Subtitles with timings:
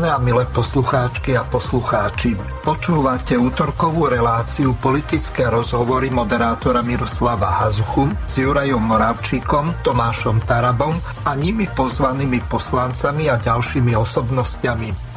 [0.00, 2.32] Vážené a milé poslucháčky a poslucháči,
[2.64, 10.96] počúvate útorkovú reláciu politické rozhovory moderátora Miroslava Hazuchu s Jurajom Moravčíkom, Tomášom Tarabom
[11.28, 15.09] a nimi pozvanými poslancami a ďalšími osobnostiami.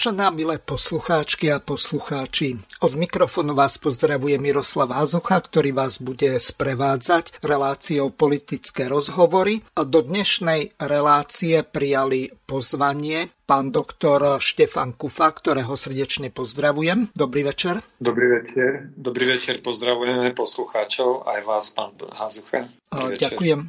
[0.00, 7.44] Vážená milé poslucháčky a poslucháči, od mikrofónu vás pozdravuje Miroslav Hazucha, ktorý vás bude sprevádzať
[7.44, 9.60] reláciou politické rozhovory.
[9.76, 17.12] A do dnešnej relácie prijali pozvanie pán doktor Štefan Kufa, ktorého srdečne pozdravujem.
[17.12, 17.84] Dobrý večer.
[18.00, 18.88] Dobrý večer.
[18.96, 22.72] Dobrý večer, pozdravujeme poslucháčov, aj vás, pán Hazucha.
[23.20, 23.68] Ďakujem.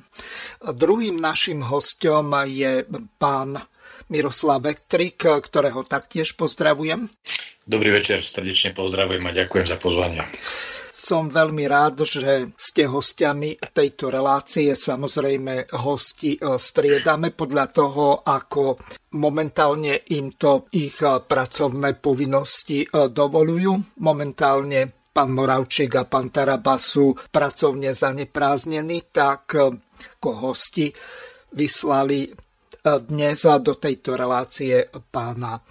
[0.63, 2.87] Druhým našim hostom je
[3.19, 3.67] pán
[4.11, 7.07] Miroslav Vektrik, ktorého taktiež pozdravujem.
[7.63, 10.27] Dobrý večer, srdečne pozdravujem a ďakujem za pozvanie.
[11.01, 14.77] Som veľmi rád, že ste hostiami tejto relácie.
[14.77, 18.77] Samozrejme, hosti e, striedame podľa toho, ako
[19.17, 23.97] momentálne im to ich e, pracovné povinnosti e, dovolujú.
[23.97, 30.93] Momentálne pán Moravčík a pán Taraba sú pracovne zanepráznení, tak ako hosti
[31.57, 32.29] vyslali
[32.81, 35.61] dnes do tejto relácie pána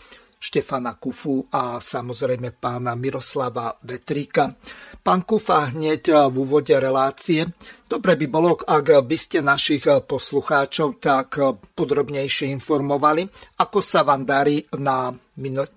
[0.40, 4.54] Štefana Kufu a samozrejme pána Miroslava Vetríka.
[5.02, 7.44] Pán Kufa, hneď v úvode relácie.
[7.84, 11.42] Dobre by bolo, ak by ste našich poslucháčov tak
[11.74, 13.26] podrobnejšie informovali,
[13.58, 15.10] ako sa vám darí na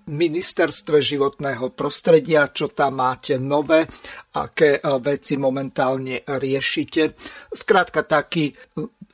[0.06, 3.84] ministerstve životného prostredia, čo tam máte nové,
[4.38, 7.18] aké veci momentálne riešite.
[7.50, 8.54] Skrátka taký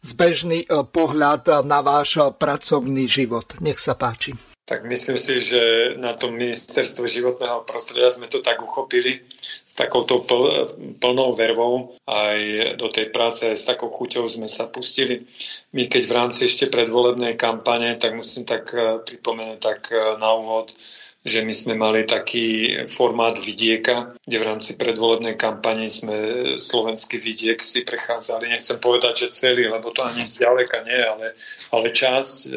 [0.00, 3.61] zbežný e, pohľad na váš e, pracovný život.
[3.61, 4.34] Nech sa páči.
[4.65, 10.22] Tak myslím si, že na tom ministerstve životného prostredia sme to tak uchopili s takouto
[10.22, 10.71] pl-
[11.03, 12.38] plnou vervou aj
[12.78, 15.27] do tej práce, s takou chuťou sme sa pustili.
[15.75, 19.91] My keď v rámci ešte predvolebnej kampane, tak musím tak e, pripomenúť tak
[20.22, 20.71] na úvod,
[21.20, 26.16] že my sme mali taký formát vidieka, kde v rámci predvolebnej kampani sme
[26.56, 28.48] slovenský vidiek si prechádzali.
[28.48, 31.36] Nechcem povedať, že celý, lebo to ani zďaleka nie, ale,
[31.76, 32.50] ale časť, e,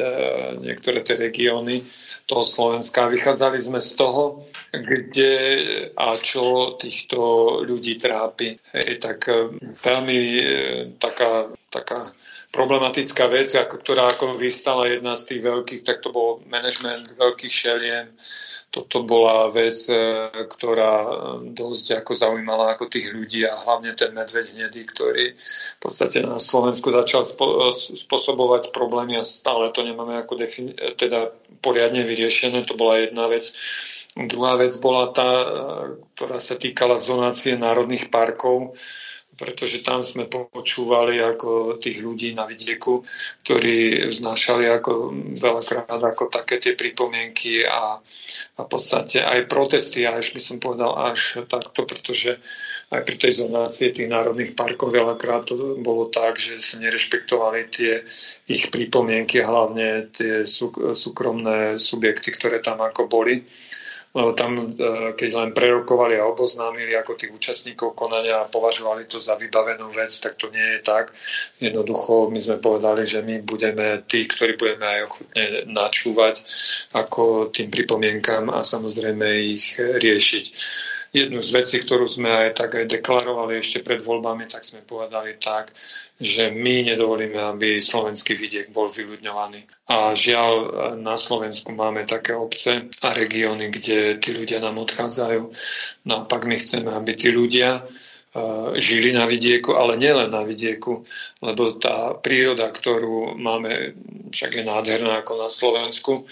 [0.64, 1.84] niektoré tie regióny
[2.24, 3.12] toho Slovenska.
[3.12, 5.34] Vychádzali sme z toho, kde
[5.92, 7.18] a čo týchto
[7.68, 8.56] ľudí trápi.
[8.72, 10.44] Hej, tak e, veľmi e,
[10.96, 12.00] taká, taká
[12.48, 17.52] problematická vec, ako, ktorá ako vystala jedna z tých veľkých, tak to bol management veľkých
[17.52, 18.08] šeliem,
[18.74, 19.94] toto bola vec, e,
[20.50, 21.10] ktorá e,
[21.54, 26.42] dosť ako zaujímala ako tých ľudí a hlavne ten medveď hnedý, ktorý v podstate na
[26.42, 31.30] Slovensku začal spo, e, spôsobovať problémy a stále to nemáme ako defini- teda
[31.62, 32.66] poriadne vyriešené.
[32.66, 33.54] To bola jedna vec.
[34.14, 35.26] Druhá vec bola tá,
[36.14, 38.78] ktorá sa týkala zonácie národných parkov
[39.34, 43.02] pretože tam sme počúvali ako tých ľudí na vidieku,
[43.42, 44.92] ktorí vznášali ako
[45.38, 47.98] veľakrát ako také tie pripomienky a,
[48.56, 52.38] a v podstate aj protesty, až by som povedal až takto, pretože
[52.94, 58.06] aj pri tej zonácii tých národných parkov veľakrát to bolo tak, že sa nerešpektovali tie
[58.46, 60.46] ich pripomienky, hlavne tie
[60.94, 63.42] súkromné subjekty, ktoré tam ako boli
[64.14, 64.62] lebo tam, e,
[65.18, 70.14] keď len prerokovali a oboznámili ako tých účastníkov konania a považovali to za vybavenú vec,
[70.22, 71.10] tak to nie je tak.
[71.58, 76.46] Jednoducho my sme povedali, že my budeme tí, ktorí budeme aj ochotne načúvať
[76.94, 80.44] ako tým pripomienkam a samozrejme ich riešiť
[81.14, 85.38] jednu z vecí, ktorú sme aj tak aj deklarovali ešte pred voľbami, tak sme povedali
[85.38, 85.70] tak,
[86.18, 89.62] že my nedovolíme, aby slovenský vidiek bol vyľudňovaný.
[89.94, 90.52] A žiaľ,
[90.98, 95.54] na Slovensku máme také obce a regióny, kde tí ľudia nám odchádzajú.
[96.10, 97.82] Naopak my chceme, aby tí ľudia e,
[98.82, 101.06] žili na vidieku, ale nielen na vidieku,
[101.38, 103.94] lebo tá príroda, ktorú máme,
[104.34, 106.26] však je nádherná ako na Slovensku,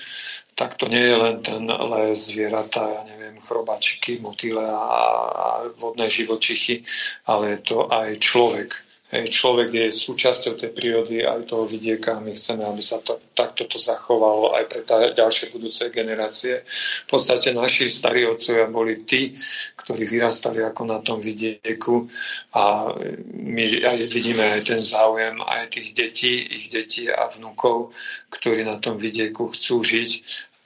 [0.54, 4.84] tak to nie je len ten les, zvieratá, ja neviem, chrobačky, motýle a,
[5.32, 5.46] a
[5.81, 6.84] vodné živočichy,
[7.26, 8.70] ale je to aj človek.
[9.12, 13.69] Človek je súčasťou tej prírody aj toho vidieka a my chceme, aby sa to, takto
[13.69, 16.64] to zachovalo aj pre tá, ďalšie budúce generácie.
[17.05, 19.37] V podstate naši starí otcovia boli tí,
[19.76, 22.09] ktorí vyrastali ako na tom vidieku
[22.56, 22.88] a
[23.37, 27.93] my aj vidíme aj ten záujem aj tých detí, ich detí a vnúkov,
[28.32, 30.11] ktorí na tom vidieku chcú žiť,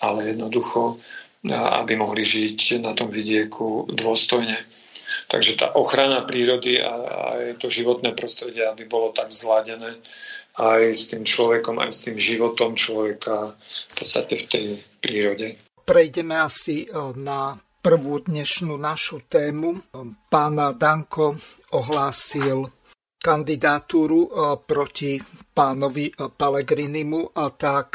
[0.06, 0.94] ale jednoducho,
[1.50, 4.85] aby mohli žiť na tom vidieku dôstojne.
[5.26, 6.92] Takže tá ochrana prírody a
[7.36, 9.98] aj to životné prostredie, aby bolo tak zladené
[10.58, 14.64] aj s tým človekom, aj s tým životom človeka v podstate v tej
[14.98, 15.46] prírode.
[15.86, 19.94] Prejdeme asi e, na prvú dnešnú našu tému.
[20.26, 21.38] Pán Danko
[21.78, 22.66] ohlásil
[23.22, 24.30] kandidatúru e,
[24.66, 25.22] proti
[25.54, 27.88] pánovi Pelegrinimu, tak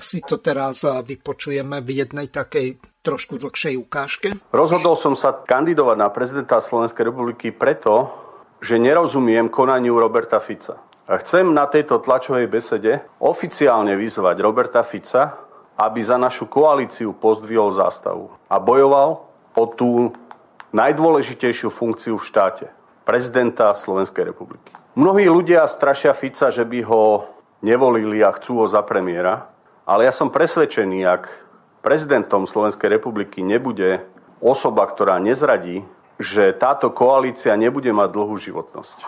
[0.00, 4.28] si to teraz vypočujeme v jednej takej trošku dlhšej ukážke?
[4.52, 8.12] Rozhodol som sa kandidovať na prezidenta Slovenskej republiky preto,
[8.60, 10.76] že nerozumiem konaniu Roberta Fica.
[11.08, 15.40] A chcem na tejto tlačovej besede oficiálne vyzvať Roberta Fica,
[15.80, 19.24] aby za našu koalíciu pozdvihol zástavu a bojoval
[19.56, 20.12] o tú
[20.76, 22.66] najdôležitejšiu funkciu v štáte,
[23.08, 24.68] prezidenta Slovenskej republiky.
[24.98, 27.24] Mnohí ľudia strašia Fica, že by ho
[27.64, 29.48] nevolili a chcú ho za premiéra,
[29.88, 31.47] ale ja som presvedčený, ak
[31.80, 34.02] prezidentom Slovenskej republiky nebude
[34.38, 35.82] osoba, ktorá nezradí,
[36.18, 39.06] že táto koalícia nebude mať dlhú životnosť.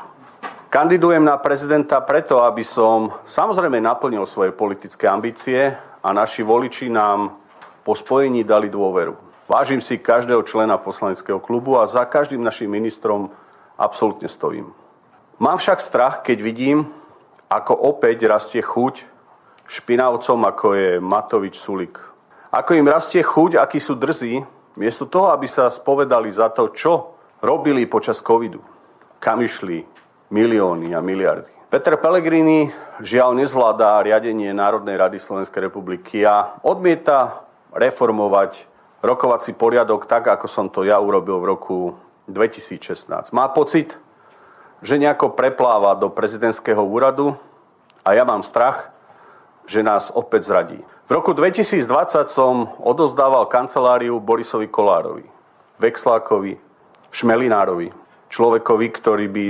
[0.70, 7.34] Kandidujem na prezidenta preto, aby som samozrejme naplnil svoje politické ambície a naši voliči nám
[7.82, 9.19] po spojení dali dôveru.
[9.50, 13.34] Vážim si každého člena poslaneckého klubu a za každým našim ministrom
[13.75, 14.70] absolútne stojím.
[15.43, 16.87] Mám však strach, keď vidím,
[17.50, 19.02] ako opäť rastie chuť
[19.66, 22.10] špinavcom, ako je Matovič Sulik.
[22.50, 24.43] Ako im rastie chuť, akí sú drzí,
[24.75, 28.58] miesto toho, aby sa spovedali za to, čo robili počas covidu.
[29.23, 29.87] Kam išli
[30.35, 31.70] milióny a miliardy.
[31.70, 32.67] Peter Pellegrini
[32.99, 38.67] žiaľ nezvládá riadenie Národnej rady Slovenskej republiky a odmieta reformovať
[38.99, 41.79] rokovací poriadok tak, ako som to ja urobil v roku
[42.26, 43.31] 2016.
[43.31, 43.94] Má pocit,
[44.82, 47.38] že nejako prepláva do prezidentského úradu
[48.02, 48.91] a ja mám strach,
[49.70, 50.81] že nás opäť zradí.
[51.11, 55.27] V roku 2020 som odozdával kanceláriu Borisovi Kolárovi,
[55.83, 56.55] Vexlákovi,
[57.11, 57.91] Šmelinárovi,
[58.31, 59.47] človekovi, ktorý by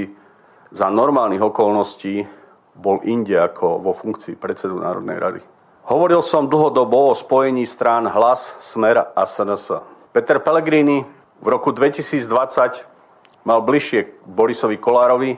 [0.72, 2.24] za normálnych okolností
[2.72, 5.40] bol inde ako vo funkcii predsedu Národnej rady.
[5.84, 9.84] Hovoril som dlhodobo o spojení strán Hlas, Smer a SNS.
[10.16, 11.04] Peter Pellegrini
[11.44, 15.36] v roku 2020 mal bližšie k Borisovi Kolárovi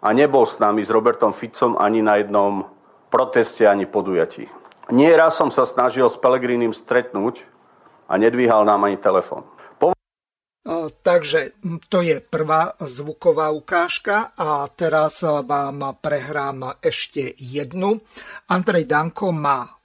[0.00, 2.64] a nebol s nami s Robertom Ficom ani na jednom
[3.12, 4.48] proteste, ani podujatí.
[4.88, 7.44] Nie raz som sa snažil s Pelegrínim stretnúť
[8.08, 9.44] a nedvíhal nám ani telefon.
[11.00, 11.56] Takže
[11.88, 18.04] to je prvá zvuková ukážka a teraz vám prehrám ešte jednu.
[18.52, 19.77] Andrej Danko má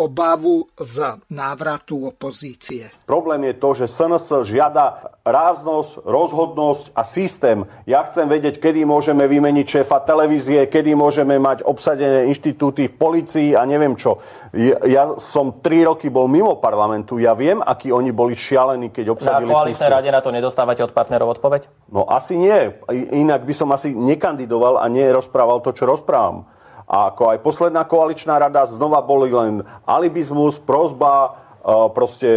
[0.00, 2.88] obavu z návratu opozície.
[3.04, 7.68] Problém je to, že SNS žiada ráznosť, rozhodnosť a systém.
[7.84, 13.50] Ja chcem vedieť, kedy môžeme vymeniť šéfa televízie, kedy môžeme mať obsadené inštitúty v policii
[13.52, 14.24] a neviem čo.
[14.56, 19.14] Ja, ja som tri roky bol mimo parlamentu, ja viem, akí oni boli šialení, keď
[19.14, 21.68] obsadili Na koaličnej rade na to nedostávate od partnerov odpoveď?
[21.92, 22.72] No asi nie.
[23.14, 26.48] Inak by som asi nekandidoval a nerozprával to, čo rozprávam.
[26.90, 32.30] A ako aj posledná koaličná rada znova boli len alibizmus, prozba, e, proste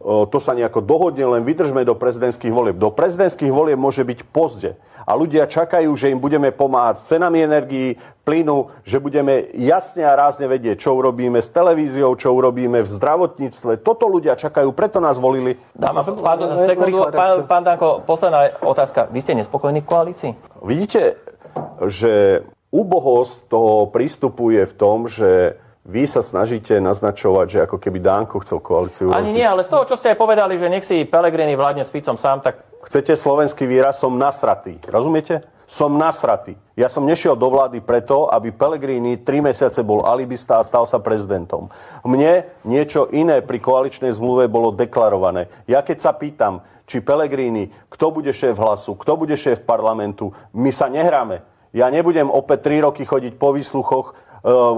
[0.00, 2.80] e, to sa nejako dohodne, len vydržme do prezidentských volieb.
[2.80, 4.80] Do prezidentských volieb môže byť pozde.
[5.04, 10.16] A ľudia čakajú, že im budeme pomáhať s cenami energií, plynu, že budeme jasne a
[10.16, 13.84] rázne vedieť, čo urobíme s televíziou, čo urobíme v zdravotníctve.
[13.84, 15.60] Toto ľudia čakajú, preto nás volili.
[15.76, 19.12] Dáma, pán, sekundu, pán, pán Danko, posledná otázka.
[19.12, 20.32] Vy ste nespokojní v koalícii?
[20.64, 21.20] Vidíte,
[21.90, 27.98] že Úbohosť toho prístupu je v tom, že vy sa snažíte naznačovať, že ako keby
[27.98, 31.02] Dánko chcel koalíciu Ani nie, ale z toho, čo ste aj povedali, že nech si
[31.02, 32.62] Pelegrini vládne s Ficom sám, tak...
[32.86, 34.78] Chcete slovenský výraz, som nasratý.
[34.86, 35.42] Rozumiete?
[35.66, 36.54] Som nasratý.
[36.78, 41.02] Ja som nešiel do vlády preto, aby Pelegrini tri mesiace bol alibista a stal sa
[41.02, 41.74] prezidentom.
[42.06, 45.50] Mne niečo iné pri koaličnej zmluve bolo deklarované.
[45.66, 50.70] Ja keď sa pýtam, či Pelegrini, kto bude šéf hlasu, kto bude šéf parlamentu, my
[50.70, 51.42] sa nehráme.
[51.70, 54.12] Ja nebudem opäť 3 roky chodiť po výsluchoch e,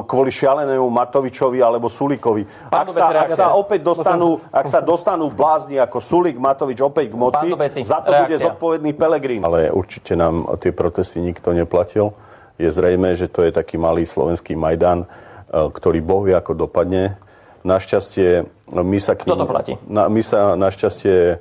[0.04, 2.44] kvôli šialenému Matovičovi alebo Sulikovi.
[2.68, 7.16] Ak sa, ak sa opäť dostanú, ak sa dostanú blázni ako Sulik, Matovič opäť k
[7.16, 7.48] moci,
[7.80, 8.24] za to reakcia.
[8.28, 9.40] bude zodpovedný Pelegrín.
[9.40, 12.12] Ale určite nám tie protesty nikto neplatil.
[12.60, 15.06] Je zrejme, že to je taký malý slovenský Majdan, e,
[15.48, 17.16] ktorý boh vie, ako dopadne.
[17.64, 18.44] Našťastie
[18.74, 19.72] my sa k ním, Kto to platí?
[19.86, 21.36] Na, my sa našťastie e,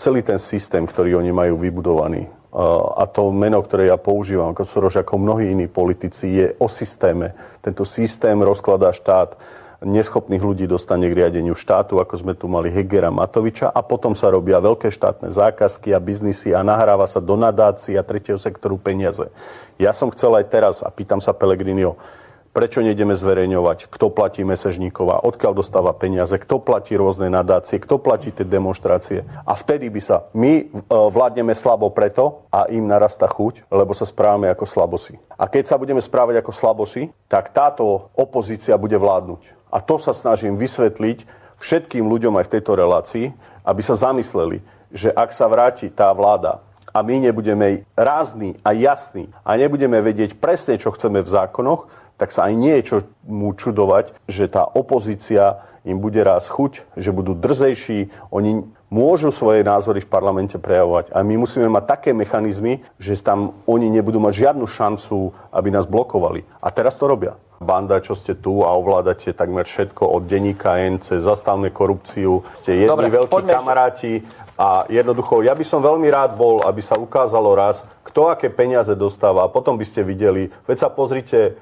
[0.00, 2.30] celý ten systém, ktorý oni majú vybudovaný,
[2.96, 7.36] a to meno, ktoré ja používam, ako Soros, ako mnohí iní politici, je o systéme.
[7.60, 9.36] Tento systém rozkladá štát,
[9.84, 14.26] neschopných ľudí dostane k riadeniu štátu, ako sme tu mali Hegera Matoviča a potom sa
[14.26, 19.30] robia veľké štátne zákazky a biznisy a nahráva sa do nadácií a tretieho sektoru peniaze.
[19.78, 21.94] Ja som chcel aj teraz, a pýtam sa Pelegrinio,
[22.58, 28.34] Prečo nejdeme zverejňovať, kto platí mesežníkova, odkiaľ dostáva peniaze, kto platí rôzne nadácie, kto platí
[28.34, 29.22] tie demonstrácie.
[29.46, 34.10] A vtedy by sa my e, vládneme slabo preto a im narasta chuť, lebo sa
[34.10, 35.22] správame ako slabosi.
[35.38, 39.70] A keď sa budeme správať ako slabosi, tak táto opozícia bude vládnuť.
[39.70, 41.30] A to sa snažím vysvetliť
[41.62, 43.26] všetkým ľuďom aj v tejto relácii,
[43.62, 49.30] aby sa zamysleli, že ak sa vráti tá vláda a my nebudeme rázni a jasní
[49.46, 53.54] a nebudeme vedieť presne, čo chceme v zákonoch, tak sa aj nie je čo mu
[53.54, 60.04] čudovať, že tá opozícia im bude raz chuť, že budú drzejší, oni môžu svoje názory
[60.04, 61.12] v parlamente prejavovať.
[61.16, 65.88] A my musíme mať také mechanizmy, že tam oni nebudú mať žiadnu šancu, aby nás
[65.88, 66.44] blokovali.
[66.60, 67.36] A teraz to robia.
[67.58, 71.26] Banda, čo ste tu a ovládate takmer všetko od denníka N cez
[71.74, 72.46] korupciu.
[72.54, 74.22] Ste jedni Dobre, veľkí kamaráti
[74.54, 78.94] a jednoducho, ja by som veľmi rád bol, aby sa ukázalo raz, kto aké peniaze
[78.94, 81.58] dostáva a potom by ste videli, veď sa pozrite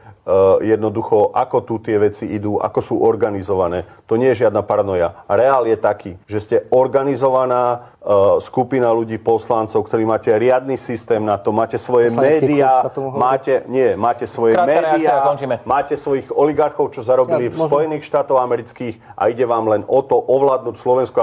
[0.58, 3.86] jednoducho, ako tu tie veci idú, ako sú organizované.
[4.10, 5.22] To nie je žiadna paranoja.
[5.30, 11.38] Reál je taký, že ste organizovaná uh, skupina ľudí, poslancov, ktorí máte riadny systém na
[11.38, 12.82] to, máte svoje médiá,
[13.14, 15.22] máte, nie, máte svoje médiá,
[15.62, 20.02] máte svojich oligarchov, čo zarobili ja, v Spojených štátoch amerických a ide vám len o
[20.02, 21.18] to ovládnuť Slovensko.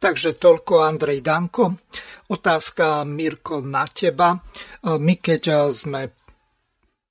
[0.00, 1.76] Takže toľko Andrej Danko.
[2.28, 4.36] Otázka Mirko na teba.
[4.84, 6.23] My keď sme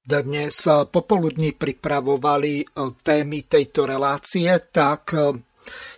[0.03, 2.65] dnes popoludní pripravovali e,
[3.03, 5.39] témy tejto relácie, tak e,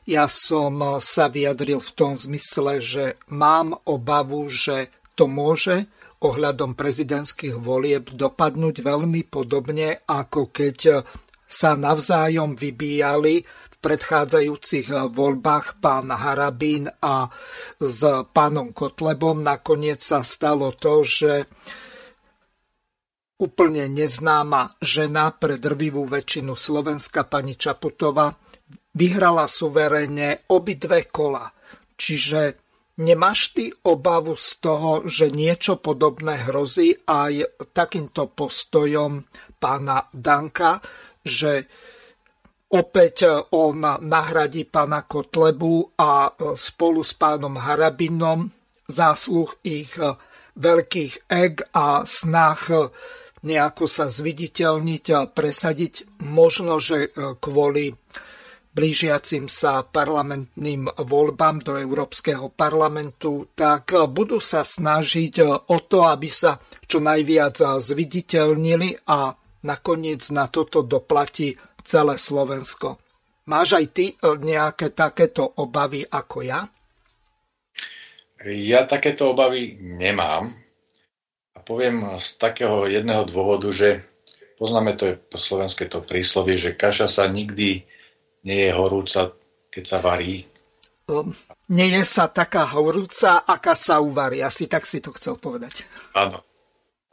[0.05, 5.89] ja som sa vyjadril v tom zmysle, že mám obavu, že to môže
[6.21, 11.01] ohľadom prezidentských volieb dopadnúť veľmi podobne, ako keď
[11.45, 17.29] sa navzájom vybíjali v predchádzajúcich voľbách pán Harabín a
[17.77, 18.01] s
[18.33, 19.41] pánom Kotlebom.
[19.41, 21.49] Nakoniec sa stalo to, že
[23.35, 28.31] úplne neznáma žena pre drvivú väčšinu Slovenska, pani Čaputová,
[28.95, 31.51] vyhrala suverénne obidve kola.
[31.99, 32.55] Čiže
[33.03, 39.27] nemáš ty obavu z toho, že niečo podobné hrozí aj takýmto postojom
[39.59, 40.79] pána Danka,
[41.19, 41.67] že
[42.71, 48.47] opäť on nahradí pána Kotlebu a spolu s pánom Harabinom
[48.87, 49.91] zásluh ich
[50.55, 52.61] veľkých eg a snah
[53.45, 56.25] nejako sa zviditeľniť a presadiť.
[56.25, 57.93] Možno, že e, kvôli
[58.75, 66.09] blížiacim sa parlamentným voľbám do Európskeho parlamentu, tak e, budú sa snažiť e, o to,
[66.09, 66.57] aby sa
[66.89, 69.31] čo najviac zviditeľnili a
[69.63, 71.53] nakoniec na toto doplatí
[71.85, 72.97] celé Slovensko.
[73.45, 76.65] Máš aj ty nejaké takéto obavy ako ja?
[78.41, 80.64] Ja takéto obavy nemám
[81.65, 84.05] poviem z takého jedného dôvodu, že
[84.55, 87.83] poznáme to po slovenské to príslovie, že kaša sa nikdy
[88.45, 89.33] nie je horúca,
[89.73, 90.45] keď sa varí.
[91.09, 91.33] Um,
[91.69, 94.41] nie je sa taká horúca, aká sa uvarí.
[94.41, 95.85] Asi tak si to chcel povedať.
[96.13, 96.41] Áno.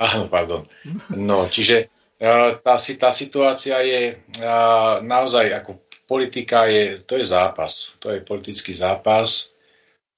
[0.01, 0.65] Áno, pardon.
[1.13, 1.89] No, čiže
[2.21, 5.71] uh, tá, tá situácia je uh, naozaj ako
[6.09, 7.97] politika je, to je zápas.
[8.01, 9.57] To je politický zápas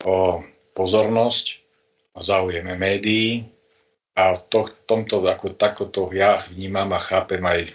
[0.03, 0.43] o
[0.75, 1.45] pozornosť,
[2.14, 3.53] o záujeme médií,
[4.14, 7.75] a to, tomto, ako takoto ja vnímam a chápem aj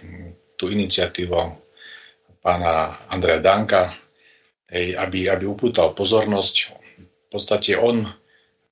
[0.56, 1.36] tú iniciatívu
[2.40, 3.92] pána Andreja Danka,
[4.72, 6.54] hej, aby, aby upútal pozornosť.
[6.96, 8.08] V podstate on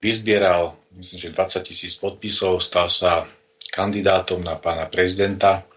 [0.01, 3.29] vyzbieral, myslím, že 20 tisíc podpisov, stal sa
[3.69, 5.69] kandidátom na pána prezidenta.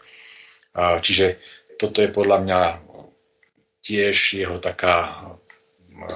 [0.71, 1.43] A, čiže
[1.75, 2.61] toto je podľa mňa
[3.83, 5.27] tiež jeho taká
[6.07, 6.15] a,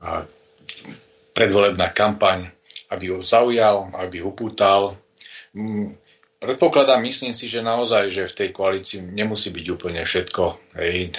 [0.00, 0.10] a,
[1.36, 2.48] predvolebná kampaň
[2.92, 5.00] aby ho zaujal, aby ho upútal.
[5.56, 5.96] Mm,
[6.36, 10.44] predpokladám, myslím si, že naozaj, že v tej koalícii nemusí byť úplne všetko
[10.76, 11.16] hej,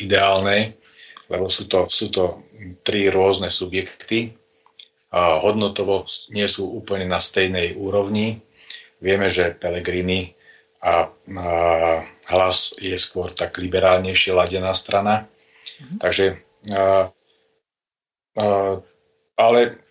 [0.00, 0.80] ideálne,
[1.28, 2.48] lebo sú to, sú to
[2.80, 4.32] tri rôzne subjekty.
[5.08, 6.04] A hodnotovo
[6.36, 8.44] nie sú úplne na stejnej úrovni.
[9.00, 10.36] Vieme, že Pelegrini
[10.84, 11.48] a, a
[12.28, 15.24] hlas je skôr tak liberálnejšie ladená strana.
[15.24, 15.98] Mm-hmm.
[16.04, 16.26] Takže
[16.76, 17.08] a,
[18.36, 18.44] a,
[19.40, 19.87] ale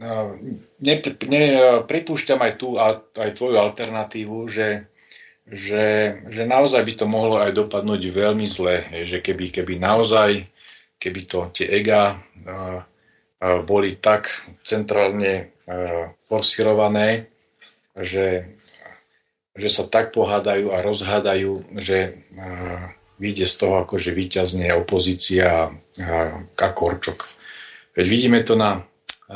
[0.00, 1.42] ne, ne,
[1.84, 4.88] pripúšťam aj tú, aj tvoju alternatívu, že,
[5.44, 10.48] že, že naozaj by to mohlo aj dopadnúť veľmi zle, že keby, keby naozaj,
[10.96, 12.16] keby to tie ega
[13.68, 14.28] boli tak
[14.64, 15.52] centrálne
[16.28, 17.28] forsirované,
[17.96, 18.56] že,
[19.56, 22.20] že sa tak pohádajú a rozhádajú, že
[23.20, 25.72] vyjde z toho akože výťazne opozícia
[26.56, 27.28] a Korčok.
[27.96, 28.84] Veď vidíme to na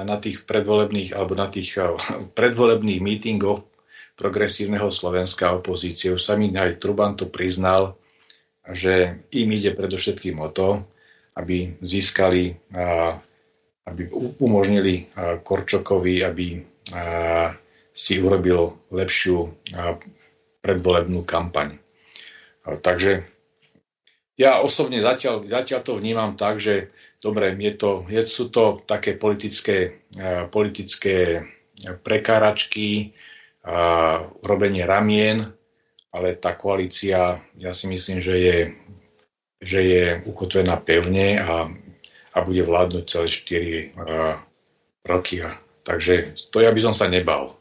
[0.03, 1.95] na tých predvolebných alebo na tých eh,
[2.35, 3.63] predvolebných mítingoch
[4.19, 6.11] progresívneho Slovenska opozície.
[6.11, 7.99] Už sa mi aj Truban to priznal,
[8.67, 10.87] že im ide predovšetkým o to,
[11.35, 12.55] aby získali,
[13.91, 14.03] aby
[14.39, 15.11] umožnili
[15.43, 16.63] Korčokovi, aby
[17.91, 19.51] si urobil lepšiu
[20.63, 21.75] predvolebnú kampaň.
[22.63, 23.27] Takže
[24.35, 26.91] ja osobne zatiaľ, zatiaľ to vnímam tak, že
[27.25, 30.05] dobre, je to, je, sú to také politické,
[30.53, 31.41] politické
[32.05, 33.17] prekáračky,
[34.45, 35.49] robenie ramien,
[36.13, 38.59] ale tá koalícia, ja si myslím, že je,
[39.65, 41.65] že je ukotvená pevne a,
[42.37, 43.27] a bude vládnuť celé
[43.97, 45.41] 4 roky.
[45.83, 47.57] Takže to ja by som sa nebal.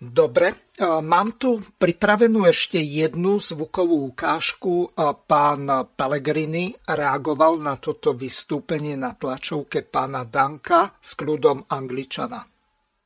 [0.00, 4.96] Dobre, mám tu pripravenú ešte jednu zvukovú ukážku.
[5.28, 12.40] Pán Pellegrini reagoval na toto vystúpenie na tlačovke pána Danka s kľudom Angličana.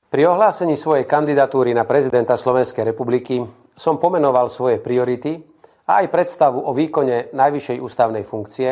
[0.06, 3.42] Pri ohlásení svojej kandidatúry na prezidenta Slovenskej republiky
[3.74, 5.42] som pomenoval svoje priority
[5.90, 8.70] a aj predstavu o výkone najvyššej ústavnej funkcie,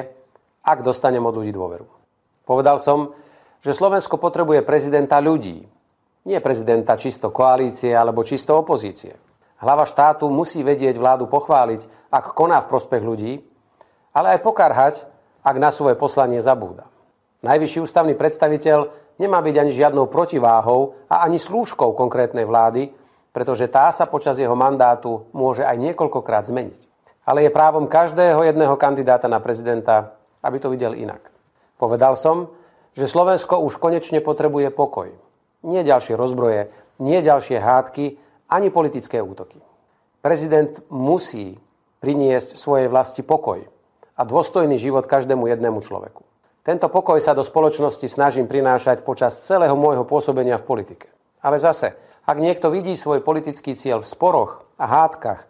[0.62, 1.90] ak dostanem od ľudí dôveru.
[2.46, 3.18] Povedal som,
[3.66, 5.66] že Slovensko potrebuje prezidenta ľudí,
[6.26, 9.14] nie prezidenta čisto koalície alebo čisto opozície.
[9.62, 13.32] Hlava štátu musí vedieť vládu pochváliť, ak koná v prospech ľudí,
[14.10, 14.94] ale aj pokarhať,
[15.42, 16.86] ak na svoje poslanie zabúda.
[17.42, 18.78] Najvyšší ústavný predstaviteľ
[19.18, 22.94] nemá byť ani žiadnou protiváhou a ani slúžkou konkrétnej vlády,
[23.34, 26.80] pretože tá sa počas jeho mandátu môže aj niekoľkokrát zmeniť.
[27.22, 31.30] Ale je právom každého jedného kandidáta na prezidenta, aby to videl inak.
[31.78, 32.50] Povedal som,
[32.98, 35.10] že Slovensko už konečne potrebuje pokoj.
[35.62, 38.18] Nie ďalšie rozbroje, nie ďalšie hádky,
[38.50, 39.58] ani politické útoky.
[40.22, 41.58] Prezident musí
[42.02, 43.62] priniesť svojej vlasti pokoj
[44.18, 46.22] a dôstojný život každému jednému človeku.
[46.62, 51.10] Tento pokoj sa do spoločnosti snažím prinášať počas celého môjho pôsobenia v politike.
[51.42, 55.42] Ale zase, ak niekto vidí svoj politický cieľ v sporoch a hádkach,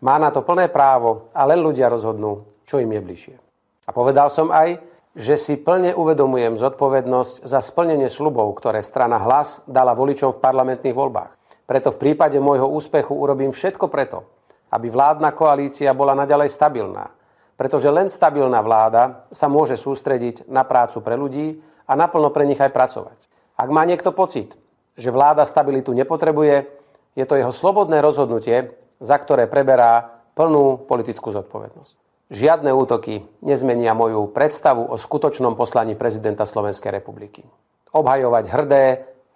[0.00, 3.36] má na to plné právo a len ľudia rozhodnú, čo im je bližšie.
[3.84, 4.80] A povedal som aj,
[5.14, 10.94] že si plne uvedomujem zodpovednosť za splnenie slubov, ktoré strana Hlas dala voličom v parlamentných
[10.94, 11.32] voľbách.
[11.64, 14.26] Preto v prípade môjho úspechu urobím všetko preto,
[14.74, 17.14] aby vládna koalícia bola naďalej stabilná.
[17.54, 22.58] Pretože len stabilná vláda sa môže sústrediť na prácu pre ľudí a naplno pre nich
[22.58, 23.18] aj pracovať.
[23.54, 24.58] Ak má niekto pocit,
[24.98, 26.66] že vláda stabilitu nepotrebuje,
[27.14, 32.03] je to jeho slobodné rozhodnutie, za ktoré preberá plnú politickú zodpovednosť.
[32.32, 37.44] Žiadne útoky nezmenia moju predstavu o skutočnom poslaní prezidenta Slovenskej republiky.
[37.92, 38.84] Obhajovať hrdé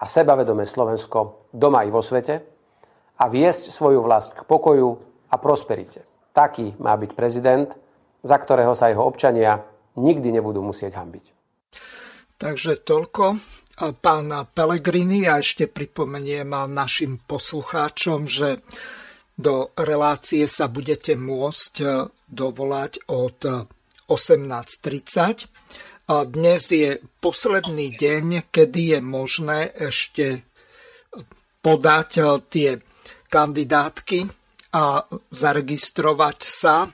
[0.00, 2.40] a sebavedomé Slovensko doma i vo svete
[3.18, 4.88] a viesť svoju vlast k pokoju
[5.28, 6.08] a prosperite.
[6.32, 7.68] Taký má byť prezident,
[8.24, 9.62] za ktorého sa jeho občania
[10.00, 11.24] nikdy nebudú musieť hambiť.
[12.38, 13.24] Takže toľko
[13.98, 18.62] pán Pelegrini a ešte pripomeniem našim poslucháčom, že
[19.38, 21.86] do relácie sa budete môcť e,
[22.26, 23.70] dovolať od
[24.10, 25.46] 18.30.
[26.08, 30.42] Dnes je posledný deň, kedy je možné ešte
[31.62, 32.70] podať e, tie
[33.30, 34.26] kandidátky
[34.74, 36.90] a zaregistrovať sa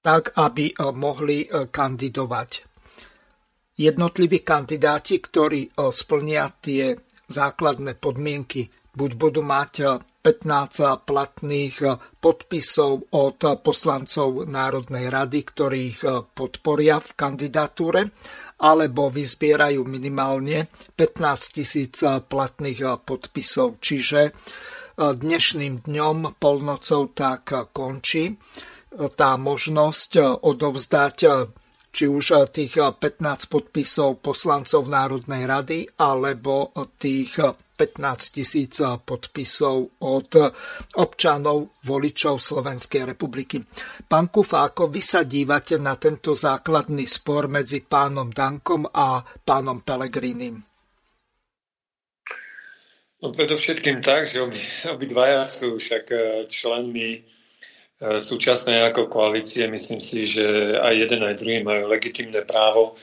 [0.00, 2.50] tak, aby e, mohli kandidovať.
[3.76, 6.96] Jednotliví kandidáti, ktorí splnia tie
[7.28, 11.86] základné podmienky, buď budú mať 15 platných
[12.18, 15.98] podpisov od poslancov Národnej rady, ktorých
[16.34, 18.10] podporia v kandidatúre,
[18.58, 20.66] alebo vyzbierajú minimálne
[20.98, 23.78] 15 tisíc platných podpisov.
[23.78, 24.34] Čiže
[24.98, 28.34] dnešným dňom polnocou tak končí
[29.14, 31.16] tá možnosť odovzdať
[31.96, 40.28] či už tých 15 podpisov poslancov Národnej rady, alebo tých 15 tisíc podpisov od
[41.00, 43.64] občanov, voličov Slovenskej republiky.
[44.04, 49.80] Pán Kufa, ako vy sa dívate na tento základný spor medzi pánom Dankom a pánom
[49.80, 50.60] Pelegrinim?
[53.24, 56.12] No predovšetkým tak, že obi, obidvaja sú však
[56.52, 57.24] členmi
[58.00, 59.68] e, súčasnej ako koalície.
[59.70, 62.96] Myslím si, že aj jeden, aj druhý majú legitimné právo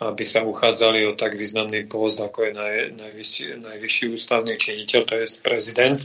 [0.00, 5.14] aby sa uchádzali o tak významný post, ako je naj, najvyšší, najvyšší ústavný činiteľ, to
[5.20, 6.00] je prezident.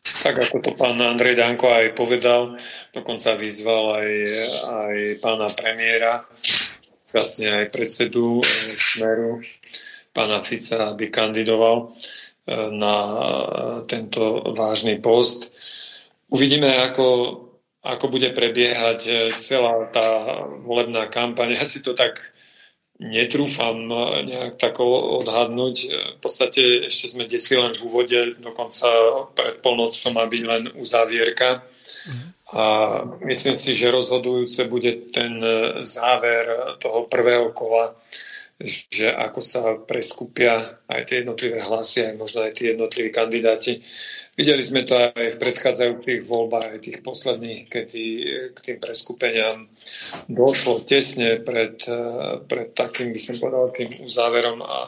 [0.00, 2.56] Tak ako to pán Andrej Danko aj povedal,
[2.96, 4.10] dokonca vyzval aj,
[4.72, 6.24] aj pána premiéra,
[7.12, 9.44] vlastne aj predsedu e, Smeru,
[10.16, 11.88] pána Fica, aby kandidoval e,
[12.72, 12.96] na
[13.84, 15.52] tento vážny post.
[16.32, 17.04] Uvidíme, ako,
[17.80, 20.06] ako bude prebiehať e, celá tá
[20.60, 21.56] volebná kampaň.
[21.56, 22.20] Ja si to tak
[23.00, 23.88] netrúfam
[24.28, 25.76] nejak tak odhadnúť.
[25.88, 28.86] V podstate ešte sme desi len v úvode, dokonca
[29.32, 31.64] pred polnocom má byť len uzávierka.
[32.52, 32.64] A
[33.24, 35.40] myslím si, že rozhodujúce bude ten
[35.80, 37.96] záver toho prvého kola,
[38.92, 43.80] že ako sa preskupia aj tie jednotlivé hlasy, aj možno aj tie jednotliví kandidáti.
[44.36, 48.04] Videli sme to aj v predchádzajúcich voľbách, aj tých posledných, kedy
[48.52, 49.64] k tým preskupeniam
[50.28, 51.80] došlo tesne pred,
[52.44, 54.84] pred takým, by som povedal, tým uzáverom a,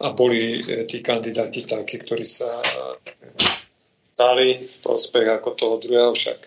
[0.00, 2.64] a boli tí kandidáti takí, ktorí sa
[4.16, 6.38] dali v prospech ako toho druhého, však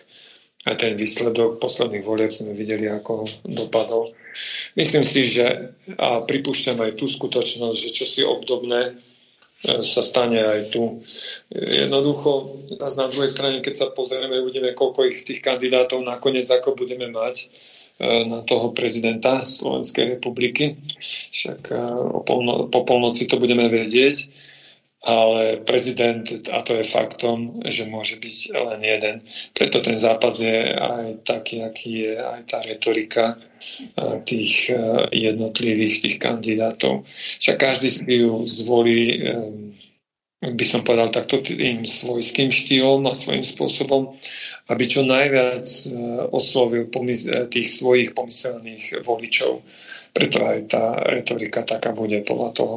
[0.66, 4.18] aj ten výsledok posledných volieb sme videli, ako dopadol.
[4.76, 8.92] Myslím si, že a pripúšťam aj tú skutočnosť, že čo si obdobné e,
[9.82, 11.02] sa stane aj tu.
[11.52, 17.10] Jednoducho, na druhej strane, keď sa pozrieme, uvidíme, koľko ich tých kandidátov nakoniec ako budeme
[17.10, 17.46] mať e,
[18.30, 20.78] na toho prezidenta Slovenskej republiky.
[21.34, 21.76] Však e,
[22.70, 24.16] po polnoci to budeme vedieť
[25.00, 29.16] ale prezident, a to je faktom, že môže byť len jeden.
[29.56, 33.36] Preto ten zápas je aj taký, aký je aj tá retorika e,
[34.28, 34.76] tých e,
[35.08, 37.08] jednotlivých tých kandidátov.
[37.40, 39.40] Však každý si ju zvolí e,
[40.40, 44.08] by som povedal takto tým svojským štýlom a svojím spôsobom,
[44.72, 45.84] aby čo najviac e,
[46.32, 49.60] oslovil e, tých svojich pomyselných voličov.
[50.16, 52.76] Preto aj tá retorika taká bude podľa toho.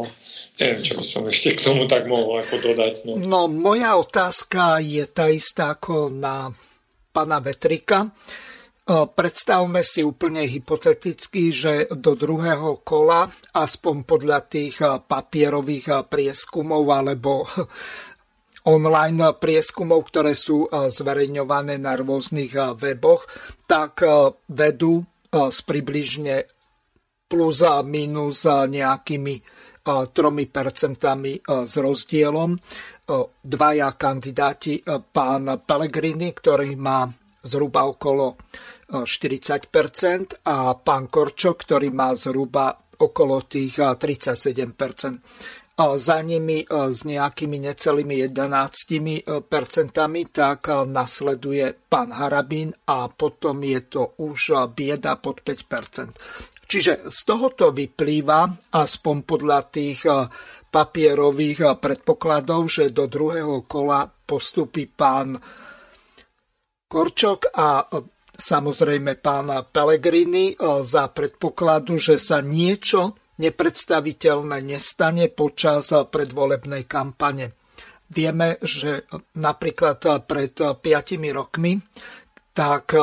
[0.60, 3.08] Neviem, čo som ešte k tomu tak mohol ako dodať.
[3.08, 6.52] No, no moja otázka je tá istá ako na
[7.16, 8.12] pana Vetrika.
[8.84, 17.48] Predstavme si úplne hypoteticky, že do druhého kola, aspoň podľa tých papierových prieskumov alebo
[18.76, 23.24] online prieskumov, ktoré sú zverejňované na rôznych weboch,
[23.64, 24.04] tak
[24.52, 25.00] vedú
[25.32, 26.44] s približne
[27.24, 29.36] plus a minus nejakými
[30.12, 32.52] tromi percentami s rozdielom.
[33.48, 37.08] Dvaja kandidáti, pán Pellegrini, ktorý má
[37.44, 38.40] zhruba okolo
[38.94, 44.78] 40% a pán Korčo, ktorý má zhruba okolo tých 37
[45.74, 54.14] za nimi s nejakými necelými 11 percentami, tak nasleduje pán Harabín a potom je to
[54.22, 56.14] už bieda pod 5%
[56.74, 60.10] Čiže z tohoto vyplýva, aspoň podľa tých
[60.74, 65.38] papierových predpokladov, že do druhého kola postupí pán
[66.90, 67.86] Korčok a
[68.34, 77.58] samozrejme pána Pellegrini e, za predpokladu, že sa niečo nepredstaviteľné nestane počas predvolebnej kampane.
[78.14, 80.78] Vieme, že napríklad pred 5
[81.34, 81.82] rokmi
[82.54, 82.94] tak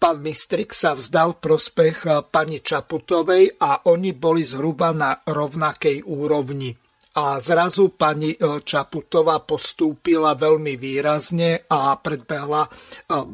[0.00, 6.72] pán Mistrik sa vzdal prospech pani Čaputovej a oni boli zhruba na rovnakej úrovni
[7.10, 12.70] a zrazu pani e, Čaputová postúpila veľmi výrazne a predbehla e,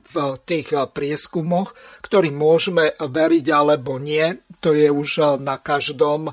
[0.01, 0.15] v
[0.49, 4.25] tých e, prieskumoch, ktorým môžeme veriť alebo nie.
[4.65, 6.33] To je už na každom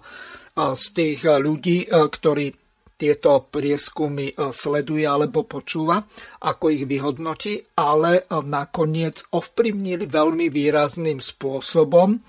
[0.53, 2.53] z tých ľudí, ktorí
[2.95, 6.05] tieto prieskumy sleduje alebo počúva,
[6.45, 12.21] ako ich vyhodnotí, ale nakoniec ovplyvnili veľmi výrazným spôsobom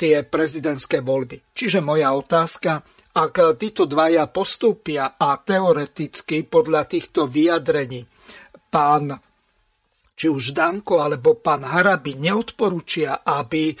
[0.00, 1.52] tie prezidentské voľby.
[1.52, 2.80] Čiže moja otázka,
[3.14, 8.02] ak títo dvaja postúpia a teoreticky podľa týchto vyjadrení
[8.66, 9.14] pán
[10.14, 13.74] či už Danko alebo pán Harabi neodporúčia, aby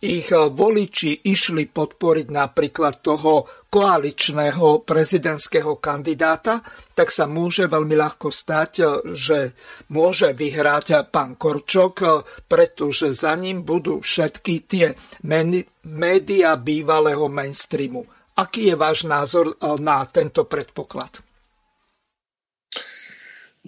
[0.00, 6.64] ich voliči išli podporiť napríklad toho koaličného prezidentského kandidáta,
[6.96, 8.72] tak sa môže veľmi ľahko stať,
[9.12, 9.52] že
[9.92, 14.96] môže vyhrať pán Korčok, pretože za ním budú všetky tie
[15.84, 18.19] médiá bývalého mainstreamu.
[18.40, 21.20] Aký je váš názor eh, na tento predpoklad?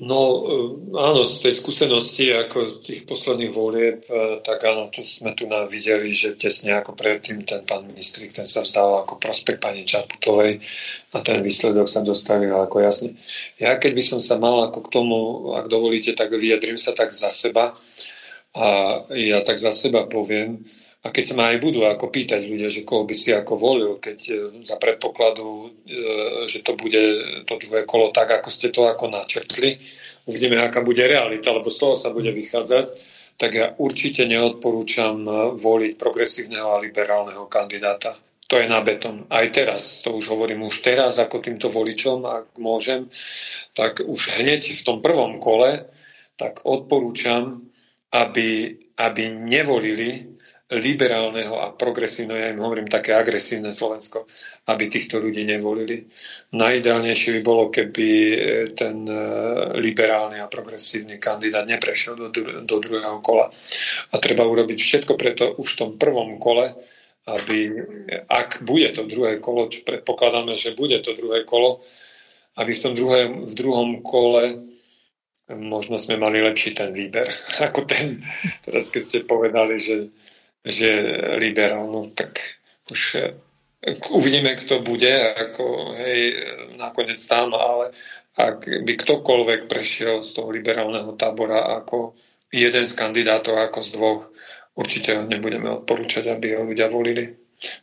[0.00, 5.04] No eh, áno, z tej skúsenosti ako z tých posledných volieb, eh, tak áno, tu
[5.04, 9.20] sme tu nám videli, že tesne ako predtým ten pán ministrik, ten sa vzdal ako
[9.20, 10.56] prospekt pani Čaputovej
[11.12, 13.12] a ten výsledok sa dostavil ako jasne.
[13.60, 15.18] Ja keď by som sa mal ako k tomu,
[15.52, 17.76] ak dovolíte, tak vyjadrím sa tak za seba
[18.52, 18.68] a
[19.16, 20.60] ja tak za seba poviem,
[21.02, 23.92] a keď sa ma aj budú ako pýtať ľudia, že koho by si ako volil,
[23.98, 25.96] keď e, za predpokladu, e,
[26.46, 27.02] že to bude
[27.42, 29.80] to druhé kolo tak, ako ste to ako načrtli,
[30.30, 32.86] uvidíme, aká bude realita, lebo z toho sa bude vychádzať,
[33.34, 38.14] tak ja určite neodporúčam e, voliť progresívneho a liberálneho kandidáta.
[38.46, 39.24] To je na beton.
[39.32, 43.08] Aj teraz, to už hovorím už teraz ako týmto voličom, ak môžem,
[43.72, 45.88] tak už hneď v tom prvom kole,
[46.36, 47.71] tak odporúčam,
[48.12, 50.32] aby, aby nevolili
[50.72, 54.24] liberálneho a progresívneho, ja im hovorím také agresívne Slovensko,
[54.72, 56.08] aby týchto ľudí nevolili.
[56.56, 58.36] Najideálnejšie by bolo, keby e,
[58.72, 59.20] ten e,
[59.76, 62.28] liberálny a progresívny kandidát neprešiel do,
[62.64, 63.52] do druhého kola.
[64.12, 66.72] A treba urobiť všetko preto už v tom prvom kole,
[67.28, 67.68] aby
[68.26, 71.84] ak bude to druhé kolo, predpokladáme, že bude to druhé kolo,
[72.56, 74.71] aby v tom druhé, v druhom kole
[75.50, 77.26] možno sme mali lepší ten výber,
[77.66, 78.22] ako ten,
[78.62, 80.12] teraz keď ste povedali, že
[80.62, 80.90] že
[81.42, 82.38] liberál, no tak
[82.90, 83.34] už eh,
[84.14, 86.38] uvidíme, kto bude, ako hej,
[86.78, 87.90] nakoniec tam, ale
[88.38, 92.16] ak by ktokoľvek prešiel z toho liberálneho tábora ako
[92.48, 94.22] jeden z kandidátov, ako z dvoch,
[94.78, 97.28] určite ho nebudeme odporúčať, aby ho ľudia volili.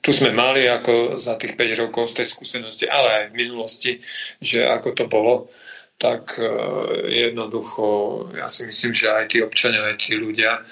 [0.02, 3.92] Tu sme mali ako za tých 5 rokov z tej skúsenosti, ale aj v minulosti,
[4.42, 5.48] že ako to bolo,
[6.00, 6.48] tak e,
[7.28, 7.86] jednoducho
[8.40, 10.64] ja si myslím, že aj tí občania, aj tí ľudia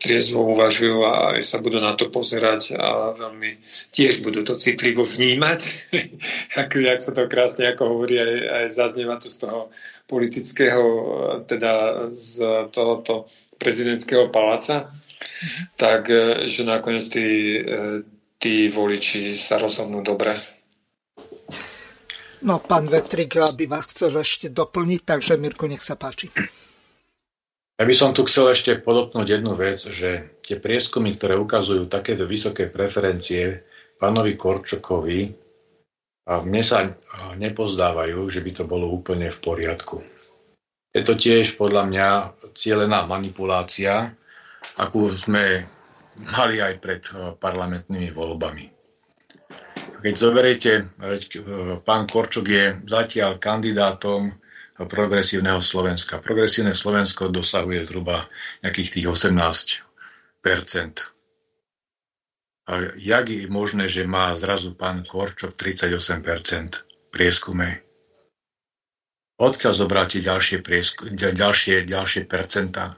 [0.00, 3.60] triezvo uvažujú a aj sa budú na to pozerať a veľmi
[3.92, 5.60] tiež budú to citlivo vnímať,
[6.56, 9.60] jak, jak sa to krásne ako hovorí, aj, aj zaznieva to z toho
[10.08, 10.84] politického,
[11.44, 12.40] teda z
[12.72, 13.28] tohoto
[13.60, 15.64] prezidentského paláca, mm-hmm.
[15.76, 18.00] tak e, že nakoniec tí, e,
[18.40, 20.59] tí voliči sa rozhodnú dobre.
[22.40, 26.32] No, pán Vetrik by vás chcel ešte doplniť, takže Mirko, nech sa páči.
[27.76, 32.24] Ja by som tu chcel ešte podotknúť jednu vec, že tie prieskumy, ktoré ukazujú takéto
[32.24, 33.64] vysoké preferencie
[34.00, 35.36] pánovi Korčokovi,
[36.30, 36.86] a mne sa
[37.34, 39.98] nepozdávajú, že by to bolo úplne v poriadku.
[40.94, 42.08] Je to tiež podľa mňa
[42.54, 44.14] cielená manipulácia,
[44.78, 45.66] akú sme
[46.20, 47.02] mali aj pred
[47.40, 48.79] parlamentnými voľbami.
[50.00, 50.72] Keď zoberiete,
[51.84, 54.32] pán Korčok je zatiaľ kandidátom
[54.80, 56.24] progresívneho Slovenska.
[56.24, 58.32] Progresívne Slovensko dosahuje zhruba
[58.64, 59.84] nejakých tých 18
[62.70, 66.24] A jak je možné, že má zrazu pán Korčok 38
[67.12, 67.84] prieskume?
[69.40, 72.96] Odkiaľ zobráte ďalšie, priesku, ďalšie, ďalšie percentá?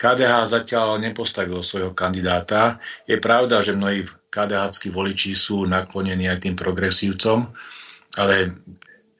[0.00, 2.80] KDH zatiaľ nepostavilo svojho kandidáta.
[3.04, 7.52] Je pravda, že mnohí KDH voliči sú naklonení aj tým progresívcom,
[8.16, 8.64] ale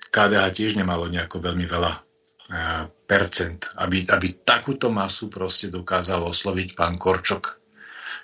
[0.09, 2.01] KDH tiež nemalo nejako veľmi veľa e,
[3.05, 7.61] percent, aby, aby takúto masu proste dokázal osloviť pán Korčok.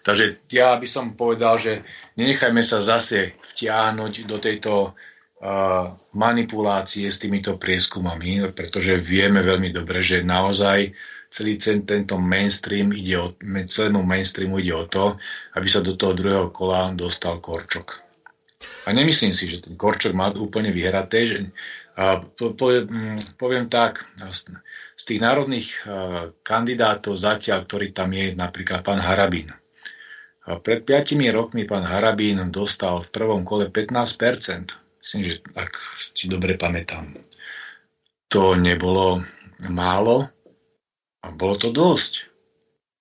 [0.00, 1.84] Takže ja by som povedal, že
[2.16, 10.06] nenechajme sa zase vtiahnuť do tejto uh, manipulácie s týmito prieskumami, pretože vieme veľmi dobre,
[10.06, 10.94] že naozaj
[11.30, 13.34] celý tento mainstream ide o,
[13.66, 15.18] celému mainstreamu ide o to,
[15.58, 18.06] aby sa do toho druhého kola dostal Korčok.
[18.86, 21.26] A nemyslím si, že ten Korčok má úplne vyhraté.
[21.26, 21.50] Že,
[21.98, 24.06] a po, po, mm, poviem tak,
[24.94, 25.68] z tých národných
[26.46, 29.50] kandidátov zatiaľ, ktorý tam je, napríklad pán Harabín.
[30.46, 34.78] Pred 5 rokmi pán Harabín dostal v prvom kole 15%.
[35.02, 35.74] Myslím, že ak
[36.14, 37.18] si dobre pamätám.
[38.30, 39.26] To nebolo
[39.66, 40.30] málo,
[41.26, 42.30] a bolo to dosť.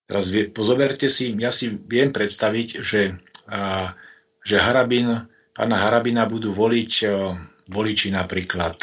[0.09, 3.17] Teraz pozoberte si, ja si viem predstaviť, že,
[3.49, 3.93] a,
[4.41, 7.37] že Harabin, pána Harabina budú voliť a,
[7.69, 8.81] voliči napríklad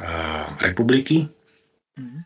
[0.00, 1.28] a, republiky.
[1.96, 2.20] Mm.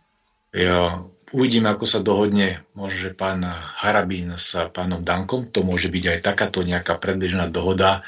[0.54, 1.02] Ja,
[1.35, 3.42] uvidím, ako sa dohodne možno, že pán
[3.78, 5.50] Harabín s pánom Dankom.
[5.50, 8.06] To môže byť aj takáto nejaká predbežná dohoda,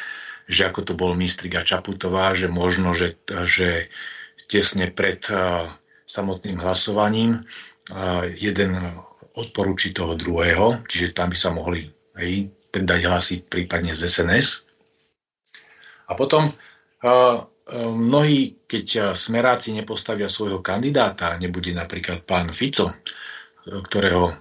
[0.49, 3.93] že ako to bol Mistriga Čaputová, že možno, že, že
[4.49, 5.69] tesne pred uh,
[6.09, 7.45] samotným hlasovaním
[8.37, 8.71] jeden
[9.39, 12.31] odporúči toho druhého, čiže tam by sa mohli aj
[12.75, 14.49] dať hlasiť prípadne z SNS.
[16.09, 16.53] A potom
[17.73, 22.93] mnohí, keď smeráci nepostavia svojho kandidáta, nebude napríklad pán Fico,
[23.65, 24.37] ktorého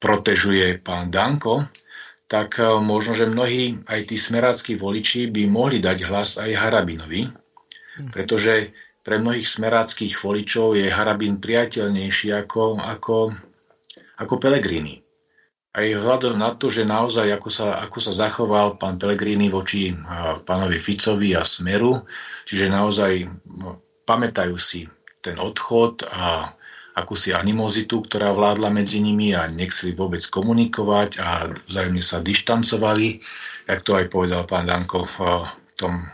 [0.00, 1.68] protežuje pán Danko,
[2.28, 7.28] tak možno, že mnohí aj tí smeráckí voliči by mohli dať hlas aj Harabinovi,
[8.08, 13.34] pretože pre mnohých smeráckých voličov je Harabín priateľnejší ako, ako,
[14.22, 15.02] ako Pelegrini.
[15.72, 19.90] Aj vzhľadom na to, že naozaj ako sa, ako sa zachoval pán Pelegrini voči
[20.44, 22.04] pánovi Ficovi a Smeru,
[22.44, 23.24] čiže naozaj
[23.56, 24.84] no, pamätajú si
[25.24, 26.52] ten odchod a
[26.92, 33.16] akúsi animozitu, ktorá vládla medzi nimi a nechceli vôbec komunikovať a vzájomne sa dištancovali,
[33.64, 35.16] jak to aj povedal pán Danko v
[35.80, 36.04] tom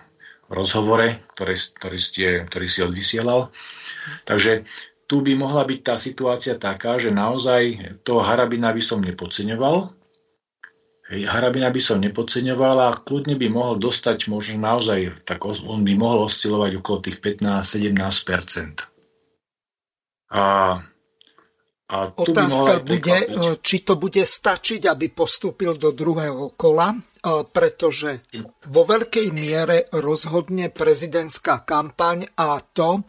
[0.49, 3.53] rozhovore, ktorý, ktorý, ste, ktorý si odvysielal.
[4.25, 4.65] Takže
[5.09, 9.97] tu by mohla byť tá situácia taká, že naozaj toho Harabina by som nepodceňoval.
[11.09, 16.29] Harabina by som nepodceňoval a kľudne by mohol dostať možno naozaj, tak on by mohol
[16.29, 18.85] oscilovať okolo tých 15-17%.
[20.29, 20.45] A
[21.89, 23.17] A Otázka bude,
[23.65, 26.93] či to bude stačiť, aby postúpil do druhého kola,
[27.49, 28.29] pretože
[28.69, 33.09] vo veľkej miere rozhodne prezidentská kampaň a to,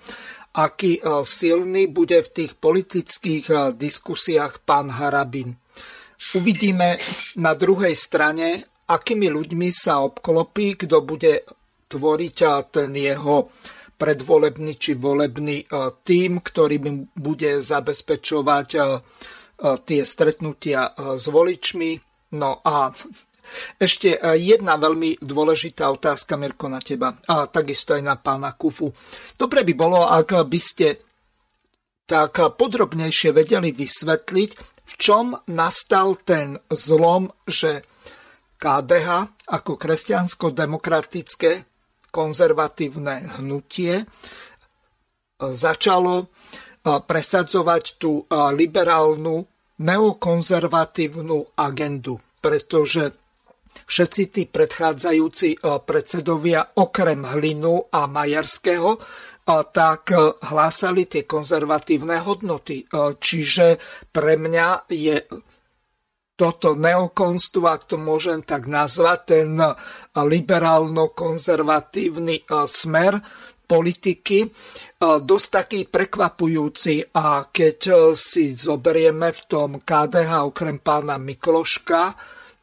[0.55, 5.59] aký silný bude v tých politických diskusiách pán Harabin.
[6.39, 6.95] Uvidíme
[7.35, 11.43] na druhej strane, akými ľuďmi sa obklopí, kto bude
[11.91, 12.37] tvoriť
[12.71, 13.51] ten jeho
[13.99, 15.67] predvolebný či volebný
[16.07, 16.79] tím, ktorý
[17.11, 18.69] bude zabezpečovať
[19.59, 21.99] tie stretnutia s voličmi.
[22.39, 22.95] No a
[23.85, 28.87] ešte jedna veľmi dôležitá otázka, Mirko, na teba a takisto aj na pána Kufu.
[29.35, 30.87] Dobre by bolo, ak by ste
[32.09, 34.49] tak podrobnejšie vedeli vysvetliť,
[34.89, 37.85] v čom nastal ten zlom, že
[38.57, 41.68] KDH ako kresťansko-demokratické
[42.09, 44.03] konzervatívne hnutie
[45.39, 46.27] začalo
[46.83, 49.47] presadzovať tú liberálnu
[49.79, 53.15] neokonzervatívnu agendu, pretože
[53.87, 58.99] všetci tí predchádzajúci predsedovia okrem Hlinu a Majerského
[59.47, 60.11] tak
[60.45, 62.85] hlásali tie konzervatívne hodnoty.
[63.17, 63.79] Čiže
[64.11, 65.23] pre mňa je
[66.39, 69.59] toto neokonstu, ak to môžem tak nazvať, ten
[70.15, 73.19] liberálno-konzervatívny smer
[73.67, 74.47] politiky,
[75.03, 77.11] dosť taký prekvapujúci.
[77.11, 82.15] A keď si zoberieme v tom KDH okrem pána Mikloška,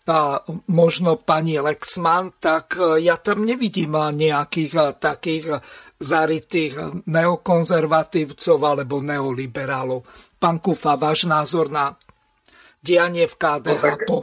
[0.06, 0.38] a
[0.70, 5.58] možno pani Lexman, tak ja tam nevidím nejakých takých
[5.98, 10.06] zarytých neokonzervatívcov alebo neoliberálov.
[10.38, 11.90] Pán Kufa, váš názor na
[12.86, 14.16] dianie v KDH no, tak, po...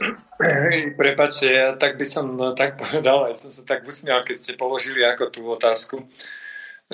[0.96, 4.52] Prepačte, ja tak by som no, tak povedal, aj som sa tak usmial, keď ste
[4.56, 6.02] položili ako tú otázku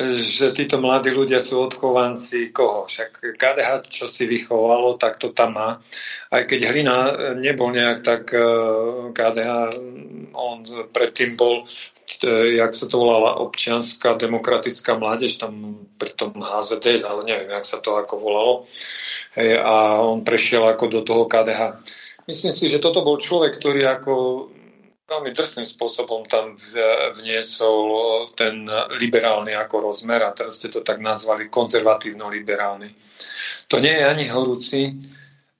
[0.09, 2.89] že títo mladí ľudia sú odchovanci koho?
[2.89, 5.77] Však KDH, čo si vychovalo, tak to tam má.
[6.33, 6.99] Aj keď Hlina
[7.37, 8.23] nebol nejak tak
[9.13, 9.75] KDH, e,
[10.33, 11.69] on predtým bol,
[12.25, 17.67] e, jak sa to volala, občianská demokratická mládež, tam pri tom HZD, ale neviem, jak
[17.69, 18.55] sa to ako volalo.
[19.41, 21.77] A on prešiel ako do toho KDH.
[22.25, 24.13] Myslím si, že toto bol človek, ktorý ako
[25.11, 26.55] veľmi drsným spôsobom tam
[27.19, 28.63] vniesol ten
[28.95, 32.95] liberálny ako rozmer a teraz ste to tak nazvali konzervatívno-liberálny.
[33.67, 35.03] To nie je ani horúci,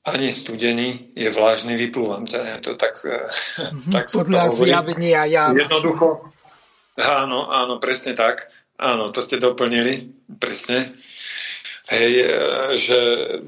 [0.07, 2.31] ani studený, je vlážny, vyplúvam.
[2.31, 5.51] To tak, mm-hmm, tak Podľa zjavenia ja.
[5.51, 6.31] Jednoducho.
[6.95, 8.47] Áno, áno, presne tak.
[8.79, 10.95] Áno, to ste doplnili, presne.
[11.91, 12.27] Hej, e,
[12.79, 13.01] že,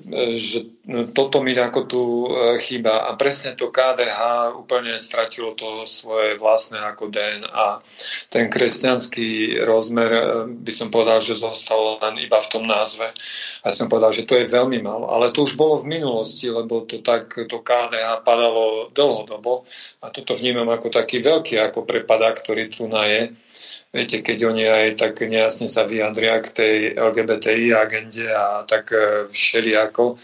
[0.03, 0.67] e, že
[1.15, 3.07] toto mi ako tu e, chýba.
[3.07, 7.71] A presne to KDH úplne stratilo to svoje vlastné ako DNA.
[8.35, 10.11] Ten kresťanský rozmer
[10.59, 13.07] by som povedal, že zostal len iba v tom názve.
[13.63, 15.15] A som povedal, že to je veľmi málo.
[15.15, 19.63] Ale to už bolo v minulosti, lebo to tak to KDH padalo dlhodobo.
[20.03, 23.23] A toto vnímam ako taký veľký ako prepadák, ktorý tu na je
[23.93, 29.29] viete, keď oni aj tak nejasne sa vyjadria k tej LGBTI agende a tak e,
[29.29, 30.17] všelijako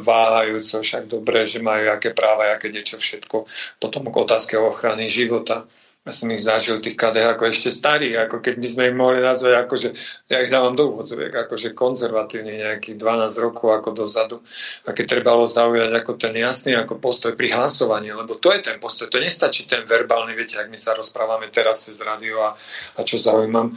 [0.00, 3.44] váhajúco, však dobre, že majú aké práva, aké niečo všetko.
[3.76, 5.68] Potom k otázke ochrany života
[6.00, 9.20] ja som ich zažil, tých KDH, ako ešte starí, ako keď by sme ich mohli
[9.20, 9.88] nazvať, akože,
[10.32, 14.40] ja ich dávam do úvodzoviek, akože konzervatívne nejakých 12 rokov ako dozadu.
[14.88, 18.80] A keď trebalo zaujať ako ten jasný ako postoj pri hlasovaní, lebo to je ten
[18.80, 22.56] postoj, to nestačí ten verbálny, viete, ak my sa rozprávame teraz cez rádio a,
[22.96, 23.68] a čo zaujímam.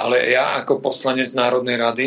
[0.00, 2.06] Ale ja ako poslanec Národnej rady,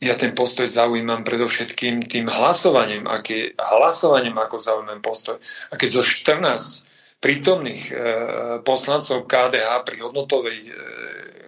[0.00, 5.36] ja ten postoj zaujímam predovšetkým tým hlasovaním, aký, hlasovaním ako zaujímam postoj.
[5.68, 7.94] A keď zo 14 prítomných e,
[8.64, 10.70] poslancov KDH pri hodnotovej e,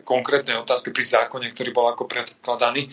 [0.04, 2.92] konkrétnej otázke pri zákone, ktorý bol ako predkladaný,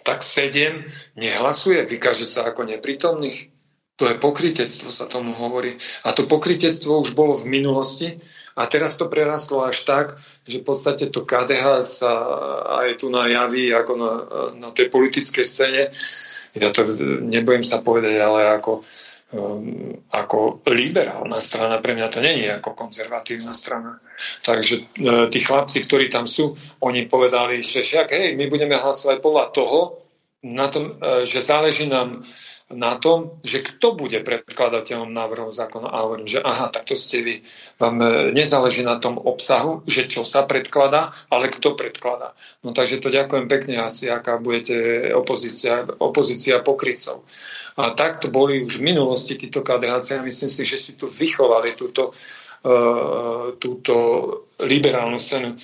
[0.00, 3.52] tak sedem nehlasuje, vykáže sa ako neprítomných.
[4.00, 5.76] To je pokrytectvo, sa tomu hovorí.
[6.08, 8.16] A to pokrytectvo už bolo v minulosti
[8.56, 10.06] a teraz to prerastlo až tak,
[10.48, 12.12] že v podstate to KDH sa
[12.80, 14.12] aj tu najaví ako na,
[14.56, 15.82] na tej politickej scéne.
[16.56, 16.88] Ja to
[17.28, 18.80] nebojím sa povedať, ale ako
[19.26, 23.98] Um, ako liberálna strana, pre mňa to není ako konzervatívna strana.
[24.46, 29.18] Takže uh, tí chlapci, ktorí tam sú, oni povedali, že však hej, my budeme hlasovať
[29.18, 29.78] podľa toho,
[30.46, 32.22] na tom, uh, že záleží nám
[32.66, 35.86] na tom, že kto bude predkladateľom návrhov zákona.
[35.86, 37.34] A hovorím, že aha, tak to ste vy.
[37.78, 42.34] Vám e, nezáleží na tom obsahu, že čo sa predkladá, ale kto predkladá.
[42.66, 47.22] No takže to ďakujem pekne asi, aká budete opozícia, opozícia pokrycov.
[47.78, 51.78] A takto boli už v minulosti títo KDHC a myslím si, že si tu vychovali
[51.78, 52.10] túto,
[52.66, 53.94] uh, túto
[54.58, 55.54] liberálnu scénu.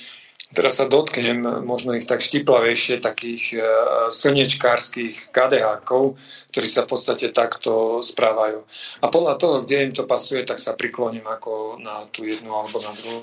[0.52, 3.60] Teraz sa dotknem možno ich tak štiplavejšie, takých e,
[4.12, 6.20] slnečkárskych kadehákov,
[6.52, 8.62] ktorí sa v podstate takto správajú.
[9.02, 12.78] A podľa toho, kde im to pasuje, tak sa prikloním ako na tú jednu alebo
[12.84, 13.20] na druhú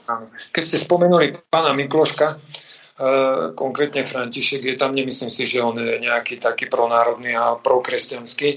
[0.52, 2.36] Keď ste spomenuli pána Mikloška, e,
[3.54, 8.50] konkrétne František je tam, nemyslím si, že on je nejaký taký pronárodný a prokresťanský.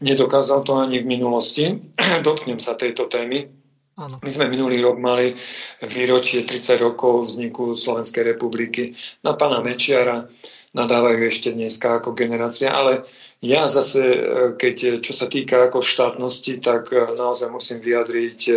[0.00, 1.64] Nedokázal to ani v minulosti.
[2.26, 3.59] Dotknem sa tejto témy
[4.00, 4.16] Áno.
[4.24, 5.36] My sme minulý rok mali
[5.84, 8.96] výročie 30 rokov vzniku Slovenskej republiky.
[9.20, 10.24] Na pána Mečiara
[10.72, 13.04] nadávajú ešte dneska ako generácia, ale
[13.44, 14.20] ja zase, e,
[14.56, 18.54] keď čo sa týka ako štátnosti, tak e, naozaj musím vyjadriť e,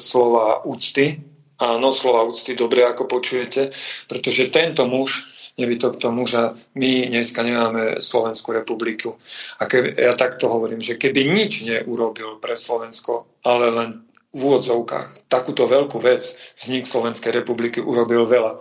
[0.00, 1.20] slova úcty.
[1.60, 3.68] Áno, slova úcty dobre, ako počujete,
[4.08, 5.28] pretože tento muž,
[5.60, 9.20] nebytok to muža, my dneska nemáme Slovenskú republiku.
[9.60, 15.28] A keby, ja takto hovorím, že keby nič neurobil pre Slovensko, ale len v úvodzovkách
[15.32, 16.20] takúto veľkú vec
[16.60, 18.60] vznik Slovenskej republiky urobil veľa.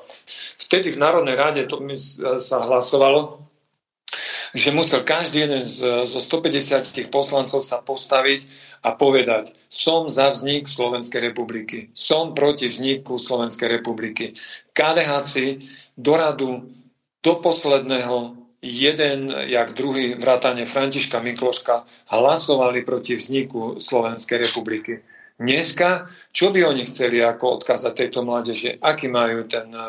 [0.64, 2.00] Vtedy v Národnej rade to mi
[2.40, 3.48] sa hlasovalo,
[4.56, 8.48] že musel každý jeden z, zo 150 poslancov sa postaviť
[8.88, 14.32] a povedať, som za vznik Slovenskej republiky, som proti vzniku Slovenskej republiky.
[14.72, 15.60] KDHci
[16.00, 16.52] do radu
[17.20, 25.04] do posledného jeden, jak druhý vrátane Františka Mikloška hlasovali proti vzniku Slovenskej republiky.
[25.38, 28.82] Dneska, čo by oni chceli ako odkázať tejto mládeže?
[28.82, 29.86] Aký majú ten e,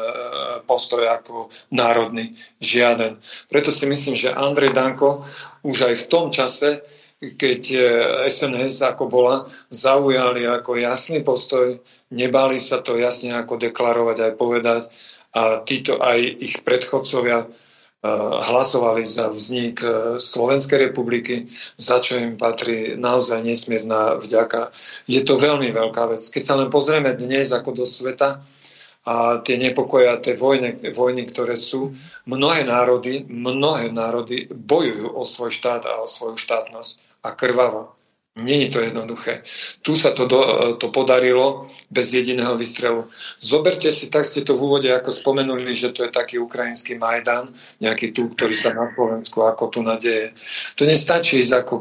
[0.69, 2.37] postoj ako národný?
[2.61, 3.17] Žiaden.
[3.49, 5.25] Preto si myslím, že Andrej Danko
[5.65, 6.85] už aj v tom čase,
[7.25, 7.61] keď
[8.29, 11.81] SNS e, ako bola, zaujali ako jasný postoj,
[12.13, 14.83] nebali sa to jasne ako deklarovať aj povedať
[15.33, 17.49] a títo aj ich predchodcovia
[18.43, 19.91] hlasovali za vznik e,
[20.23, 24.71] Slovenskej republiky, za čo im patrí naozaj nesmierna vďaka.
[25.11, 26.23] Je to veľmi veľká vec.
[26.23, 28.39] Keď sa len pozrieme dnes ako do sveta
[29.03, 31.91] a tie nepokoje a tie vojny, vojny, ktoré sú,
[32.29, 37.98] mnohé národy, mnohé národy bojujú o svoj štát a o svoju štátnosť a krvavo.
[38.39, 39.43] Není to jednoduché.
[39.83, 40.41] Tu sa to, do,
[40.79, 43.05] to podarilo bez jediného výstrelu.
[43.41, 47.51] Zoberte si, tak ste to v úvode ako spomenuli, že to je taký ukrajinský Majdan,
[47.83, 50.31] nejaký tu, ktorý sa na Slovensku ako tu nadeje.
[50.79, 51.75] To nestačí ísť ako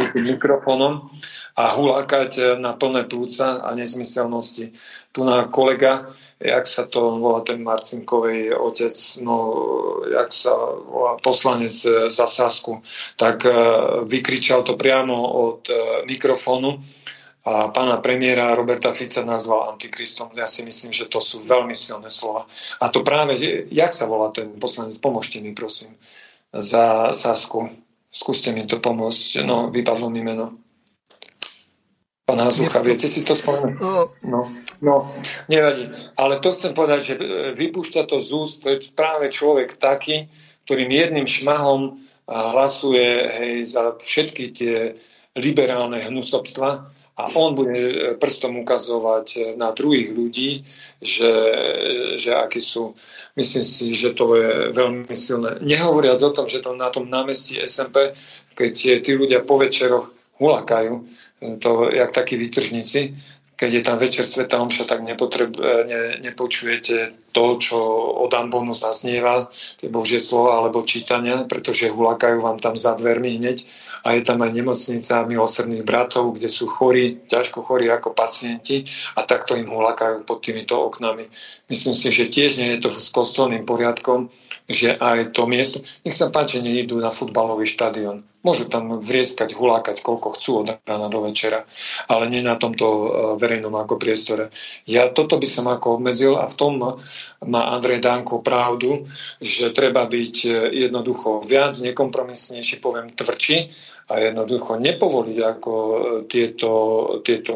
[0.00, 1.12] kúpiť mikrofónom
[1.52, 4.72] a hulákať na plné plúca a nezmyselnosti.
[5.12, 6.08] Tu na kolega
[6.42, 9.54] jak sa to volá ten Marcinkovej otec, no
[10.10, 10.50] jak sa
[10.82, 11.70] volá poslanec
[12.10, 12.82] za Sasku,
[13.14, 13.50] tak e,
[14.10, 15.74] vykričal to priamo od e,
[16.10, 16.82] mikrofónu
[17.46, 20.30] a pána premiéra Roberta Fica nazval antikristom.
[20.34, 22.46] Ja si myslím, že to sú veľmi silné slova.
[22.78, 23.38] A to práve,
[23.70, 25.94] jak sa volá ten poslanec, pomôžte mi prosím,
[26.54, 27.70] za Sasku.
[28.12, 29.42] Skúste mi to pomôcť.
[29.42, 30.61] No, vypadlo mi meno.
[32.22, 33.82] Pán Hazucha, viete si to spomenúť?
[34.22, 34.46] No,
[34.78, 35.10] no,
[35.50, 35.90] nevadí.
[36.14, 37.22] Ale to chcem povedať, že e,
[37.58, 38.60] vypúšťa to z úst,
[38.94, 40.30] práve človek taký,
[40.62, 41.98] ktorým jedným šmahom
[42.30, 44.94] hlasuje hej, za všetky tie
[45.34, 46.86] liberálne hnusovstva
[47.18, 50.62] a on bude e, prstom ukazovať e, na druhých ľudí,
[51.02, 51.32] že,
[52.22, 52.94] že akí sú.
[53.34, 55.58] Myslím si, že to je veľmi silné.
[55.58, 58.14] Nehovoriac o tom, že to na tom námestí SMP,
[58.54, 60.08] keď tí ľudia po večeroch
[60.38, 61.04] hulakajú,
[61.58, 63.16] to, jak takí výtržníci,
[63.62, 65.54] keď je tam večer Sveta Omša, tak nepotreb,
[65.86, 67.78] ne, nepočujete to, čo
[68.26, 69.46] od Ambonu zaznieva,
[69.78, 73.62] tie Božie slova alebo čítania, pretože hulakajú vám tam za dvermi hneď
[74.02, 78.82] a je tam aj nemocnica milosrdných bratov, kde sú chorí, ťažko chorí ako pacienti
[79.14, 81.30] a takto im hulakajú pod týmito oknami.
[81.70, 84.26] Myslím si, že tiež nie je to s kostolným poriadkom,
[84.70, 88.22] že aj to miesto, nech sa páči, neidú na futbalový štadión.
[88.42, 91.62] Môžu tam vrieskať, hulákať, koľko chcú od rána do večera,
[92.10, 93.06] ale nie na tomto e,
[93.38, 94.50] verejnom ako priestore.
[94.82, 96.74] Ja toto by som ako obmedzil a v tom
[97.46, 99.06] má Andrej Danko pravdu,
[99.38, 100.50] že treba byť e,
[100.90, 103.70] jednoducho viac nekompromisnejší, poviem tvrdší
[104.10, 105.94] a jednoducho nepovoliť ako e,
[106.26, 106.70] tieto,
[107.22, 107.54] tieto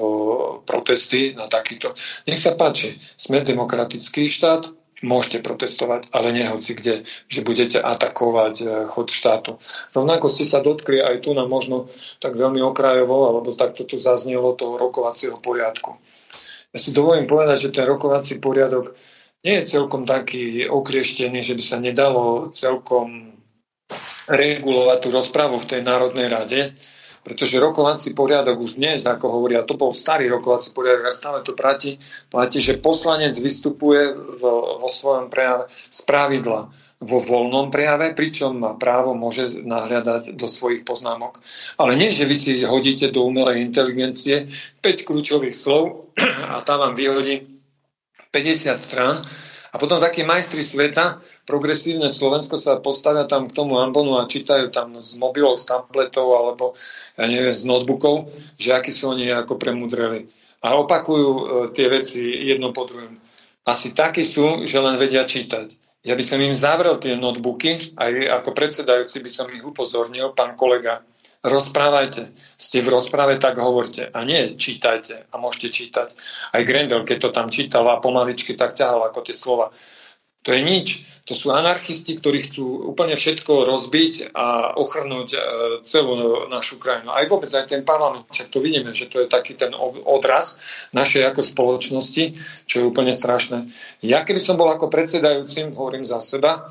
[0.63, 1.99] protesty na takýto.
[2.31, 8.69] Nech sa páči, sme demokratický štát, môžete protestovať, ale nehoci kde, že budete atakovať eh,
[8.89, 9.61] chod štátu.
[9.93, 11.93] Rovnako ste sa dotkli aj tu na možno
[12.23, 16.01] tak veľmi okrajovo, alebo takto tu zaznelo toho rokovacieho poriadku.
[16.73, 18.97] Ja si dovolím povedať, že ten rokovací poriadok
[19.45, 23.37] nie je celkom taký okrieštený, že by sa nedalo celkom
[24.27, 26.75] regulovať tú rozpravu v tej Národnej rade,
[27.27, 31.59] pretože rokovací poriadok už dnes, ako hovoria, to bol starý rokovací poriadok a stále to
[31.59, 31.99] platí,
[32.31, 38.73] platí, že poslanec vystupuje vo, vo svojom prejave z pravidla vo voľnom prejave, pričom má
[38.79, 41.43] právo, môže nahľadať do svojich poznámok.
[41.77, 44.49] Ale nie, že vy si hodíte do umelej inteligencie
[44.81, 46.15] 5 kľúčových slov
[46.57, 47.45] a tam vám vyhodí
[48.33, 49.21] 50 strán
[49.77, 54.73] a potom takí majstri sveta, progresívne Slovensko sa postavia tam k tomu ambonu a čítajú
[54.73, 56.73] tam z mobilov, z tabletov alebo
[57.21, 60.33] ja neviem, z notebookov, že akí sú oni ako premudreli.
[60.65, 61.43] A opakujú e,
[61.77, 63.21] tie veci jedno po druhom.
[63.69, 65.77] Asi takí sú, že len vedia čítať.
[66.09, 70.57] Ja by som im zavrel tie notebooky, aj ako predsedajúci by som ich upozornil, pán
[70.57, 71.05] kolega,
[71.43, 72.33] rozprávajte.
[72.57, 74.09] Ste v rozprave, tak hovorte.
[74.13, 75.29] A nie čítajte.
[75.33, 76.09] A môžete čítať.
[76.55, 79.73] Aj Grendel, keď to tam čítal a pomaličky tak ťahal ako tie slova.
[80.47, 80.89] To je nič.
[81.27, 85.39] To sú anarchisti, ktorí chcú úplne všetko rozbiť a ochrnúť e,
[85.83, 87.11] celú našu krajinu.
[87.11, 88.31] Aj vôbec aj ten parlament.
[88.31, 89.75] Však to vidíme, že to je taký ten
[90.07, 90.63] odraz
[90.95, 92.39] našej ako spoločnosti,
[92.71, 93.67] čo je úplne strašné.
[94.07, 96.71] Ja keby som bol ako predsedajúcim, hovorím za seba,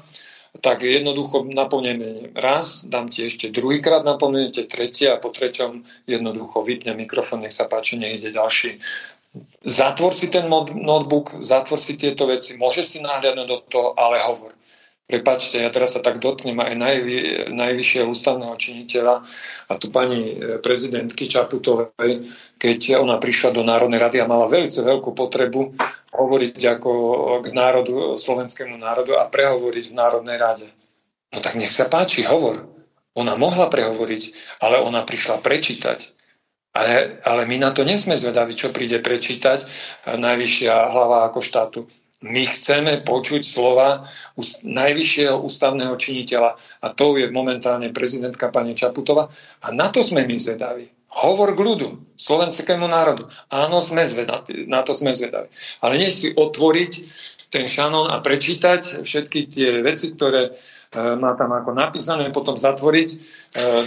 [0.61, 6.95] tak jednoducho napomneme raz, dám ti ešte druhýkrát napomeniete, tretie a po treťom jednoducho vypne
[6.95, 8.79] mikrofón, nech sa páči, nech ide ďalší.
[9.67, 14.55] Zatvor si ten notebook, zatvor si tieto veci, môžeš si nahľadnúť do toho, ale hovor.
[15.05, 17.15] Prepačte, ja teraz sa tak dotknem aj najvy,
[17.53, 19.21] najvyššieho ústavného činiteľa
[19.69, 22.25] a tu pani e, prezidentky Čaputovej,
[22.57, 25.77] keď ona prišla do Národnej rady a mala veľmi veľkú potrebu
[26.15, 26.91] hovoriť ako
[27.43, 30.67] k národu, slovenskému národu a prehovoriť v Národnej rade.
[31.35, 32.71] No tak nech sa páči, hovor.
[33.15, 34.23] Ona mohla prehovoriť,
[34.63, 36.15] ale ona prišla prečítať.
[36.75, 39.63] Ale, ale my na to nesme zvedaví, čo príde prečítať
[40.11, 41.79] najvyššia hlava ako štátu.
[42.23, 44.07] My chceme počuť slova
[44.63, 49.27] najvyššieho ústavného činiteľa a to je momentálne prezidentka pani Čaputová
[49.63, 50.94] a na to sme my zvedaví.
[51.15, 51.89] Hovor k ľudu,
[52.19, 53.31] slovenskému národu.
[53.47, 55.47] Áno, sme zvedaví, na to sme zvedaví.
[55.79, 56.91] Ale nie si otvoriť
[57.55, 60.51] ten šanón a prečítať všetky tie veci, ktoré e,
[61.15, 63.17] má tam ako napísané, potom zatvoriť, e,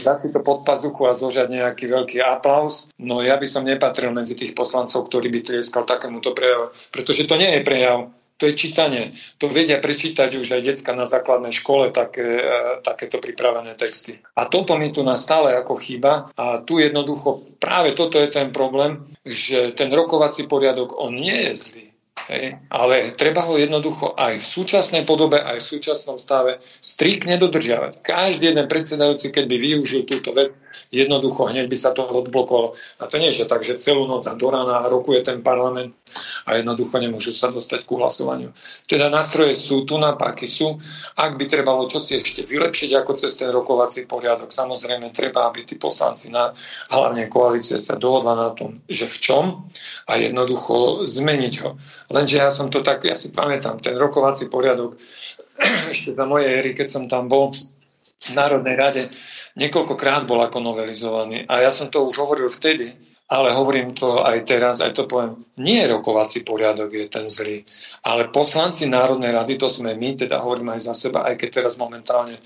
[0.01, 2.89] dať si to pod pazuchu a zložiať nejaký veľký aplaus.
[2.97, 7.37] No ja by som nepatril medzi tých poslancov, ktorí by tlieskal takémuto prejavu, pretože to
[7.37, 8.09] nie je prejav
[8.39, 9.19] to je čítanie.
[9.43, 12.43] To vedia prečítať už aj decka na základnej škole také, e,
[12.87, 14.23] takéto pripravené texty.
[14.39, 19.03] A toto mi tu nastále ako chýba a tu jednoducho práve toto je ten problém,
[19.27, 21.85] že ten rokovací poriadok, on nie je zlý.
[22.29, 22.61] Hej.
[22.69, 28.05] Ale treba ho jednoducho aj v súčasnej podobe, aj v súčasnom stave striktne dodržiavať.
[28.05, 30.53] Každý jeden predsedajúci, keď by využil túto vec,
[30.91, 32.75] jednoducho hneď by sa to odblokovalo.
[33.01, 35.95] A to nie je že tak, že celú noc a do rána rokuje ten parlament
[36.49, 38.51] a jednoducho nemôžu sa dostať ku hlasovaniu.
[38.89, 40.81] Teda nástroje sú, tu na páky sú.
[41.17, 45.77] Ak by trebalo čosi ešte vylepšiť ako cez ten rokovací poriadok, samozrejme treba, aby tí
[45.77, 46.53] poslanci, na,
[46.89, 49.45] hlavne koalície, sa dohodla na tom, že v čom
[50.09, 51.77] a jednoducho zmeniť ho.
[52.09, 54.97] Lenže ja som to tak, ja si pamätám, ten rokovací poriadok
[55.95, 57.53] ešte za mojej éry, keď som tam bol
[58.19, 59.03] v Národnej rade,
[59.59, 61.45] niekoľkokrát bol ako novelizovaný.
[61.51, 62.87] A ja som to už hovoril vtedy,
[63.29, 65.45] ale hovorím to aj teraz, aj to poviem.
[65.61, 67.67] Nie rokovací poriadok je ten zlý,
[68.07, 71.75] ale poslanci Národnej rady, to sme my, teda hovorím aj za seba, aj keď teraz
[71.77, 72.39] momentálne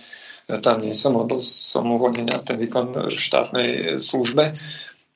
[0.58, 3.70] tam nie som, lebo som uvoľnený na ten výkon v štátnej
[4.02, 4.50] službe,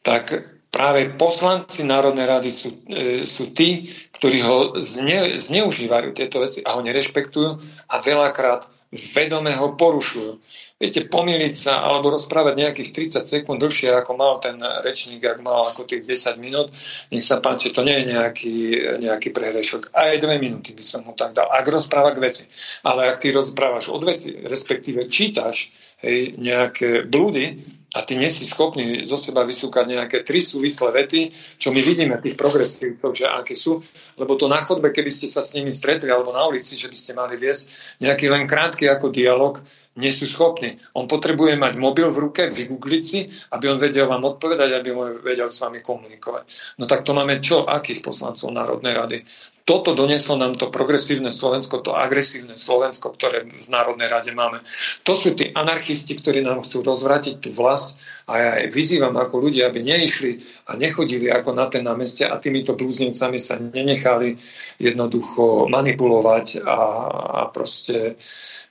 [0.06, 6.62] tak práve poslanci Národnej rady sú, e, sú tí, ktorí ho zne, zneužívajú tieto veci
[6.62, 7.50] a ho nerešpektujú
[7.90, 10.38] a veľakrát vedome ho porušujú.
[10.76, 15.66] Viete, pomýliť sa alebo rozprávať nejakých 30 sekúnd dlhšie, ako mal ten rečník, ak mal
[15.66, 16.70] ako tých 10 minút,
[17.10, 18.56] nech sa páči, to nie je nejaký,
[19.02, 19.90] nejaký prehrešok.
[19.96, 22.44] Aj dve minúty by som mu tak dal, ak rozpráva k veci.
[22.86, 25.72] Ale ak ty rozprávaš od veci, respektíve čítaš
[26.04, 27.58] hej, nejaké blúdy,
[27.96, 32.20] a ty nie si schopný zo seba vysúkať nejaké tri súvislé vety, čo my vidíme
[32.20, 33.80] tých progresívcov, že aké sú,
[34.20, 36.96] lebo to na chodbe, keby ste sa s nimi stretli alebo na ulici, že by
[36.96, 39.64] ste mali viesť nejaký len krátky ako dialog,
[39.96, 40.76] nie sú schopní.
[40.92, 45.24] On potrebuje mať mobil v ruke, vygoogliť si, aby on vedel vám odpovedať, aby on
[45.24, 46.76] vedel s vami komunikovať.
[46.76, 47.64] No tak to máme čo?
[47.64, 49.18] Akých poslancov Národnej rady?
[49.66, 54.62] Toto doneslo nám to progresívne Slovensko, to agresívne Slovensko, ktoré v Národnej rade máme.
[55.02, 57.98] To sú tí anarchisti, ktorí nám chcú rozvratiť tú vlast
[58.30, 60.38] a ja aj vyzývam ako ľudia, aby neišli
[60.70, 64.38] a nechodili ako na ten námestie a týmito blúznivcami sa nenechali
[64.78, 66.78] jednoducho manipulovať a,
[67.18, 68.14] a proste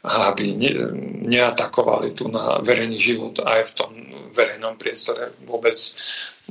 [0.07, 0.71] aby ne,
[1.23, 3.91] neatakovali tu na verejný život aj v tom
[4.35, 5.73] verejnom priestore vôbec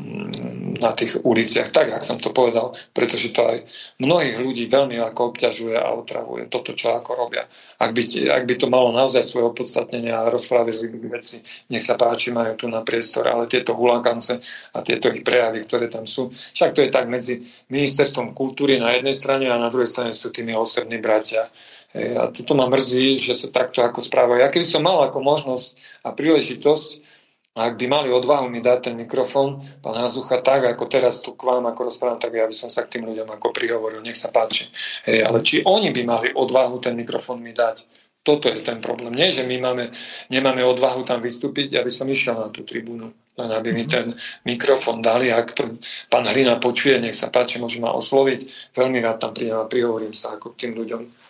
[0.00, 3.56] mm, na tých uliciach, tak, ako som to povedal, pretože to aj
[4.00, 7.44] mnohých ľudí veľmi ako obťažuje a otravuje toto, čo ako robia.
[7.78, 8.02] Ak by,
[8.32, 10.72] ak by to malo naozaj svoje opodstatnenie a rozprávali
[11.12, 14.40] veci, nech sa páči, majú tu na priestor, ale tieto hulakance
[14.74, 18.96] a tieto ich prejavy, ktoré tam sú, však to je tak medzi ministerstvom kultúry na
[18.96, 21.52] jednej strane a na druhej strane sú tými osrední bratia
[21.94, 24.42] a toto ma mrzí, že sa takto ako správajú.
[24.42, 27.14] Ja keby som mal ako možnosť a príležitosť
[27.54, 31.38] A ak by mali odvahu mi dať ten mikrofón, pán Hazucha, tak ako teraz tu
[31.38, 34.18] k vám ako rozprávam, tak ja by som sa k tým ľuďom ako prihovoril, nech
[34.18, 34.66] sa páči.
[35.06, 37.86] Hej, ale či oni by mali odvahu ten mikrofón mi dať,
[38.26, 39.14] toto je ten problém.
[39.14, 39.94] Nie, že my máme,
[40.34, 43.90] nemáme odvahu tam vystúpiť, aby som išiel na tú tribúnu, len aby mi mhm.
[43.92, 44.06] ten
[44.42, 45.30] mikrofón dali.
[45.30, 45.78] Ak to
[46.10, 48.74] pán Hlina počuje, nech sa páči, môže ma osloviť.
[48.74, 51.23] Veľmi rád tam prídem a prihovorím sa ako k tým ľuďom.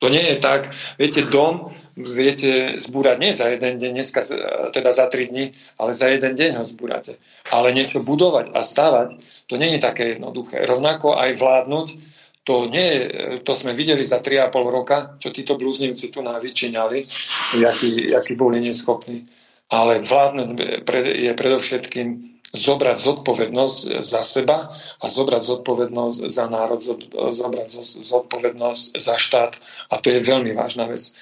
[0.00, 4.24] To nie je tak, viete, dom viete zbúrať nie za jeden deň, dneska
[4.72, 7.20] teda za tri dní, ale za jeden deň ho zbúrate.
[7.52, 9.08] Ale niečo budovať a stavať,
[9.44, 10.64] to nie je také jednoduché.
[10.64, 11.88] Rovnako aj vládnuť,
[12.48, 13.12] to, nie,
[13.44, 16.40] to sme videli za 3,5 roka, čo títo blúznivci tu nám
[17.60, 19.28] jakí, jakí boli neschopní.
[19.68, 20.48] Ale vládnuť
[20.96, 26.82] je predovšetkým zobrať zodpovednosť za seba a zobrať zodpovednosť za národ,
[27.30, 27.68] zobrať
[28.02, 29.54] zodpovednosť za štát.
[29.90, 31.14] A to je veľmi vážna vec.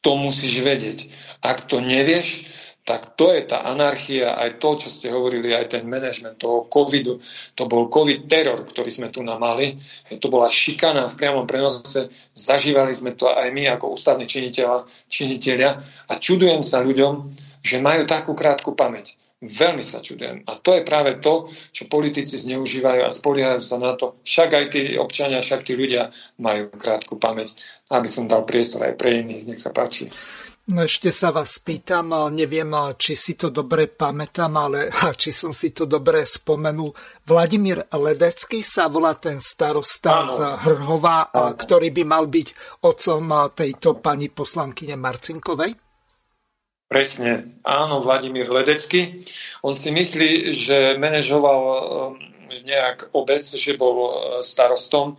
[0.00, 1.12] To musíš vedieť.
[1.44, 2.48] Ak to nevieš,
[2.88, 7.20] tak to je tá anarchia, aj to, čo ste hovorili, aj ten manažment toho covidu,
[7.52, 9.76] to bol covid teror, ktorý sme tu namali,
[10.16, 14.24] to bola šikana v priamom prenose, zažívali sme to aj my ako ústavní
[15.12, 15.70] činiteľia
[16.08, 19.19] a čudujem sa ľuďom, že majú takú krátku pamäť.
[19.40, 20.44] Veľmi sa čudujem.
[20.44, 24.20] A to je práve to, čo politici zneužívajú a spoliehajú sa na to.
[24.20, 27.56] Však aj tí občania, však tí ľudia majú krátku pamäť.
[27.88, 29.48] Aby som dal priestor aj pre iných.
[29.48, 30.12] Nech sa páči.
[30.70, 35.74] No ešte sa vás pýtam, neviem, či si to dobre pamätám, ale či som si
[35.74, 36.94] to dobre spomenul.
[37.26, 40.38] Vladimír Ledecký sa volá ten starosta z
[40.68, 45.89] Hrhova, ktorý by mal byť otcom tejto pani poslankyne Marcinkovej?
[46.90, 49.22] Presne, áno, Vladimír Ledecký.
[49.62, 51.78] On si myslí, že manažoval um,
[52.66, 54.10] nejak obec, že bol uh,
[54.42, 55.14] starostom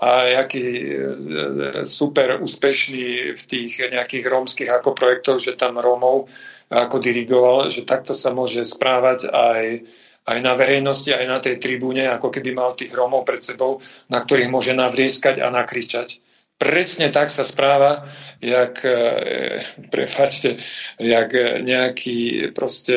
[0.00, 6.32] a jaký uh, super úspešný v tých nejakých rómskych ako projektoch, že tam Rómov
[6.72, 9.84] ako dirigoval, že takto sa môže správať aj,
[10.24, 13.76] aj na verejnosti, aj na tej tribúne, ako keby mal tých Rómov pred sebou,
[14.08, 16.29] na ktorých môže navrieskať a nakričať
[16.60, 18.04] presne tak sa správa,
[18.44, 20.60] jak, e, prepáčte,
[21.00, 21.32] jak
[21.64, 22.96] nejaký proste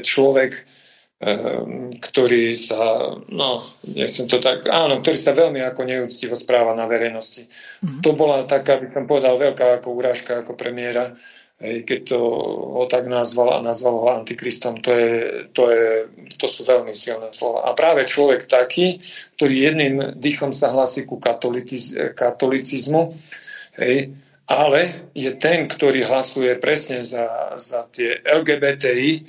[0.00, 0.62] človek, e,
[2.00, 7.44] ktorý sa, no, nechcem to tak, áno, ktorý sa veľmi ako neúctivo správa na verejnosti.
[7.84, 8.00] Mm-hmm.
[8.00, 11.12] To bola taká, by som povedal, veľká ako úražka ako premiéra,
[11.62, 12.18] keď to
[12.74, 15.14] ho tak nazval a nazval ho antikristom, to, je,
[15.54, 15.86] to, je,
[16.34, 17.70] to sú veľmi silné slova.
[17.70, 18.98] A práve človek taký,
[19.38, 23.14] ktorý jedným dýchom sa hlasí ku katoliciz, katolicizmu,
[23.78, 24.10] hej,
[24.50, 29.20] ale je ten, ktorý hlasuje presne za, za tie LGBTI e,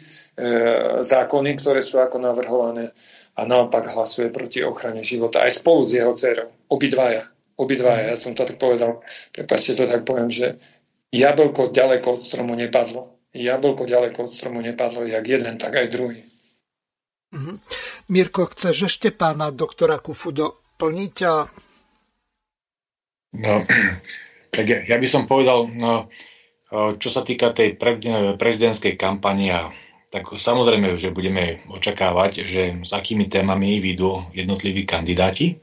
[1.05, 2.91] zákony, ktoré sú ako navrhované
[3.37, 6.49] a naopak hlasuje proti ochrane života aj spolu s jeho dcerou.
[6.73, 7.29] Obidvaja.
[7.53, 10.57] Obidvaja, ja som to tak povedal, prepáčte to tak poviem, že
[11.13, 13.13] jablko ďaleko od stromu nepadlo.
[13.33, 16.25] Jablko ďaleko od stromu nepadlo, jak jeden, tak aj druhý.
[17.33, 17.55] Mm-hmm.
[18.13, 21.15] Mirko, chceš ešte pána doktora Kufu doplniť?
[21.25, 21.33] A...
[23.41, 23.65] No,
[24.53, 26.13] tak ja, ja by som povedal, no,
[26.73, 27.73] čo sa týka tej
[28.37, 29.73] prezidentskej kampania,
[30.13, 35.57] tak samozrejme, že budeme očakávať, že s akými témami výjdu jednotliví kandidáti.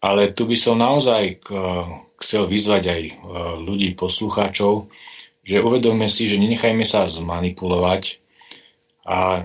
[0.00, 1.44] Ale tu by som naozaj
[2.20, 3.12] chcel vyzvať aj e,
[3.64, 4.92] ľudí, poslucháčov,
[5.40, 8.20] že uvedome si, že nenechajme sa zmanipulovať
[9.08, 9.42] a e,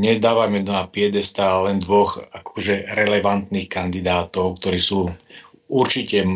[0.00, 5.12] nedávajme na piedesta len dvoch akože relevantných kandidátov, ktorí sú
[5.68, 6.28] určite e,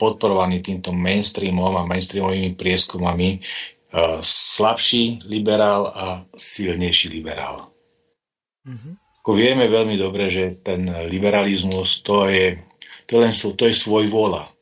[0.00, 3.44] podporovaní týmto mainstreamom a mainstreamovými prieskumami
[4.20, 6.06] slabší liberál a
[6.36, 7.72] silnejší liberál.
[8.68, 9.05] Mm-hmm.
[9.26, 12.62] Ako vieme veľmi dobre, že ten liberalizmus to je,
[13.10, 14.54] to len sú, to je svoj vôľa.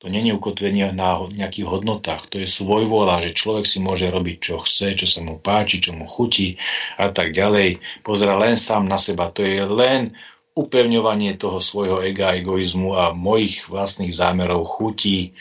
[0.00, 2.32] To je ukotvenie na nejakých hodnotách.
[2.32, 5.84] To je svoj vôľa, že človek si môže robiť, čo chce, čo sa mu páči,
[5.84, 6.56] čo mu chutí
[6.96, 7.84] a tak ďalej.
[8.00, 9.28] Pozera len sám na seba.
[9.28, 10.16] To je len
[10.56, 15.36] upevňovanie toho svojho ega, egoizmu a mojich vlastných zámerov, chutí.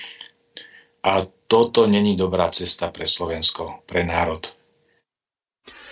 [1.07, 4.56] A toto není dobrá cesta pre Slovensko, pre národ.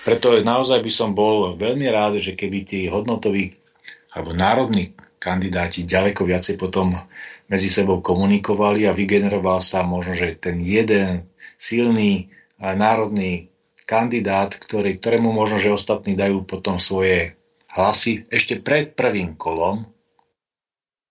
[0.06, 3.58] Preto naozaj by som bol veľmi rád, že keby tí hodnotoví
[4.14, 6.93] alebo národní kandidáti ďaleko viacej potom
[7.49, 11.26] medzi sebou komunikovali a vygeneroval sa možno, že ten jeden
[11.58, 12.30] silný
[12.62, 13.49] národný
[13.89, 17.34] kandidát, ktorý, ktorému možno, že ostatní dajú potom svoje
[17.74, 19.89] hlasy ešte pred prvým kolom,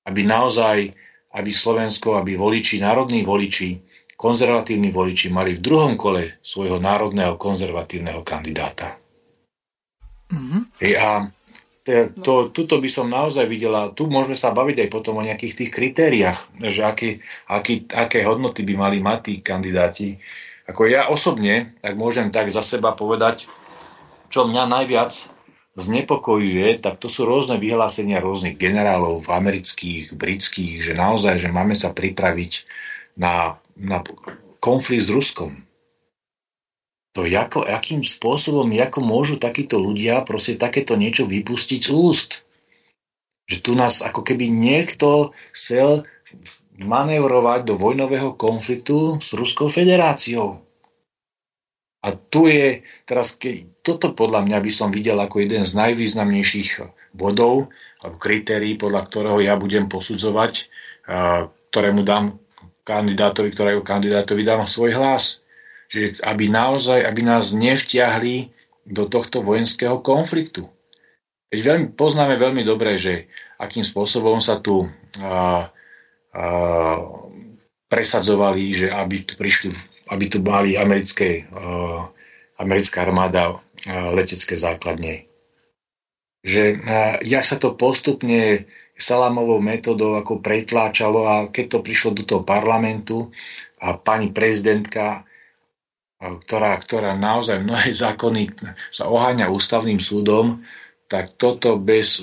[0.06, 0.94] aby naozaj,
[1.34, 3.82] aby Slovensko, aby voliči, národní voliči
[4.24, 8.96] konzervatívni voliči mali v druhom kole svojho národného konzervatívneho kandidáta.
[10.32, 10.62] Mm-hmm.
[10.96, 11.28] A
[12.24, 15.70] to, tuto by som naozaj videla, tu môžeme sa baviť aj potom o nejakých tých
[15.70, 20.16] kritériách, že aké, aké, aké hodnoty by mali mať tí kandidáti,
[20.64, 23.44] ako ja osobne, ak môžem tak za seba povedať,
[24.32, 25.12] čo mňa najviac
[25.76, 31.92] znepokojuje, tak to sú rôzne vyhlásenia rôznych generálov amerických, britských, že naozaj, že máme sa
[31.92, 32.64] pripraviť
[33.20, 34.02] na, na
[34.62, 35.62] konflikt s Ruskom.
[37.14, 42.42] To ako, akým spôsobom, ako môžu takíto ľudia proste takéto niečo vypustiť z úst.
[43.46, 46.08] Že tu nás ako keby niekto chcel
[46.74, 50.58] manevrovať do vojnového konfliktu s Ruskou federáciou.
[52.02, 56.82] A tu je, teraz keď, toto podľa mňa by som videl ako jeden z najvýznamnejších
[57.14, 57.70] bodov
[58.02, 60.68] alebo kritérií, podľa ktorého ja budem posudzovať,
[61.70, 62.42] ktorému dám
[62.84, 65.42] kandidátovi, ktorého kandidátovi dám svoj hlas.
[65.88, 68.52] Čiže aby naozaj, aby nás nevtiahli
[68.84, 70.68] do tohto vojenského konfliktu.
[71.48, 74.84] Veď veľmi, poznáme veľmi dobre, že akým spôsobom sa tu
[75.22, 76.44] a, a,
[77.88, 79.70] presadzovali, že aby tu prišli,
[80.10, 82.10] aby tu mali americké, a,
[82.60, 83.58] americká armáda a,
[84.12, 85.30] letecké základne.
[86.44, 92.22] Že a, jak sa to postupne salámovou metodou ako pretláčalo a keď to prišlo do
[92.22, 93.28] toho parlamentu
[93.82, 95.26] a pani prezidentka,
[96.22, 98.54] ktorá, ktorá naozaj mnohé zákony
[98.88, 100.62] sa oháňa ústavným súdom,
[101.14, 102.18] tak toto bez,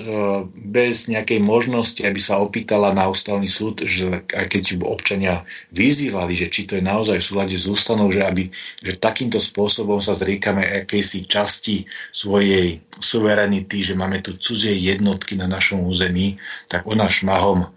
[0.52, 6.52] bez nejakej možnosti, aby sa opýtala na ústavný súd, že aj keď občania vyzývali, že
[6.52, 8.52] či to je naozaj v súlade s ústanou, že, aby,
[8.84, 15.48] že takýmto spôsobom sa zriekame akejsi časti svojej suverenity, že máme tu cudzie jednotky na
[15.48, 16.36] našom území,
[16.68, 17.72] tak ona šmahom uh,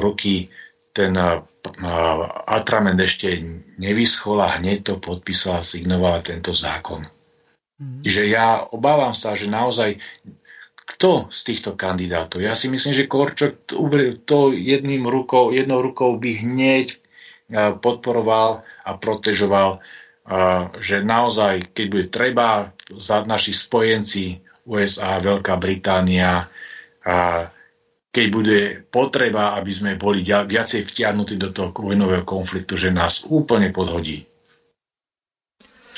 [0.00, 0.48] ruky
[0.96, 1.44] ten uh,
[2.48, 3.44] atrament ešte
[3.76, 7.17] nevyschol a hneď to podpísala signovala tento zákon.
[7.78, 10.02] Čiže ja obávam sa, že naozaj
[10.88, 12.42] kto z týchto kandidátov?
[12.42, 13.70] Ja si myslím, že Korčok
[14.26, 16.96] to jedným rukou, jednou rukou by hneď e,
[17.78, 19.78] podporoval a protežoval, e,
[20.82, 26.48] že naozaj, keď bude treba, za naši spojenci USA, Veľká Británia,
[28.12, 28.60] keď bude
[28.92, 34.27] potreba, aby sme boli viacej vtiahnutí do toho vojnového konfliktu, že nás úplne podhodí.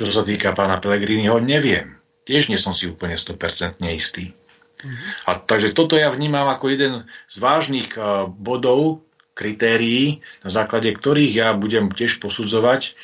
[0.00, 2.00] Čo sa týka pána Pellegriniho, neviem.
[2.24, 4.32] Tiež nie som si úplne 100% istý.
[4.80, 5.28] Mm-hmm.
[5.28, 9.04] A, takže toto ja vnímam ako jeden z vážnych uh, bodov,
[9.36, 12.96] kritérií, na základe ktorých ja budem tiež posudzovať,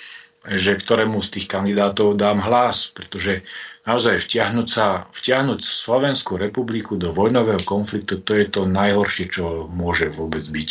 [0.57, 3.44] že ktorému z tých kandidátov dám hlas, pretože
[3.84, 10.09] naozaj vtiahnuť sa, vtiahnuť Slovenskú republiku do vojnového konfliktu, to je to najhoršie, čo môže
[10.09, 10.70] vôbec byť.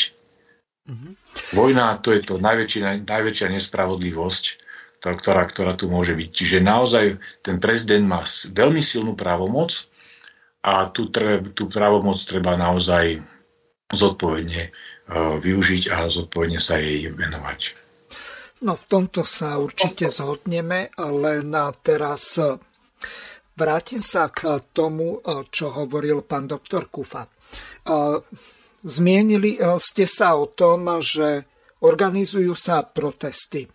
[0.90, 1.12] Mm-hmm.
[1.54, 4.65] Vojna, to je to najväčšia, najväčšia nespravodlivosť,
[5.14, 6.30] ktorá, ktorá tu môže byť.
[6.32, 9.86] Čiže naozaj ten prezident má veľmi silnú právomoc
[10.66, 11.14] a tú,
[11.54, 13.22] tú právomoc treba naozaj
[13.94, 17.86] zodpovedne uh, využiť a zodpovedne sa jej venovať.
[18.66, 21.52] No v tomto sa určite zhodneme, len
[21.84, 22.56] teraz e,
[23.54, 27.28] vrátim sa k tomu, e, čo hovoril pán doktor Kufa.
[28.86, 31.44] Zmienili ste sa o tom, že
[31.84, 33.68] organizujú sa protesty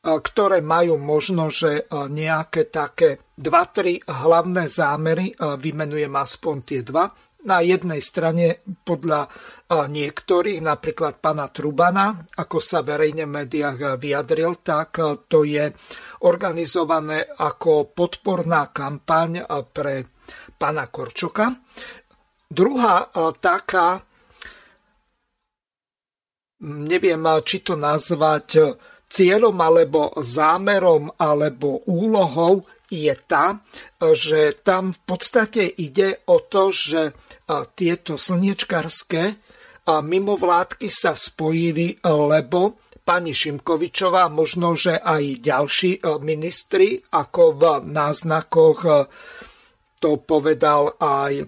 [0.00, 7.12] ktoré majú možno, že nejaké také 2-3 hlavné zámery, vymenujem aspoň tie dva.
[7.40, 9.24] Na jednej strane podľa
[9.72, 15.72] niektorých, napríklad pána Trubana, ako sa verejne v médiách vyjadril, tak to je
[16.28, 20.04] organizované ako podporná kampaň pre
[20.52, 21.48] pána Korčoka.
[22.44, 23.08] Druhá
[23.40, 24.04] taká,
[26.60, 28.48] neviem, či to nazvať
[29.10, 33.58] cieľom alebo zámerom alebo úlohou je tá,
[33.98, 37.14] že tam v podstate ide o to, že
[37.74, 39.22] tieto slniečkarské
[39.90, 45.92] mimovládky sa spojili, lebo pani Šimkovičová, možno, že aj ďalší
[46.22, 48.80] ministri, ako v náznakoch
[49.98, 51.46] to povedal aj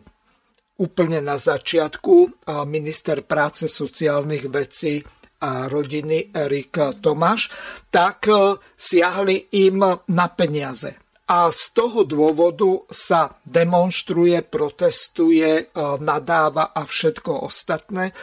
[0.83, 4.99] úplne na začiatku minister práce sociálnych vecí
[5.43, 7.51] a rodiny Erik Tomáš,
[7.91, 10.95] tak e, siahli im na peniaze.
[11.27, 15.65] A z toho dôvodu sa demonstruje, protestuje, e,
[15.99, 18.15] nadáva a všetko ostatné e,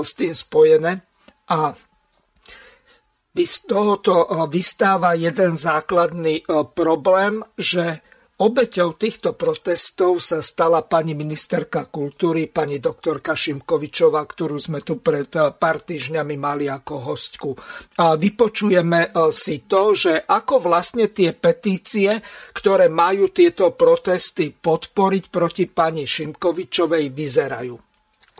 [0.00, 1.04] s tým spojené.
[1.52, 1.76] A
[3.34, 8.00] z tohoto vystáva jeden základný problém, že
[8.44, 15.32] Obeťou týchto protestov sa stala pani ministerka kultúry, pani doktorka Šimkovičová, ktorú sme tu pred
[15.32, 17.56] eh, pár týždňami mali ako hostku.
[18.04, 22.20] A vypočujeme eh, si to, že ako vlastne tie petície,
[22.52, 27.74] ktoré majú tieto protesty podporiť proti pani Šimkovičovej, vyzerajú.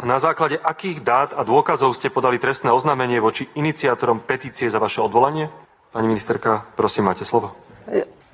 [0.04, 5.00] Na základe akých dát a dôkazov ste podali trestné oznámenie voči iniciátorom petície za vaše
[5.00, 5.48] odvolanie?
[5.96, 7.56] Pani ministerka, prosím, máte slovo.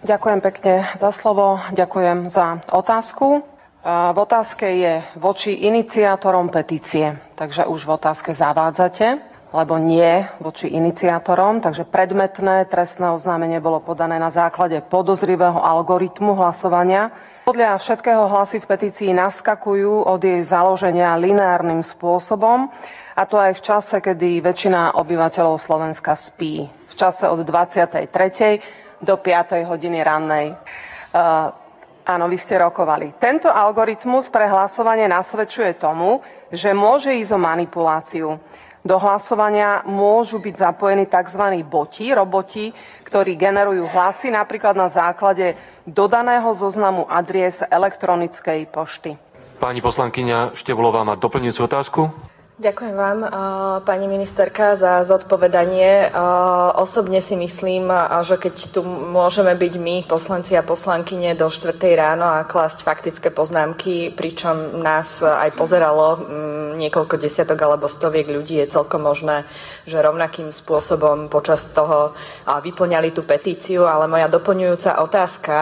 [0.00, 3.44] Ďakujem pekne za slovo, ďakujem za otázku.
[3.84, 9.20] V otázke je voči iniciátorom petície, takže už v otázke zavádzate,
[9.52, 17.12] lebo nie voči iniciátorom, takže predmetné trestné oznámenie bolo podané na základe podozrivého algoritmu hlasovania.
[17.44, 22.72] Podľa všetkého hlasy v petícii naskakujú od jej založenia lineárnym spôsobom,
[23.12, 26.72] a to aj v čase, kedy väčšina obyvateľov Slovenska spí.
[26.72, 28.08] V čase od 23
[29.00, 29.64] do 5.
[29.64, 30.54] hodiny rannej.
[31.10, 31.50] Uh,
[32.06, 33.16] áno, vy ste rokovali.
[33.16, 36.20] Tento algoritmus pre hlasovanie nasvedčuje tomu,
[36.52, 38.28] že môže ísť o manipuláciu.
[38.80, 41.60] Do hlasovania môžu byť zapojení tzv.
[41.68, 42.72] boti, roboti,
[43.04, 45.52] ktorí generujú hlasy napríklad na základe
[45.84, 49.20] dodaného zoznamu adries elektronickej pošty.
[49.60, 52.00] Pani poslankyňa Števulová má doplňujúcu otázku.
[52.60, 53.24] Ďakujem vám,
[53.88, 56.12] pani ministerka, za zodpovedanie.
[56.76, 57.88] Osobne si myslím,
[58.20, 61.72] že keď tu môžeme byť my, poslanci a poslankyne, do 4.
[61.96, 68.60] ráno a klásť faktické poznámky, pričom nás aj pozeralo mm, niekoľko desiatok alebo stoviek ľudí,
[68.60, 69.48] je celkom možné,
[69.88, 72.12] že rovnakým spôsobom počas toho
[72.44, 75.56] vyplňali tú petíciu, ale moja doplňujúca otázka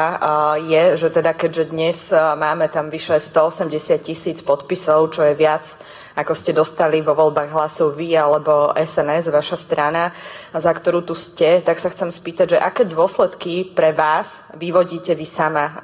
[0.66, 5.78] je, že teda keďže dnes máme tam vyše 180 tisíc podpisov, čo je viac
[6.18, 10.10] ako ste dostali vo voľbách hlasov vy alebo SNS, vaša strana,
[10.50, 14.26] za ktorú tu ste, tak sa chcem spýtať, že aké dôsledky pre vás
[14.58, 15.78] vyvodíte vy sama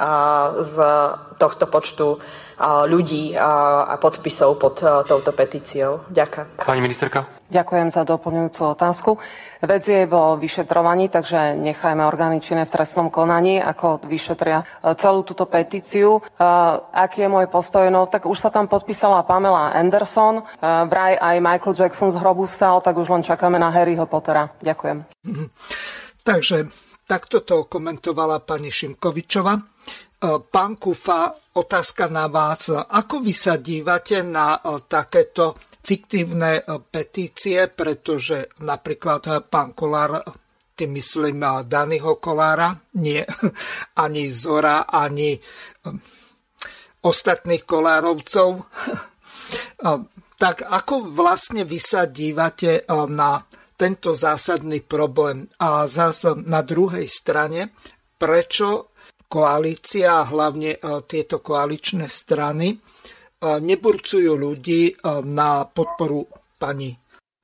[0.58, 0.76] z
[1.38, 2.18] tohto počtu
[2.62, 6.06] ľudí a podpisov pod touto petíciou.
[6.10, 6.46] Ďakujem.
[6.62, 7.26] Pani ministerka.
[7.54, 9.10] Ďakujem za doplňujúcu otázku.
[9.62, 15.22] Vec je vo vyšetrovaní, takže nechajme orgány činné v trestnom konaní, ako vyšetria e, celú
[15.22, 16.18] túto petíciu.
[16.18, 16.20] E,
[16.92, 17.86] aký je môj postoj?
[17.92, 20.44] No, tak už sa tam podpísala Pamela Anderson, e,
[20.88, 24.52] vraj aj Michael Jackson z hrobu stal, tak už len čakáme na Harryho Pottera.
[24.64, 25.04] Ďakujem.
[26.28, 26.72] Takže
[27.04, 29.73] takto to komentovala pani Šimkovičova.
[30.24, 32.72] Pán Kufa, otázka na vás.
[32.72, 34.56] Ako vy sa dívate na
[34.88, 40.24] takéto fiktívne petície, pretože napríklad pán Kolár,
[40.72, 43.20] tým myslím Danyho Kolára, nie
[44.04, 45.36] ani Zora, ani
[47.04, 48.64] ostatných Kolárovcov,
[50.42, 53.44] tak ako vlastne vy sa dívate na
[53.76, 55.52] tento zásadný problém?
[55.60, 57.76] A zase na druhej strane,
[58.16, 58.93] prečo
[59.34, 60.80] koalícia a hlavne e,
[61.10, 62.76] tieto koaličné strany e,
[63.42, 64.92] neburcujú ľudí e,
[65.26, 66.22] na podporu
[66.54, 66.94] pani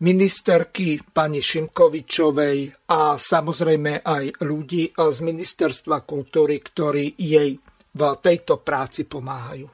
[0.01, 7.61] ministerky, pani Šimkovičovej a samozrejme aj ľudí z Ministerstva kultúry, ktorí jej
[7.91, 9.69] v tejto práci pomáhajú.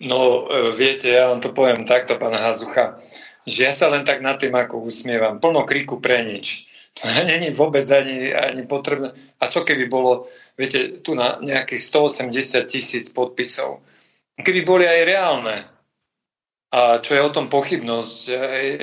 [0.00, 2.96] No, viete, ja vám to poviem takto, pán Hazucha,
[3.44, 5.36] že ja sa len tak nad tým ako usmievam.
[5.44, 6.64] Plno kriku pre nič.
[7.28, 9.12] není vôbec ani, ani potrebné.
[9.40, 13.84] A čo keby bolo, viete, tu na nejakých 180 tisíc podpisov.
[14.36, 15.56] Keby boli aj reálne.
[16.66, 18.20] A čo je o tom pochybnosť,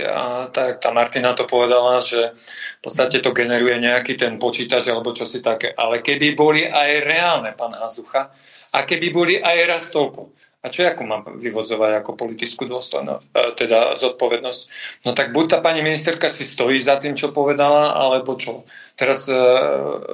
[0.07, 2.32] a tak tá Martina to povedala, že
[2.80, 5.76] v podstate to generuje nejaký ten počítač alebo čo si také.
[5.76, 8.32] Ale keby boli aj reálne, pán Hazucha,
[8.74, 10.34] a keby boli aj raz toľko,
[10.64, 14.61] a čo ako mám vyvozovať ako politickú dôstojnosť, e, teda zodpovednosť?
[15.03, 18.64] No tak buď tá pani ministerka si stojí za tým, čo povedala, alebo čo?
[18.95, 19.36] Teraz e,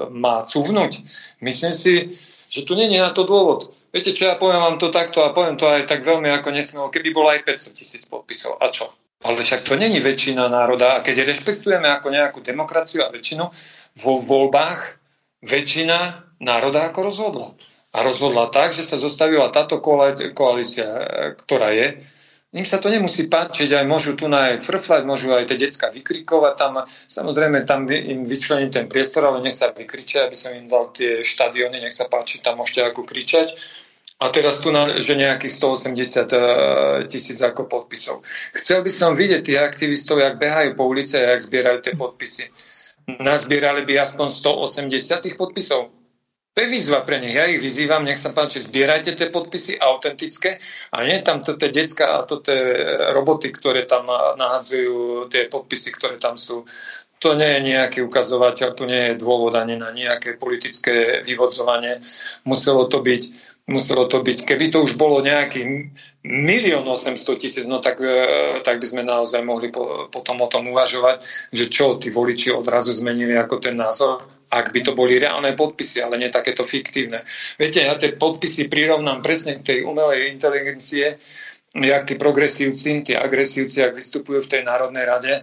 [0.10, 1.06] má cuvnúť.
[1.46, 2.10] Myslím si,
[2.50, 3.70] že tu nie je na to dôvod.
[3.94, 6.90] Viete čo, ja poviem vám to takto a poviem to aj tak veľmi ako nesmielo,
[6.90, 8.58] keby bolo aj 500 tisíc podpisov.
[8.58, 8.90] A čo?
[9.22, 10.98] Ale však to není väčšina národa.
[10.98, 13.46] A keď rešpektujeme ako nejakú demokraciu a väčšinu,
[14.02, 14.98] vo voľbách
[15.46, 17.54] väčšina národa ako rozhodla
[17.90, 20.88] a rozhodla tak, že sa zostavila táto koalícia,
[21.42, 22.06] ktorá je.
[22.50, 25.94] Im sa to nemusí páčiť, aj môžu tu na aj frflať, môžu aj tie decka
[25.94, 26.82] vykrikovať tam.
[26.86, 31.22] Samozrejme, tam im vyčleniť ten priestor, ale nech sa vykričia, aby som im dal tie
[31.22, 33.54] štadióny, nech sa páči, tam môžete ako kričať.
[34.20, 36.38] A teraz tu na, že nejakých 180 e,
[37.08, 38.26] tisíc ako podpisov.
[38.52, 42.52] Chcel by som vidieť tých aktivistov, jak behajú po ulici a jak zbierajú tie podpisy.
[43.24, 45.99] Nazbierali by aspoň 180 tých podpisov
[46.60, 47.40] to je výzva pre nich.
[47.40, 50.60] Ja ich vyzývam, nech sa páči, zbierajte tie podpisy autentické
[50.92, 52.60] a nie tam tie detská a tie
[53.16, 56.68] roboty, ktoré tam nahadzujú tie podpisy, ktoré tam sú.
[57.24, 62.04] To nie je nejaký ukazovateľ, tu nie je dôvod ani na nejaké politické vyvodzovanie.
[62.44, 63.24] Muselo to byť,
[63.72, 65.64] muselo to byť keby to už bolo nejaký
[66.28, 70.68] milión 800 tisíc, no tak, e, tak by sme naozaj mohli po, potom o tom
[70.68, 71.24] uvažovať,
[71.56, 76.02] že čo tí voliči odrazu zmenili ako ten názor ak by to boli reálne podpisy,
[76.02, 77.22] ale nie takéto fiktívne.
[77.56, 81.22] Viete, ja tie podpisy prirovnám presne k tej umelej inteligencie,
[81.70, 85.34] jak tí progresívci, tí agresívci, ak vystupujú v tej Národnej rade,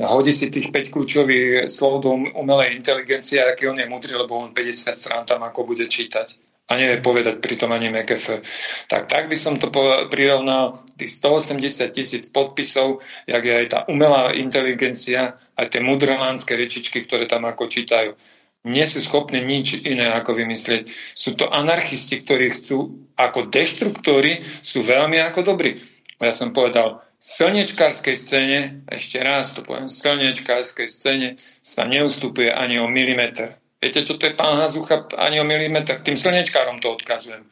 [0.00, 4.56] hodí si tých 5 kľúčových slov do umelej inteligencie, aký on je mudrý, lebo on
[4.56, 8.40] 50 strán tam ako bude čítať a nevie povedať pritom ani MKF.
[8.88, 9.68] Tak, tak by som to
[10.08, 17.04] prirovnal, tých 180 tisíc podpisov, jak je aj tá umelá inteligencia, aj tie mudrlánske rečičky,
[17.04, 18.16] ktoré tam ako čítajú
[18.64, 20.88] nie sú schopní nič iné ako vymyslieť.
[21.12, 25.76] Sú to anarchisti, ktorí chcú ako deštruktóri, sú veľmi ako dobrí.
[26.16, 28.58] Ja som povedal, v slnečkárskej scéne,
[28.88, 31.28] ešte raz to poviem, v slnečkárskej scéne
[31.60, 33.60] sa neustupuje ani o milimeter.
[33.80, 35.04] Viete, čo to je pán Hazucha?
[35.20, 36.00] Ani o milimeter.
[36.00, 37.44] Tým slnečkárom to odkazujem.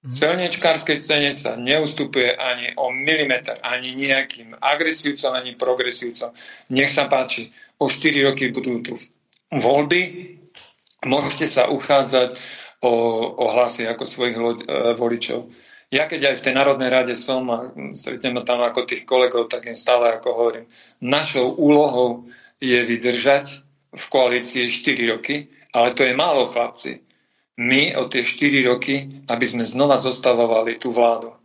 [0.00, 6.32] V slnečkárskej scéne sa neustupuje ani o milimeter, ani nejakým agresívcom, ani progresívcom.
[6.72, 8.96] Nech sa páči, o 4 roky budú tu
[9.52, 10.00] voľby,
[11.04, 12.36] môžete sa uchádzať
[12.84, 12.92] o,
[13.36, 14.42] o hlasy ako svojich e,
[14.96, 15.48] voličov.
[15.90, 19.66] Ja keď aj v tej Národnej rade som a stretnem tam ako tých kolegov, tak
[19.66, 20.66] im stále ako hovorím,
[21.02, 22.30] našou úlohou
[22.62, 27.02] je vydržať v koalícii 4 roky, ale to je málo chlapci.
[27.58, 31.39] My o tie 4 roky, aby sme znova zostavovali tú vládu.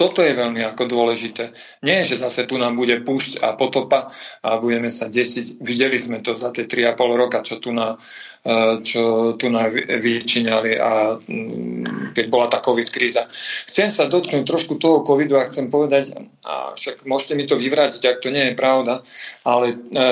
[0.00, 1.52] Toto je veľmi ako dôležité.
[1.84, 4.08] Nie, že zase tu nám bude púšť a potopa
[4.40, 5.60] a budeme sa desiť.
[5.60, 8.00] Videli sme to za tie 3,5 roka, čo tu na,
[8.40, 13.28] e, čo tu na vyčíňali a mm, keď bola tá COVID kríza.
[13.68, 16.16] Chcem sa dotknúť trošku toho COVIDu a chcem povedať,
[16.48, 19.04] a však môžete mi to vyvrátiť, ak to nie je pravda,
[19.44, 20.02] ale e,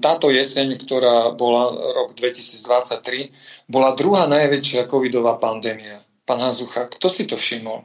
[0.00, 6.00] táto jeseň, ktorá bola rok 2023, bola druhá najväčšia covidová pandémia.
[6.24, 7.84] Pán Hazucha, kto si to všimol?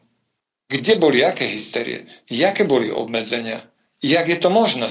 [0.74, 2.09] Kde boli aké hysterie?
[2.26, 3.61] Jaké boli obmedzenia?
[4.01, 4.89] Jak je to možné,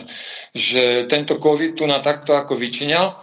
[0.55, 3.19] že tento COVID tu na takto ako vyčíňal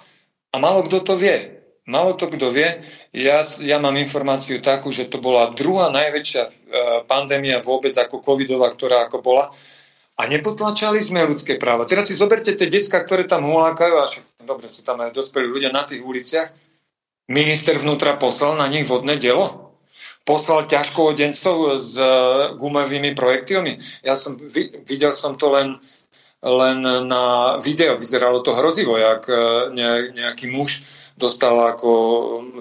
[0.52, 1.56] a malo kto to vie.
[1.88, 2.84] Malo to kto vie.
[3.16, 6.52] Ja, ja mám informáciu takú, že to bola druhá najväčšia e,
[7.10, 9.50] pandémia vôbec ako covidová, ktorá ako bola.
[10.20, 11.88] A nepotlačali sme ľudské práva.
[11.88, 14.06] Teraz si zoberte tie detská, ktoré tam hulákajú, a
[14.44, 16.52] dobre, sú tam aj dospelí ľudia na tých uliciach.
[17.32, 19.69] Minister vnútra poslal na nich vodné dielo
[20.30, 22.06] poslal ťažkoodencov s e,
[22.62, 23.82] gumovými projektilmi.
[24.06, 24.38] Ja som,
[24.86, 25.82] videl som to len,
[26.46, 27.98] len na video.
[27.98, 29.74] Vyzeralo to hrozivo, jak e,
[30.14, 30.86] nejaký muž
[31.18, 31.90] dostal ako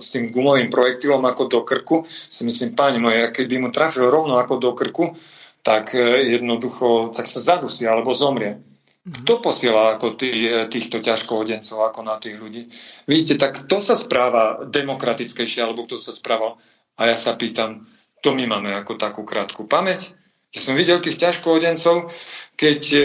[0.00, 2.08] s tým gumovým projektilom ako do krku.
[2.08, 5.12] Si myslím, páni moje, keby mu trafil rovno ako do krku,
[5.60, 8.64] tak e, jednoducho tak sa zadusí alebo zomrie.
[9.04, 9.28] Mhm.
[9.28, 12.68] Kto posiela ako tý, týchto ťažkohodencov ako na tých ľudí?
[13.04, 16.56] Vidíte, tak kto sa správa demokratickejšie, alebo kto sa správa
[16.98, 17.86] a ja sa pýtam,
[18.18, 20.10] to my máme ako takú krátku pamäť.
[20.50, 22.10] Ja som videl tých ťažkohodencov,
[22.58, 23.04] keď, e,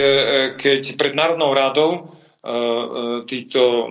[0.58, 2.06] keď pred Národnou radou e, e,
[3.28, 3.86] títo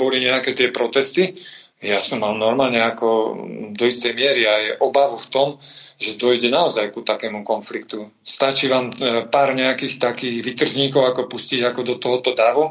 [0.00, 1.36] boli nejaké tie protesty,
[1.82, 3.34] ja som mal normálne ako
[3.74, 5.48] do istej miery aj obavu v tom,
[5.98, 8.06] že dojde naozaj ku takému konfliktu.
[8.22, 8.94] Stačí vám
[9.34, 12.70] pár nejakých takých vytržníkov ako pustiť ako do tohoto davu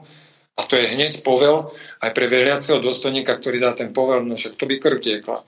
[0.55, 1.67] a to je hneď povel
[1.99, 5.43] aj pre veriaceho dôstojníka, ktorý dá ten povel, no však to by krv tiekla.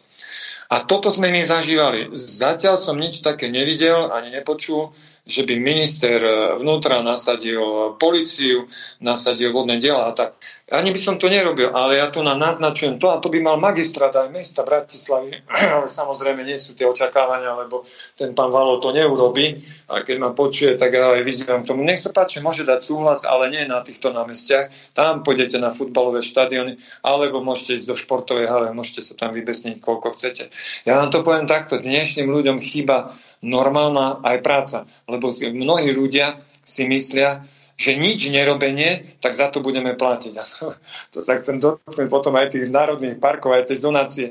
[0.74, 2.10] A toto sme my zažívali.
[2.18, 4.90] Zatiaľ som nič také nevidel ani nepočul,
[5.24, 6.20] že by minister
[6.60, 8.68] vnútra nasadil policiu,
[9.00, 10.36] nasadil vodné diela a tak.
[10.68, 13.56] Ani by som to nerobil, ale ja tu na naznačujem to a to by mal
[13.56, 15.40] magistrát aj mesta Bratislavy,
[15.80, 17.88] ale samozrejme nie sú tie očakávania, lebo
[18.20, 21.88] ten pán Valo to neurobi a keď ma počuje, tak ja aj vyzývam tomu.
[21.88, 24.92] Nech sa páči, môže dať súhlas, ale nie na týchto námestiach.
[24.92, 29.80] Tam pôjdete na futbalové štadióny, alebo môžete ísť do športovej hale, môžete sa tam vybesniť
[29.80, 30.52] koľko chcete.
[30.84, 34.78] Ja vám to poviem takto, dnešným ľuďom chýba normálna aj práca,
[35.14, 40.34] lebo mnohí ľudia si myslia, že nič nerobenie, tak za to budeme platiť.
[40.38, 40.66] A to,
[41.14, 44.26] to sa chcem dotknúť potom aj tých národných parkov, aj tej zonácie,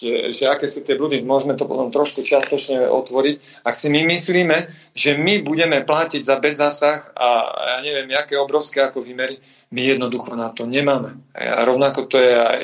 [0.00, 1.20] že, že aké sú tie blúdy.
[1.20, 3.68] Môžeme to potom trošku čiastočne otvoriť.
[3.68, 4.64] Ak si my myslíme,
[4.96, 7.28] že my budeme platiť za bezzásah a
[7.76, 9.36] ja neviem, aké obrovské ako výmery,
[9.70, 11.20] my jednoducho na to nemáme.
[11.36, 12.62] A rovnako to je aj,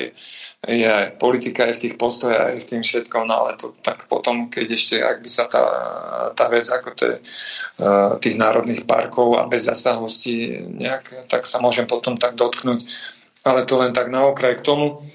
[0.65, 4.09] je aj politika aj v tých postojoch, aj v tým všetkom, no ale to, tak
[4.09, 5.63] potom, keď ešte, ak by sa tá,
[6.33, 11.85] tá vec ako te, uh, tých národných parkov a bez zasahosti nejak, tak sa môžem
[11.85, 12.81] potom tak dotknúť,
[13.45, 15.05] ale to len tak na okraj k tomu.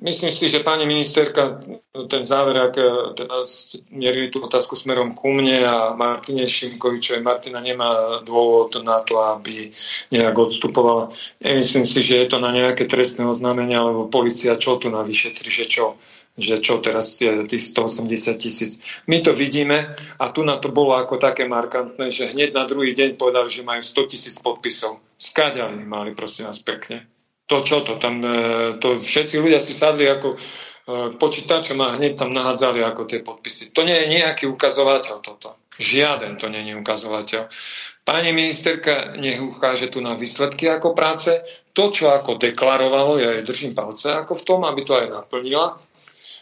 [0.00, 1.60] Myslím si, že pani ministerka,
[2.08, 2.88] ten záver, ak e,
[3.20, 3.44] teda
[3.92, 9.68] mierili tú otázku smerom ku mne a Martine Šimkovičovej, Martina nemá dôvod na to, aby
[10.08, 11.12] nejak odstupovala.
[11.44, 15.68] Nemyslím si, že je to na nejaké trestné oznámenie, alebo policia čo tu na že
[15.68, 16.00] čo,
[16.32, 18.80] že čo teraz tých 180 tisíc.
[19.04, 19.84] My to vidíme
[20.16, 23.68] a tu na to bolo ako také markantné, že hneď na druhý deň povedali, že
[23.68, 24.96] majú 100 tisíc podpisov.
[25.20, 27.19] Skáďali mali, prosím vás, pekne
[27.50, 30.38] to čo to, tam e, to všetci ľudia si sadli ako
[31.18, 33.70] počítačom a hneď tam nahádzali ako tie podpisy.
[33.76, 35.54] To nie je nejaký ukazovateľ toto.
[35.78, 37.46] Žiaden to nie je ukazovateľ.
[38.02, 41.30] Pani ministerka nech ukáže tu na výsledky ako práce.
[41.76, 45.78] To, čo ako deklarovalo, ja jej držím palce ako v tom, aby to aj naplnila.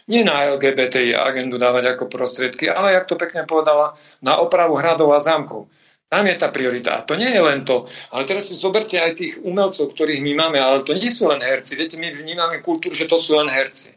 [0.09, 3.93] Nie na LGBTI agendu dávať ako prostriedky, ale, jak to pekne povedala,
[4.25, 5.69] na opravu hradov a zámkov.
[6.09, 6.97] Tam je tá priorita.
[6.97, 7.85] A to nie je len to.
[8.09, 11.37] Ale teraz si zoberte aj tých umelcov, ktorých my máme, ale to nie sú len
[11.37, 11.77] herci.
[11.77, 13.93] Viete, my vnímame kultúru, že to sú len herci.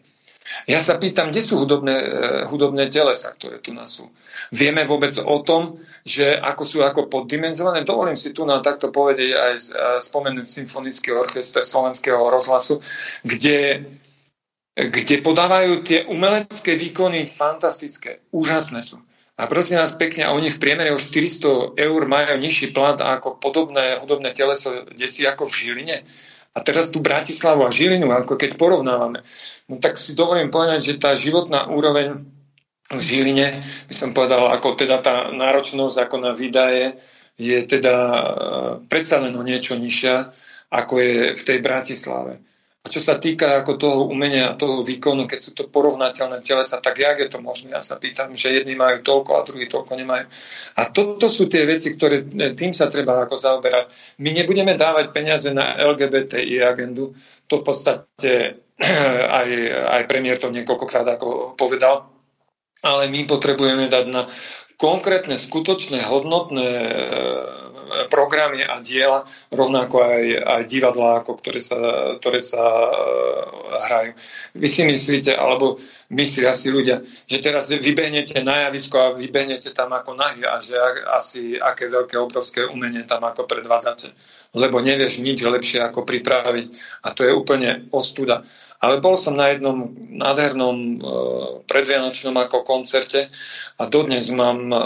[0.68, 4.12] Ja sa pýtam, kde sú hudobné, uh, hudobné telesa, ktoré tu nás sú.
[4.52, 7.86] Vieme vôbec o tom, že ako sú ako poddimenzované.
[7.86, 9.54] Dovolím si tu na takto povedať aj
[10.04, 12.84] spomenúť Symfonický orchester Slovenského rozhlasu,
[13.24, 13.88] kde
[14.72, 18.96] kde podávajú tie umelecké výkony fantastické, úžasné sú.
[19.40, 23.96] A prosím vás pekne, oni v priemere o 400 eur majú nižší plat ako podobné
[23.96, 25.96] hudobné teleso, kde si ako v Žiline.
[26.52, 29.24] A teraz tu Bratislavu a Žilinu, ako keď porovnávame,
[29.72, 32.28] no tak si dovolím povedať, že tá životná úroveň
[32.92, 37.00] v Žiline, by som povedal, ako teda tá náročnosť ako na výdaje
[37.40, 38.20] je teda e,
[38.84, 40.28] predsa len o niečo nižšia,
[40.68, 42.44] ako je v tej Bratislave.
[42.82, 46.82] A čo sa týka ako toho umenia a toho výkonu, keď sú to porovnateľné telesa,
[46.82, 47.70] tak jak je to možné?
[47.70, 50.26] Ja sa pýtam, že jedni majú toľko a druhí toľko nemajú.
[50.74, 54.18] A toto sú tie veci, ktoré e, tým sa treba ako zaoberať.
[54.18, 57.14] My nebudeme dávať peniaze na LGBTI agendu.
[57.46, 58.30] To v podstate
[59.38, 59.48] aj,
[59.86, 62.10] aj premiér to niekoľkokrát ako povedal.
[62.82, 64.26] Ale my potrebujeme dať na
[64.74, 66.66] konkrétne, skutočné, hodnotné
[68.08, 71.78] programy a diela, rovnako aj, aj divadlá, ako ktoré sa,
[72.18, 74.12] ktoré sa uh, hrajú.
[74.56, 75.76] Vy si myslíte, alebo
[76.12, 80.76] myslia si ľudia, že teraz vybehnete na javisko a vybehnete tam ako nahy a že
[81.12, 84.12] asi aké veľké, obrovské umenie tam ako predvádzate
[84.52, 86.66] lebo nevieš nič lepšie ako pripraviť.
[87.08, 88.44] A to je úplne ostuda.
[88.84, 90.96] Ale bol som na jednom nádhernom e,
[91.64, 93.32] predvianočnom ako koncerte
[93.80, 94.76] a dodnes mám e,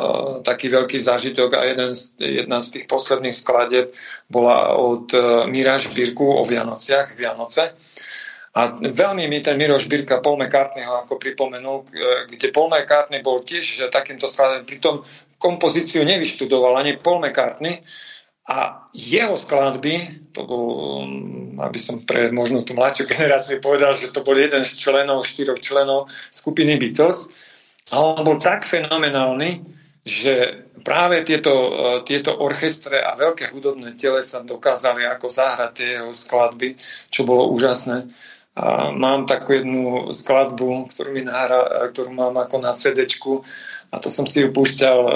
[0.47, 3.91] taký veľký zážitok a jeden z, jedna z tých posledných skladeb
[4.31, 7.75] bola od e, Mira Birku o Vianociach, Vianoce.
[8.57, 13.21] A veľmi mi ten Miroš Birka Paul McCartney ho ako pripomenul, e, kde Paul McCartney
[13.21, 15.03] bol tiež takýmto skladom, pritom
[15.37, 17.83] kompozíciu nevyštudoval ani Paul McCartney,
[18.47, 20.67] a jeho skladby, to bol,
[21.03, 25.27] um, aby som pre možno tú mladšiu generáciu povedal, že to bol jeden z členov,
[25.27, 27.27] štyroch členov skupiny Beatles.
[27.91, 29.63] A on bol tak fenomenálny,
[30.07, 31.71] že práve tieto, uh,
[32.07, 36.79] tieto orchestre a veľké hudobné telesa dokázali ako zahrať tie jeho skladby,
[37.11, 38.07] čo bolo úžasné.
[38.57, 43.05] A mám takú jednu skladbu, ktorú, mi nahra, ktorú mám ako na cd
[43.93, 45.15] a to som si ju púšťal eh,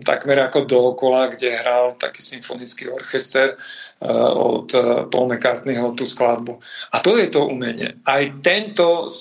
[0.00, 6.56] takmer ako dookola, kde hral taký symfonický orchester eh, od eh, Paul McCartneyho tú skladbu.
[6.90, 8.00] A to je to umenie.
[8.08, 9.12] Aj tento,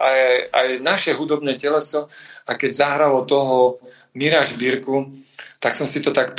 [0.00, 2.10] aj, aj naše hudobné teleso,
[2.48, 3.78] a keď zahralo toho
[4.18, 5.14] Miraž Birku,
[5.58, 6.38] tak som si to tak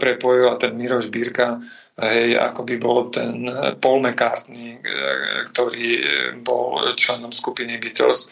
[0.00, 1.60] prepojil a ten Miroš Birka
[1.98, 3.46] hej, ako by bol ten
[3.78, 4.82] Paul McCartney,
[5.54, 5.86] ktorý
[6.42, 8.30] bol členom skupiny Beatles.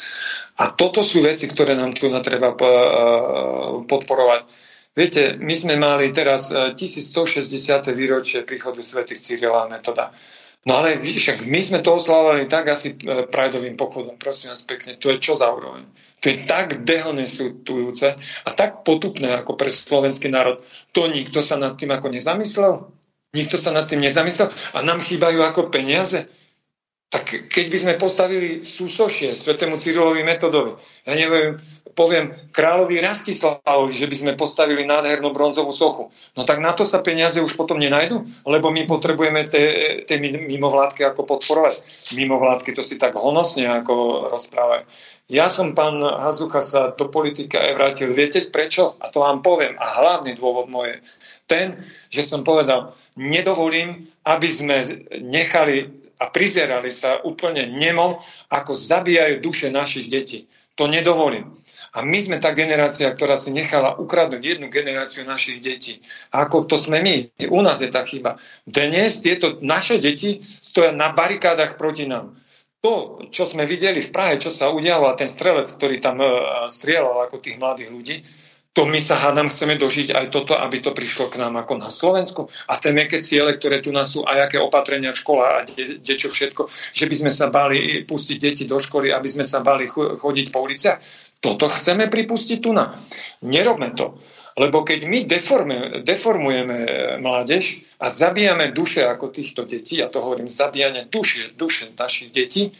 [0.58, 2.54] A toto sú veci, ktoré nám tu treba
[3.86, 4.42] podporovať.
[4.92, 7.48] Viete, my sme mali teraz 1160.
[7.96, 10.12] výročie príchodu svätých Cyrila a Metoda.
[10.62, 15.10] No ale však my sme to oslavovali tak asi prajdovým pochodom, prosím vás pekne, to
[15.10, 15.82] je čo za úroveň.
[16.22, 18.14] To je tak dehonestujúce
[18.46, 20.62] a tak potupné ako pre slovenský národ.
[20.94, 23.01] To nikto sa nad tým ako nezamyslel?
[23.32, 26.28] Nikto sa nad tým nezamyslel a nám chýbajú ako peniaze.
[27.12, 31.60] Tak keď by sme postavili súsošie svetému Cyrilovi metodovi, ja neviem,
[31.92, 37.04] poviem kráľovi Rastislavovi, že by sme postavili nádhernú bronzovú sochu, no tak na to sa
[37.04, 41.84] peniaze už potom nenajdu, lebo my potrebujeme tie mimovládky ako podporovať.
[42.16, 44.88] Mimovládky to si tak honosne ako rozprávajú.
[45.28, 48.08] Ja som, pán Hazucha, sa do politika aj vrátil.
[48.16, 48.96] Viete prečo?
[49.04, 49.76] A to vám poviem.
[49.76, 51.04] A hlavný dôvod môj
[51.44, 51.76] ten,
[52.08, 54.80] že som povedal, nedovolím, aby sme
[55.20, 55.92] nechali
[56.22, 60.46] a prizerali sa úplne nemo, ako zabíjajú duše našich detí.
[60.78, 61.58] To nedovolím.
[61.92, 66.00] A my sme tá generácia, ktorá si nechala ukradnúť jednu generáciu našich detí.
[66.32, 67.16] A ako to sme my.
[67.52, 68.40] U nás je tá chyba.
[68.64, 72.38] Dnes tieto naše deti stoja na barikádach proti nám.
[72.80, 76.66] To, čo sme videli v Prahe, čo sa udialo a ten strelec, ktorý tam uh,
[76.66, 78.16] strieľal ako tých mladých ľudí,
[78.72, 81.92] to my sa hádam chceme dožiť aj toto, aby to prišlo k nám ako na
[81.92, 82.48] Slovensku.
[82.72, 86.14] A tie meké ciele, ktoré tu nás sú, a aké opatrenia v škole a de,
[86.16, 89.84] čo všetko, že by sme sa bali pustiť deti do školy, aby sme sa bali
[89.92, 90.98] chodiť po uliciach.
[91.44, 92.96] Toto chceme pripustiť tu na.
[93.44, 94.16] Nerobme to.
[94.56, 96.78] Lebo keď my deformujeme, deformujeme
[97.20, 102.72] mládež a zabíjame duše ako týchto detí, a to hovorím, zabíjanie duše, duše našich detí,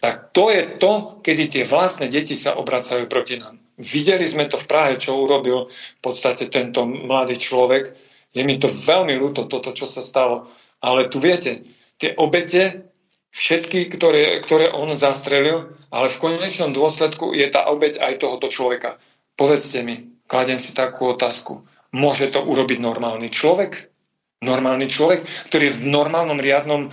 [0.00, 3.67] tak to je to, kedy tie vlastné deti sa obracajú proti nám.
[3.78, 7.94] Videli sme to v Prahe, čo urobil v podstate tento mladý človek.
[8.34, 10.50] Je mi to veľmi ľúto, toto, čo sa stalo.
[10.82, 11.62] Ale tu viete,
[11.98, 12.90] tie obete,
[13.30, 18.98] všetky, ktoré, ktoré on zastrelil, ale v konečnom dôsledku je tá obeť aj tohoto človeka.
[19.38, 21.62] Povedzte mi, kladem si takú otázku.
[21.94, 23.88] Môže to urobiť normálny človek?
[24.38, 26.90] Normálny človek, ktorý je v normálnom riadnom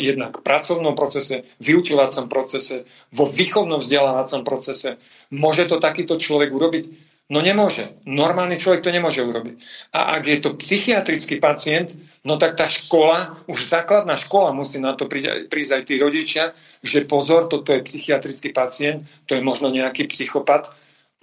[0.00, 4.98] jednak pracovnom procese, vyučovacom procese, vo výchovnom vzdelávacom procese.
[5.30, 6.84] Môže to takýto človek urobiť?
[7.26, 7.82] No nemôže.
[8.06, 9.58] Normálny človek to nemôže urobiť.
[9.98, 14.94] A ak je to psychiatrický pacient, no tak tá škola, už základná škola musí na
[14.94, 16.44] to prísť, prísť aj tí rodičia,
[16.86, 20.70] že pozor, toto je psychiatrický pacient, to je možno nejaký psychopat,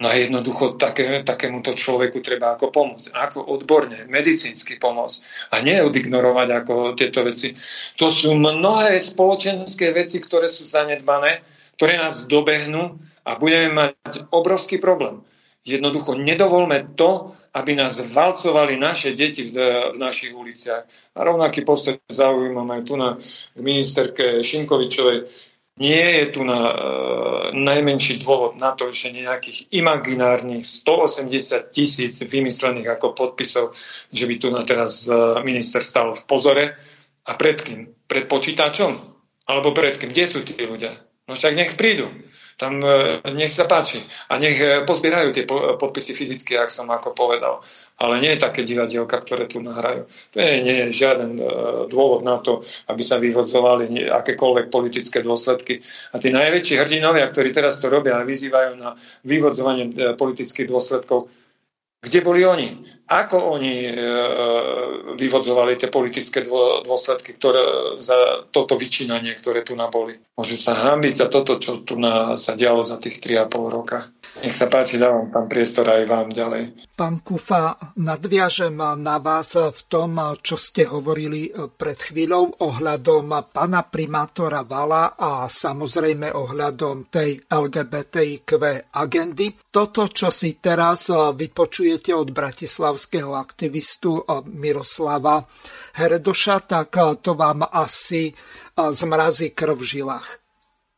[0.02, 5.78] No a jednoducho také, takémuto človeku treba ako pomôcť, ako odborne, medicínsky pomôcť a nie
[5.78, 7.54] odignorovať ako tieto veci.
[8.02, 11.46] To sú mnohé spoločenské veci, ktoré sú zanedbané,
[11.78, 15.22] ktoré nás dobehnú a budeme mať obrovský problém.
[15.64, 19.56] Jednoducho nedovolme to, aby nás valcovali naše deti v,
[19.94, 20.84] v našich uliciach.
[21.16, 23.16] A rovnaký postoj zaujímam aj tu na
[23.56, 25.24] ministerke Šinkovičovej
[25.74, 26.74] nie je tu na e,
[27.50, 33.74] najmenší dôvod na to, že nejakých imaginárnych 180 tisíc vymyslených ako podpisov,
[34.14, 36.64] že by tu na teraz e, minister stal v pozore.
[37.26, 37.90] A pred kým?
[38.06, 38.92] Pred počítačom?
[39.50, 40.14] Alebo pred kým?
[40.14, 40.94] Kde sú tí ľudia?
[41.26, 42.06] No však nech prídu.
[42.56, 43.98] Tam e, nech sa páči.
[44.30, 47.60] A nech e, pozbierajú tie podpisy fyzicky, ak som ako povedal.
[47.98, 50.06] Ale nie je také divadielka, ktoré tu nahrajú.
[50.34, 51.42] To nie, nie je žiaden e,
[51.90, 55.82] dôvod na to, aby sa vyvodzovali akékoľvek politické dôsledky.
[56.14, 58.94] A tí najväčší hrdinovia, ktorí teraz to robia a vyzývajú na
[59.26, 61.26] vyvodzovanie politických dôsledkov,
[62.04, 62.93] kde boli oni?
[63.04, 63.92] Ako oni e,
[65.20, 66.40] vyvodzovali tie politické
[66.84, 67.60] dôsledky ktoré,
[68.00, 70.16] za toto vyčínanie, ktoré tu naboli?
[70.32, 74.08] Môžu sa hambiť za toto, čo tu na, sa dialo za tých 3,5 roka.
[74.40, 76.74] Nech sa páči, dávam tam priestor aj vám ďalej.
[76.94, 84.62] Pán Kufa, nadviažem na vás v tom, čo ste hovorili pred chvíľou ohľadom pana primátora
[84.62, 88.48] Vala a samozrejme ohľadom tej LGBTIQ
[88.94, 89.54] agendy.
[89.70, 92.30] Toto, čo si teraz vypočujete od
[92.94, 94.22] bratislavského aktivistu
[94.54, 95.42] Miroslava
[95.98, 98.30] Heredoša, tak to vám asi
[98.78, 100.28] zmrazí krv v žilách.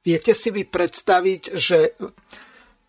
[0.05, 1.97] Viete si vy predstaviť, že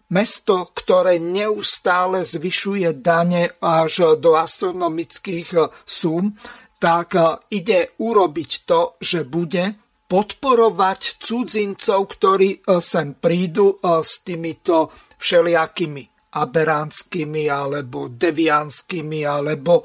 [0.07, 6.39] Mesto, ktoré neustále zvyšuje dane až do astronomických súm,
[6.79, 7.15] tak
[7.51, 9.75] ide urobiť to, že bude
[10.07, 19.81] podporovať cudzincov, ktorí sem prídu s týmito všelijakými aberánskymi alebo deviánskymi alebo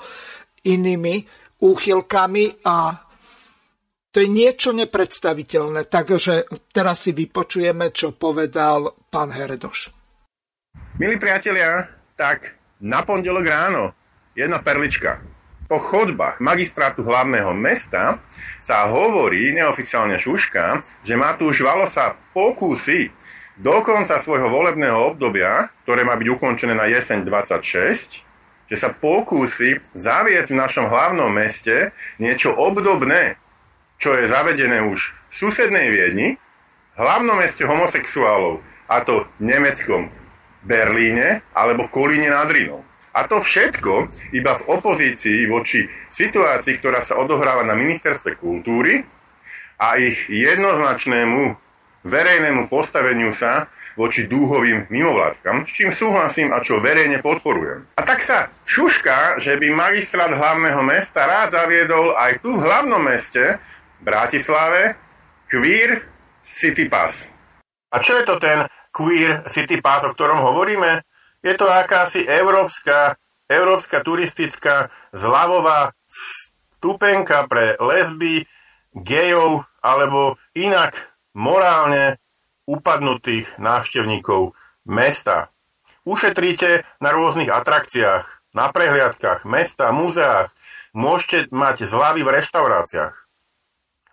[0.68, 1.24] inými
[1.62, 2.76] úchylkami a
[4.12, 5.88] to je niečo nepredstaviteľné.
[5.88, 9.88] Takže teraz si vypočujeme, čo povedal pán Heredoš.
[11.00, 13.96] Milí priatelia, tak na pondelok ráno
[14.36, 15.24] jedna perlička.
[15.64, 18.20] Po chodbách magistrátu hlavného mesta
[18.60, 23.08] sa hovorí, neoficiálne šuška, že Matúš Valo sa pokúsi
[23.56, 28.24] do konca svojho volebného obdobia, ktoré má byť ukončené na jeseň 26,
[28.72, 33.36] že sa pokúsi zaviesť v našom hlavnom meste niečo obdobné,
[34.00, 36.40] čo je zavedené už v susednej Viedni,
[36.96, 40.08] hlavnom meste homosexuálov, a to nemeckom
[40.64, 42.82] Berlíne alebo Kolíne nad Rínou.
[43.12, 49.04] A to všetko iba v opozícii voči situácii, ktorá sa odohráva na ministerstve kultúry
[49.76, 51.61] a ich jednoznačnému
[52.02, 57.86] verejnému postaveniu sa voči dúhovým mimovládkam, s čím súhlasím a čo verejne podporujem.
[57.98, 63.02] A tak sa šuška, že by magistrát hlavného mesta rád zaviedol aj tu v hlavnom
[63.04, 63.60] meste,
[64.02, 64.98] Bratislave,
[65.46, 66.02] Queer
[66.42, 67.30] City Pass.
[67.92, 71.04] A čo je to ten Queer City Pass, o ktorom hovoríme,
[71.44, 73.14] je to akási európska,
[73.46, 75.92] európska turistická zľavová
[76.78, 78.48] stupenka pre lesby,
[78.92, 82.20] gejov alebo inak morálne
[82.68, 84.54] upadnutých návštevníkov
[84.86, 85.50] mesta.
[86.02, 90.52] Ušetríte na rôznych atrakciách, na prehliadkách, mesta, múzeách,
[90.92, 93.14] môžete mať zľavy v reštauráciách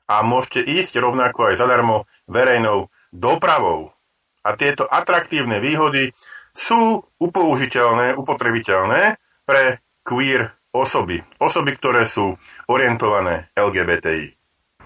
[0.10, 3.94] a môžete ísť rovnako aj zadarmo verejnou dopravou.
[4.42, 6.16] A tieto atraktívne výhody
[6.56, 11.22] sú upoužiteľné, upotrebiteľné pre queer osoby.
[11.38, 12.34] Osoby, ktoré sú
[12.66, 14.39] orientované LGBTI.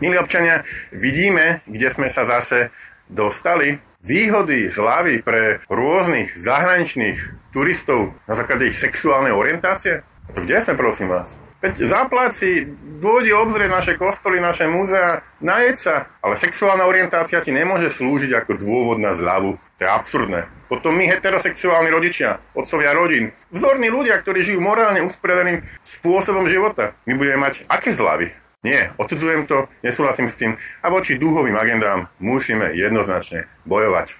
[0.03, 2.75] Milí občania, vidíme, kde sme sa zase
[3.07, 3.80] dostali.
[4.03, 10.03] Výhody zľavy pre rôznych zahraničných turistov na základe ich sexuálnej orientácie?
[10.35, 11.39] To kde sme, prosím vás?
[11.63, 12.67] Veď zápláci,
[12.99, 15.95] dôjde obzrieť naše kostoly, naše múzea, najeď sa.
[16.19, 19.55] Ale sexuálna orientácia ti nemôže slúžiť ako dôvod na zľavu.
[19.55, 20.51] To je absurdné.
[20.67, 26.91] Potom my heterosexuálni rodičia, otcovia rodín, vzorní ľudia, ktorí žijú morálne uspredeným spôsobom života.
[27.07, 28.43] My budeme mať aké zľavy?
[28.64, 34.15] Nie, odsudzujem to, nesúhlasím s tým a voči dúhovým agendám musíme jednoznačne bojovať.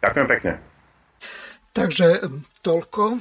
[0.00, 0.52] Ďakujem pekne.
[1.76, 2.08] Takže
[2.64, 3.20] toľko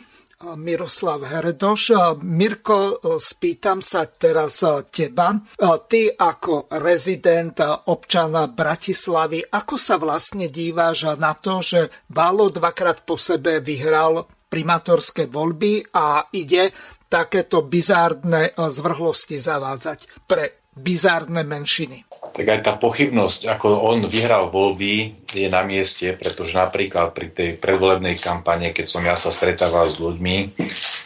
[0.58, 2.16] Miroslav Heredoš.
[2.24, 5.38] Mirko, spýtam sa teraz teba.
[5.60, 7.62] Ty ako rezident
[7.92, 15.30] občana Bratislavy, ako sa vlastne díváš na to, že Valo dvakrát po sebe vyhral primátorské
[15.30, 16.74] voľby a ide
[17.12, 22.08] takéto bizárne zvrhlosti zavádzať pre bizárne menšiny.
[22.32, 27.50] Tak aj tá pochybnosť, ako on vyhral voľby, je na mieste, pretože napríklad pri tej
[27.60, 30.56] predvolebnej kampane, keď som ja sa stretával s ľuďmi,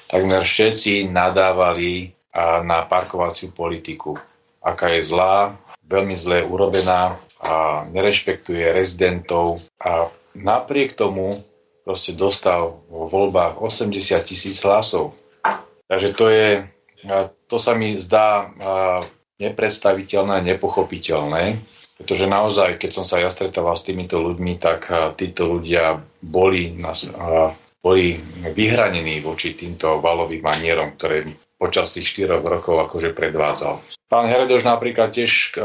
[0.06, 2.14] takmer všetci nadávali
[2.62, 4.14] na parkovaciu politiku.
[4.62, 11.38] Aká je zlá, veľmi zle urobená a nerešpektuje rezidentov a napriek tomu
[11.86, 13.94] proste dostal vo voľbách 80
[14.26, 15.14] tisíc hlasov.
[15.86, 16.66] Takže to je,
[17.46, 18.50] to sa mi zdá
[19.36, 21.60] nepredstaviteľné, nepochopiteľné,
[21.95, 26.76] pretože naozaj, keď som sa ja stretával s týmito ľuďmi, tak títo ľudia boli,
[27.80, 28.06] boli
[28.52, 31.24] vyhranení voči týmto valovým manierom, ktoré
[31.56, 33.80] počas tých 4 rokov akože predvádzal.
[34.12, 35.56] Pán Heredoš napríklad tiež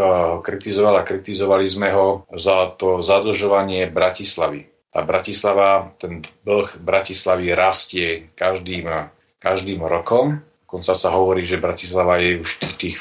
[0.47, 4.71] kritizoval a kritizovali sme ho za to zadlžovanie Bratislavy.
[4.91, 8.87] Tá Bratislava, ten dlh Bratislavy rastie každým,
[9.39, 12.97] každým rokom Dokonca sa hovorí, že Bratislava je už v tých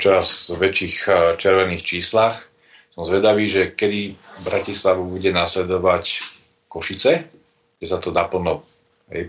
[0.00, 2.48] čoraz väčších eh, červených číslach.
[2.96, 6.24] Som zvedavý, že kedy Bratislavu bude nasledovať
[6.64, 7.28] Košice,
[7.76, 8.64] kde sa to naplno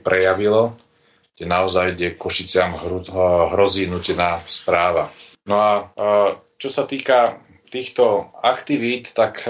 [0.08, 0.72] prejavilo,
[1.36, 2.80] kde naozaj kde Košiciam eh,
[3.52, 5.12] hrozí nutená správa.
[5.44, 7.28] No a eh, čo sa týka
[7.68, 9.44] týchto aktivít, tak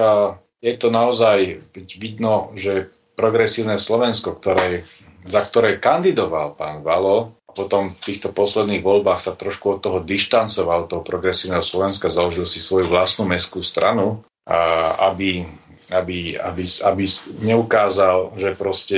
[0.58, 1.62] je to naozaj
[2.02, 4.82] vidno, že progresívne Slovensko, ktoré,
[5.30, 10.92] za ktoré kandidoval pán Valo, potom v týchto posledných voľbách sa trošku od toho dištancoval,
[10.92, 15.48] toho progresívneho Slovenska, založil si svoju vlastnú mestskú stranu, a aby,
[15.90, 17.04] aby, aby, aby
[17.42, 18.98] neukázal, že proste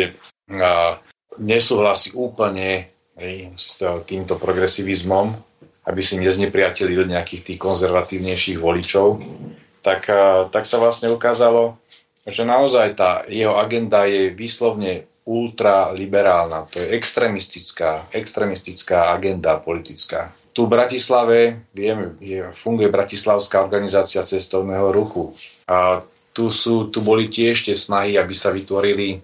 [0.51, 0.97] a,
[1.39, 3.79] nesúhlasí úplne hej, s
[4.09, 5.31] týmto progresivizmom,
[5.87, 9.23] aby si neznepriatelil nejakých tých konzervatívnejších voličov,
[9.85, 11.79] tak, a, tak sa vlastne ukázalo,
[12.27, 20.31] že naozaj tá jeho agenda je výslovne ultraliberálna, to je extremistická, extremistická agenda politická.
[20.55, 25.35] Tu v Bratislave, vieme, je, funguje Bratislavská organizácia cestovného ruchu.
[25.67, 26.01] A
[26.31, 29.19] tu, sú, tu boli tiež tie snahy, aby sa vytvorili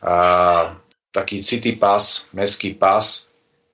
[0.00, 0.78] a,
[1.10, 3.26] taký city pass, mestský pas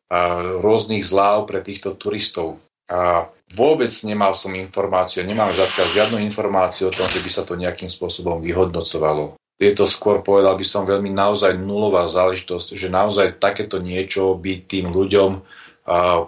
[0.08, 2.56] a, rôznych zláv pre týchto turistov.
[2.88, 7.60] A vôbec nemal som informáciu, nemám zatiaľ žiadnu informáciu o tom, že by sa to
[7.60, 13.40] nejakým spôsobom vyhodnocovalo je to skôr, povedal by som, veľmi naozaj nulová záležitosť, že naozaj
[13.40, 15.42] takéto niečo by tým ľuďom uh,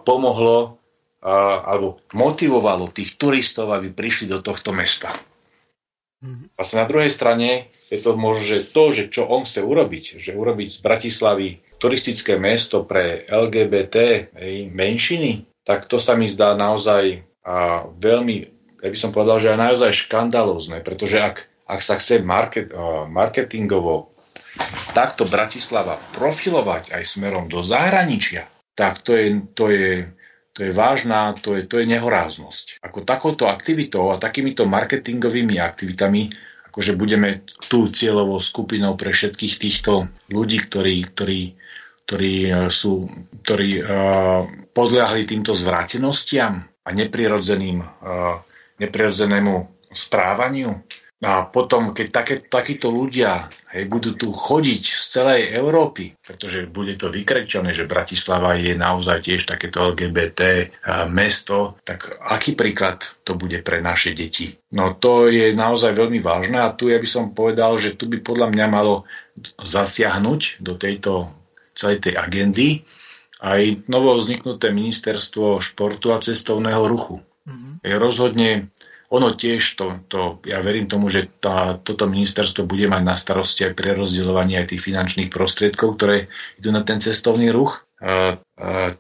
[0.01, 0.81] pomohlo
[1.21, 5.13] uh, alebo motivovalo tých turistov, aby prišli do tohto mesta.
[6.25, 6.57] Mm-hmm.
[6.57, 10.33] Vlastne na druhej strane je to možno, že to, že čo on chce urobiť, že
[10.33, 17.21] urobiť z Bratislavy turistické mesto pre LGBT hej, menšiny, tak to sa mi zdá naozaj
[17.45, 18.37] a, veľmi,
[18.81, 21.37] ja by som povedal, že aj naozaj škandalózne, pretože ak
[21.67, 22.71] ak sa chce market,
[23.11, 24.17] marketingovo
[24.97, 30.09] takto Bratislava profilovať aj smerom do zahraničia, tak to je, to je,
[30.57, 32.81] to je vážna, to je, to je nehoráznosť.
[32.81, 36.33] Ako takouto aktivitou a takýmito marketingovými aktivitami,
[36.73, 41.41] akože budeme tú cieľovou skupinou pre všetkých týchto ľudí, ktorí, ktorí,
[42.05, 43.09] ktorí, e, sú,
[43.43, 44.45] ktorí uh,
[44.77, 48.39] podľahli týmto zvratenostiam a neprirodzeným, uh,
[48.77, 49.55] neprirodzenému
[49.91, 50.85] správaniu,
[51.17, 56.93] a potom, keď také, takíto ľudia hej, budú tu chodiť z celej Európy, pretože bude
[57.01, 60.69] to vykrečené, že Bratislava je naozaj tiež takéto LGBT
[61.09, 64.53] mesto, tak aký príklad to bude pre naše deti?
[64.77, 68.21] No to je naozaj veľmi vážne a tu ja by som povedal, že tu by
[68.21, 69.09] podľa mňa malo
[69.57, 71.33] zasiahnuť do tejto
[71.73, 72.85] celej tej agendy
[73.41, 77.25] aj novo vzniknuté ministerstvo športu a cestovného ruchu.
[77.49, 77.73] Mm-hmm.
[78.01, 78.69] Rozhodne
[79.11, 83.67] ono tiež, to, to, ja verím tomu, že tá, toto ministerstvo bude mať na starosti
[83.67, 86.27] aj prerozdeľovanie aj tých finančných prostriedkov, ktoré
[86.59, 87.87] idú na ten cestovný ruch.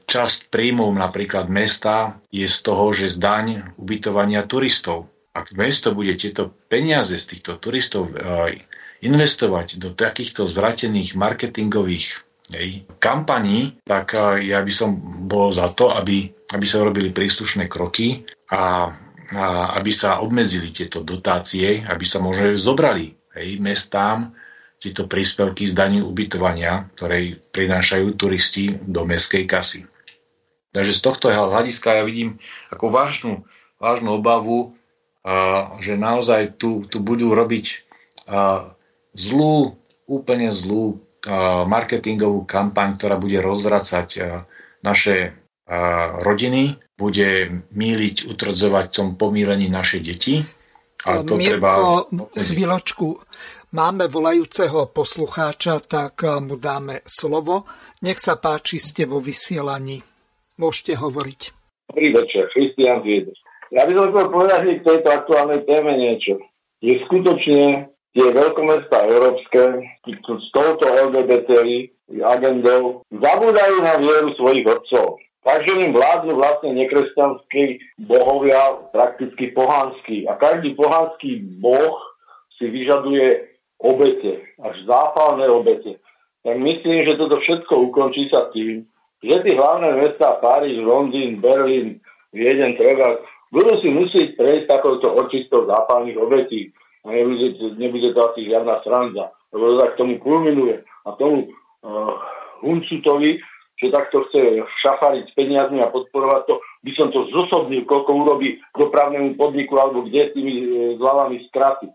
[0.07, 3.47] Časť príjmov napríklad mesta je z toho, že z daň
[3.77, 5.11] ubytovania turistov.
[5.37, 8.09] Ak mesto bude tieto peniaze z týchto turistov
[9.05, 12.25] investovať do takýchto zvratených marketingových
[12.57, 14.97] hej, kampani, tak ja by som
[15.29, 18.89] bol za to, aby, aby sa robili príslušné kroky a
[19.35, 24.31] aby sa obmedzili tieto dotácie, aby sa možno zobrali hej, mestám
[24.79, 29.89] tieto príspevky z daní ubytovania, ktoré prinášajú turisti do mestskej kasy.
[30.77, 32.37] Takže z tohto hľadiska ja vidím
[32.69, 33.33] ako vážnu,
[33.81, 34.77] vážnu obavu,
[35.81, 37.89] že naozaj tu, tu budú robiť
[39.17, 41.01] zlú, úplne zlú
[41.67, 44.09] marketingovú kampaň, ktorá bude rozvracať
[44.85, 45.35] naše
[46.23, 50.41] rodiny, bude míliť, utrodzovať tom pomílení naše deti.
[51.07, 51.71] A to Mirko, treba...
[52.35, 53.07] chvíľočku,
[53.75, 57.67] máme volajúceho poslucháča, tak mu dáme slovo.
[58.03, 60.03] Nech sa páči, ste vo vysielaní.
[60.59, 61.41] Môžete hovoriť.
[61.93, 63.05] Dobrý večer, Christian.
[63.71, 66.39] Ja by som chcel povedať k tejto aktuálnej téme niečo.
[66.83, 69.63] Je skutočne tie veľkomestá európske
[70.07, 71.93] s touto LGBTI
[72.25, 75.21] agendou zabúdajú na vieru svojich otcov.
[75.47, 80.27] Takže im vládnu vlastne nekresťanskí bohovia, prakticky pohanskí.
[80.27, 82.03] A každý pohanský boh
[82.59, 86.03] si vyžaduje obete, až zápalné obete.
[86.43, 88.91] Tak myslím, že toto všetko ukončí sa tým,
[89.23, 92.03] že tie hlavné mesta Paríž, Londýn, Berlín,
[92.35, 93.23] Vieden, Treba
[93.55, 96.75] budú si musieť prejsť takouto očistou zápalných obetí
[97.07, 100.83] a nebude, nebude to asi žiadna sranda, lebo to tak tomu kulminuje.
[101.07, 102.13] A tomu uh,
[102.67, 103.39] Huncutovi,
[103.77, 106.55] že takto chce šafariť s peniazmi a podporovať to,
[106.85, 110.67] by som to zosobnil, koľko urobí dopravnému podniku alebo kde s tými e,
[110.97, 111.93] zľavami straty.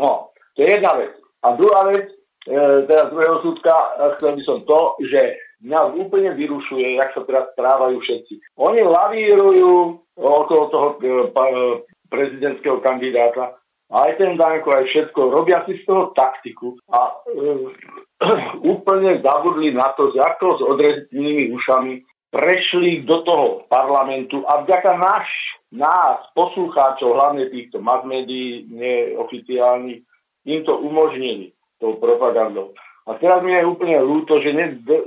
[0.00, 1.12] No, to je jedna vec.
[1.44, 2.08] A druhá vec,
[2.48, 2.56] e,
[2.88, 5.20] teda druhého súdka, e, chcel by som to, že
[5.68, 8.56] mňa úplne vyrušuje, jak sa teraz správajú všetci.
[8.62, 10.88] Oni lavírujú okolo toho
[12.08, 17.08] prezidentského kandidáta aj ten Danko, aj všetko, robia si z toho taktiku a
[18.74, 21.92] úplne zabudli na to, že ako s odrezenými ušami
[22.28, 25.26] prešli do toho parlamentu a vďaka náš,
[25.72, 30.00] nás, poslucháčov, hlavne týchto mass médií neoficiálnych,
[30.48, 32.72] im to umožnili tou propagandou.
[33.08, 34.52] A teraz mi je úplne ľúto, že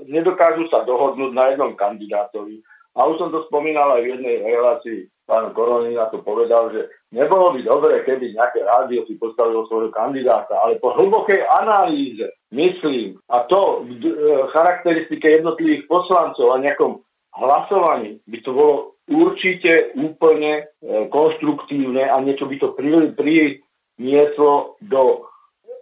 [0.09, 2.61] nedokážu sa dohodnúť na jednom kandidátovi.
[2.97, 4.99] A už som to spomínal aj v jednej relácii
[5.31, 10.59] pán Koronina to povedal, že nebolo by dobre, keby nejaké rádio si postavilo svojho kandidáta,
[10.59, 14.11] ale po hlbokej analýze, myslím, a to v e,
[14.51, 16.99] charakteristike jednotlivých poslancov a nejakom
[17.31, 18.75] hlasovaní by to bolo
[19.07, 25.31] určite úplne e, konštruktívne a niečo by to prinieslo do,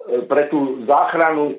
[0.06, 1.58] e, pre tú záchranu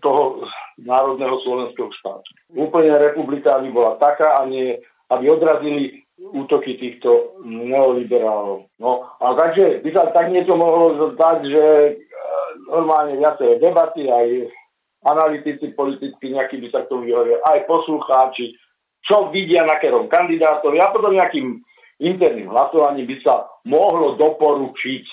[0.00, 0.48] toho
[0.80, 2.28] národného slovenského štátu.
[2.56, 4.80] Úplne republika by bola taká a nie,
[5.12, 8.70] aby odrazili útoky týchto neoliberálov.
[8.78, 8.90] No
[9.20, 11.64] a takže by sa tak niečo mohlo zdať, že
[12.68, 14.28] normálne viacej debaty, aj
[15.04, 18.56] analytici politicky nejaký by sa k tomu vyhovorili, aj poslucháči,
[19.04, 21.60] čo vidia na kerom kandidátovi a potom nejakým
[22.00, 25.04] interným hlasovaním by sa mohlo doporučiť,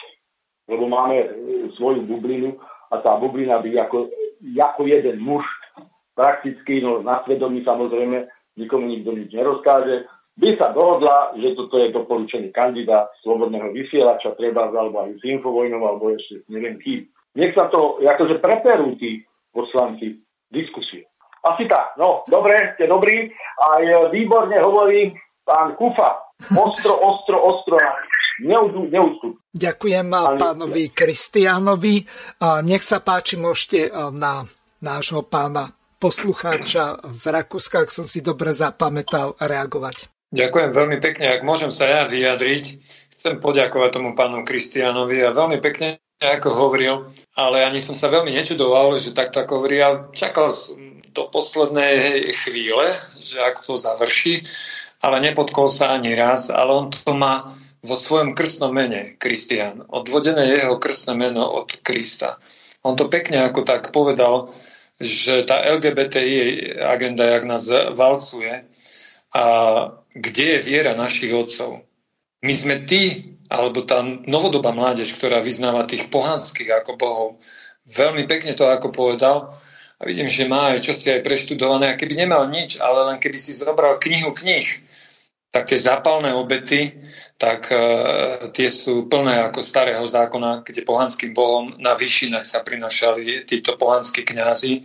[0.72, 1.28] lebo máme e,
[1.76, 2.56] svoju bublinu
[2.90, 4.08] a tá bublina by ako,
[4.42, 5.44] ako jeden muž
[6.16, 10.08] prakticky, no na svedomí samozrejme, nikomu nikto nič nerozkáže,
[10.40, 15.84] by sa dohodla, že toto je doporučený kandidát slobodného vysielača, treba alebo aj s infovojnou,
[15.84, 17.04] alebo ešte neviem kým.
[17.38, 19.24] Nech sa to akože preperú tí
[19.56, 20.20] poslanci
[20.52, 21.08] diskusie.
[21.42, 21.98] Asi tak.
[21.98, 23.32] No, dobre, ste dobrí.
[23.58, 23.82] Aj
[24.14, 26.36] výborne hovorí pán Kufa.
[26.54, 27.78] Ostro, ostro, ostro.
[28.42, 29.38] Neústup.
[29.54, 30.08] Ďakujem
[30.42, 32.02] pánovi Kristiánovi.
[32.66, 34.50] Nech sa páči, môžete na
[34.82, 40.10] nášho pána poslucháča z Rakúska, ak som si dobre zapamätal, reagovať.
[40.34, 41.26] Ďakujem veľmi pekne.
[41.38, 42.64] Ak môžem sa ja vyjadriť,
[43.14, 48.30] chcem poďakovať tomu pánu Kristianovi a veľmi pekne ako hovoril, ale ani som sa veľmi
[48.30, 50.54] nečudoval, že takto ako hovorí, ale čakal
[51.12, 54.46] do poslednej chvíle, že ak to završí,
[55.02, 59.82] ale nepodkol sa ani raz, ale on to má vo svojom krstnom mene, Kristian.
[59.90, 62.38] Odvodené jeho krstné meno od Krista.
[62.86, 64.54] On to pekne ako tak povedal,
[65.02, 67.66] že tá LGBTI agenda, jak nás
[67.98, 68.70] valcuje,
[69.34, 69.44] a
[70.14, 71.82] kde je viera našich otcov.
[72.46, 77.30] My sme tí, alebo tá novodobá mládež, ktorá vyznáva tých pohanských ako bohov,
[77.92, 79.52] veľmi pekne to ako povedal,
[80.02, 83.38] a vidím, že má aj čosi aj preštudované, a keby nemal nič, ale len keby
[83.38, 84.66] si zobral knihu knih,
[85.52, 86.96] tak tie zápalné obety,
[87.36, 91.76] tak uh, tie sú plné ako starého zákona, kde pohanským bohom.
[91.76, 94.80] Na výšinách sa prinašali títo pohanskí kňazi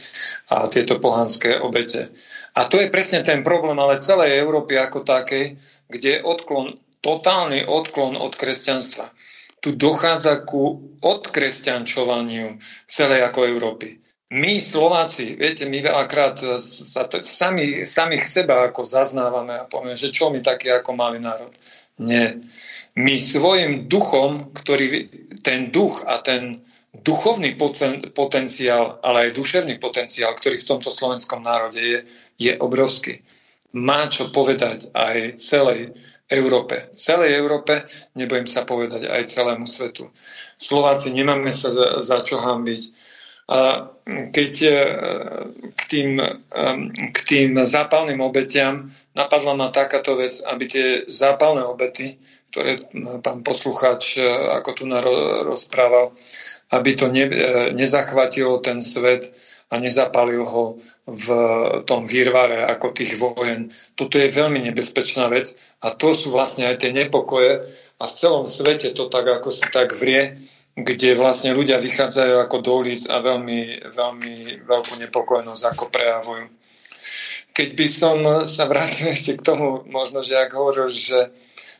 [0.51, 2.11] a tieto pohanské obete.
[2.59, 5.55] A to je presne ten problém, ale celej Európy ako takej,
[5.87, 9.11] kde je odklon, totálny odklon od kresťanstva.
[9.61, 13.99] Tu dochádza ku odkresťančovaniu celej ako Európy.
[14.27, 20.11] My Slováci, viete, my veľakrát sa t- sami, samých seba ako zaznávame a povieme, že
[20.11, 21.55] čo my taký ako malý národ.
[22.03, 22.43] Nie.
[22.99, 25.07] My svojim duchom, ktorý
[25.47, 26.59] ten duch a ten
[27.07, 31.99] duchovný poten- potenciál, ale aj duševný potenciál, ktorý v tomto slovenskom národe je,
[32.41, 33.23] je obrovský.
[33.79, 35.95] Má čo povedať aj celej
[36.27, 36.91] Európe.
[36.91, 37.87] Celej Európe,
[38.19, 40.11] nebojím sa povedať aj celému svetu.
[40.59, 42.83] Slováci nemáme sa za, za čo hambiť
[43.47, 43.87] a
[44.35, 44.71] keď e,
[45.71, 46.31] k tým, e,
[47.15, 52.19] k tým zápalným obetiam napadla ma takáto vec, aby tie zápalné obety,
[52.51, 52.75] ktoré
[53.23, 54.83] pán poslucháč e, ako tu
[55.47, 56.11] rozprával,
[56.75, 57.31] aby to ne,
[57.71, 59.31] nezachvatilo ten svet
[59.71, 61.27] a nezapalil ho v
[61.87, 63.71] tom výrvare ako tých vojen.
[63.95, 67.63] Toto je veľmi nebezpečná vec a to sú vlastne aj tie nepokoje
[67.97, 70.35] a v celom svete to tak ako si tak vrie,
[70.77, 74.35] kde vlastne ľudia vychádzajú ako do ulic a veľmi, veľmi
[74.67, 76.47] veľkú nepokojnosť ako prejavujú.
[77.57, 81.33] Keď by som sa vrátil ešte k tomu, možno, že ak hovoril, že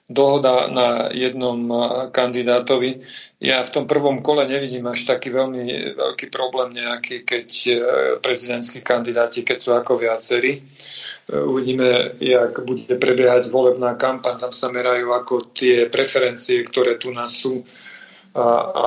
[0.07, 1.67] dohoda na jednom
[2.15, 3.03] kandidátovi.
[3.43, 7.73] Ja v tom prvom kole nevidím až taký veľmi veľký problém nejaký, keď e,
[8.23, 10.63] prezidentskí kandidáti, keď sú ako viacerí.
[10.63, 10.63] E,
[11.35, 17.35] uvidíme, jak bude prebiehať volebná kampaň, tam sa merajú ako tie preferencie, ktoré tu nás
[17.35, 17.67] sú
[18.37, 18.85] a, a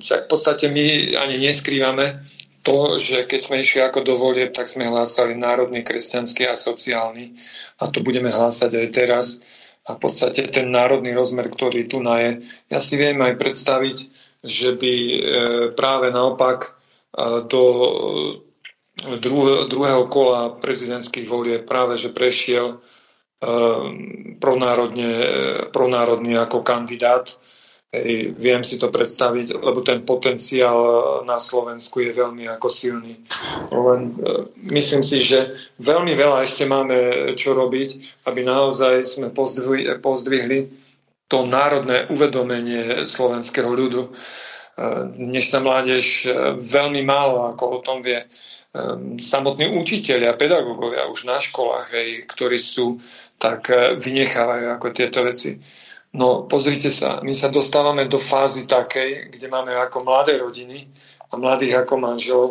[0.00, 2.24] však v podstate my ani neskrývame
[2.64, 7.36] to, že keď sme išli ako do volieb, tak sme hlásali národný, kresťanský a sociálny.
[7.78, 9.26] A to budeme hlásať aj teraz.
[9.86, 12.30] A v podstate ten národný rozmer, ktorý tu na je,
[12.70, 13.96] ja si viem aj predstaviť,
[14.42, 15.18] že by e,
[15.78, 16.70] práve naopak e,
[17.46, 17.62] do
[19.70, 22.76] druhého kola prezidentských volieb práve, že prešiel e,
[25.70, 27.30] pronárodný ako kandidát
[27.96, 30.94] Hej, viem si to predstaviť, lebo ten potenciál eh,
[31.24, 33.16] na Slovensku je veľmi ako silný.
[33.72, 34.44] Len eh,
[34.76, 40.58] myslím si, že veľmi veľa ešte máme čo robiť, aby naozaj sme pozdvihli, pozdvihli
[41.26, 44.12] to národné uvedomenie slovenského ľudu.
[44.12, 46.28] Eh, dnešná mládež
[46.60, 48.20] veľmi málo ako o tom vie.
[49.16, 53.00] Samotní učiteľia, pedagógovia už na školách, hej, ktorí sú,
[53.40, 55.56] tak vynechávajú ako tieto veci
[56.16, 60.88] No pozrite sa, my sa dostávame do fázy takej, kde máme ako mladé rodiny
[61.28, 62.48] a mladých ako manželov.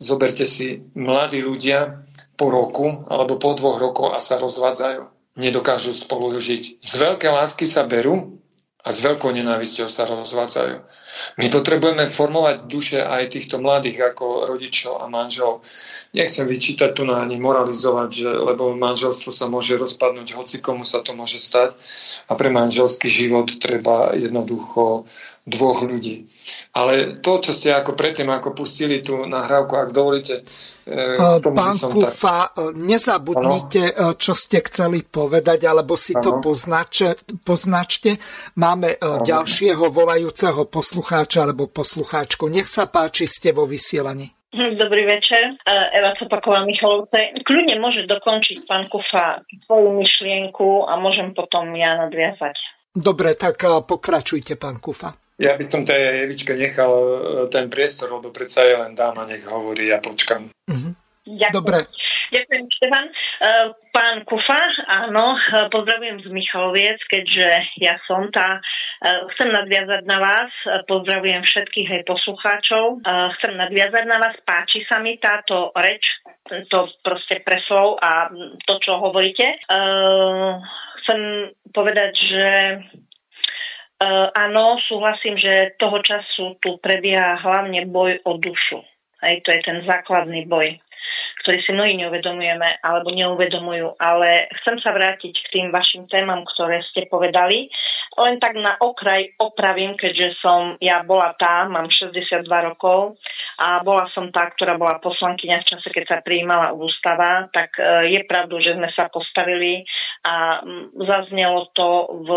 [0.00, 2.08] Zoberte si, mladí ľudia
[2.40, 5.36] po roku alebo po dvoch rokoch a sa rozvádzajú.
[5.36, 6.80] Nedokážu spolu žiť.
[6.80, 8.41] Z veľké lásky sa berú
[8.82, 10.76] a s veľkou nenávisťou sa rozvádzajú.
[11.38, 15.62] My potrebujeme formovať duše aj týchto mladých ako rodičov a manželov.
[16.10, 20.98] Nechcem vyčítať tu na ani moralizovať, že, lebo manželstvo sa môže rozpadnúť, hoci komu sa
[20.98, 21.78] to môže stať
[22.26, 25.06] a pre manželský život treba jednoducho
[25.46, 26.26] dvoch ľudí.
[26.72, 30.40] Ale to, čo ste ako predtým ako pustili tú nahrávku, ak dovolíte...
[30.88, 32.72] E, Pán Kufa, tak...
[32.76, 34.16] nezabudnite, ano?
[34.16, 36.24] čo ste chceli povedať, alebo si ano?
[36.24, 38.16] to poznače, poznačte.
[38.56, 39.20] Máme ano.
[39.20, 42.48] ďalšieho volajúceho poslucháča alebo poslucháčku.
[42.48, 44.32] Nech sa páči, ste vo vysielaní.
[44.52, 45.56] Dobrý večer,
[45.96, 47.40] Eva Copaková Michalovce.
[47.40, 52.52] Kľudne môže dokončiť pán Kufa svoju myšlienku a môžem potom ja nadviazať.
[52.92, 55.21] Dobre, tak pokračujte, pán Kufa.
[55.42, 57.18] Ja by som tej Evičke nechal e,
[57.50, 60.54] ten priestor, lebo predsa je len dáma, nech hovorí, ja počkam.
[60.70, 60.92] Mm-hmm.
[61.26, 61.58] Ďakujem.
[61.58, 61.78] Dobre.
[62.32, 63.06] Ďakujem, Štefan.
[63.10, 63.14] E,
[63.90, 67.48] pán Kufa, áno, e, pozdravujem z Michaloviec, keďže
[67.82, 68.62] ja som tá.
[69.02, 70.46] Chcem nadviazať na vás,
[70.86, 73.02] pozdravujem všetkých aj poslucháčov.
[73.34, 76.22] Chcem nadviazať na vás, páči sa mi táto reč,
[76.70, 78.30] to proste preslov a
[78.62, 79.58] to, čo hovoríte.
[81.02, 82.46] Chcem povedať, že
[84.34, 88.82] áno, súhlasím, že toho času tu prebieha hlavne boj o dušu.
[89.22, 90.82] Hej, to je ten základný boj,
[91.42, 93.98] ktorý si mnohí neuvedomujeme alebo neuvedomujú.
[93.98, 97.68] Ale chcem sa vrátiť k tým vašim témam, ktoré ste povedali.
[98.12, 103.16] Len tak na okraj opravím, keďže som, ja bola tá, mám 62 rokov
[103.56, 108.12] a bola som tá, ktorá bola poslankyňa v čase, keď sa prijímala ústava, tak e,
[108.12, 109.84] je pravdu, že sme sa postavili
[110.28, 110.60] a
[110.92, 111.88] zaznelo to
[112.20, 112.30] v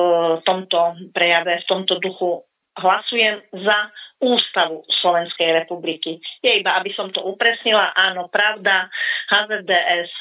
[0.47, 2.39] tomto prejave, v tomto duchu
[2.75, 3.77] hlasujem za
[4.21, 6.23] ústavu Slovenskej republiky.
[6.39, 8.87] Je iba, aby som to upresnila, áno, pravda,
[9.27, 10.11] HZDS,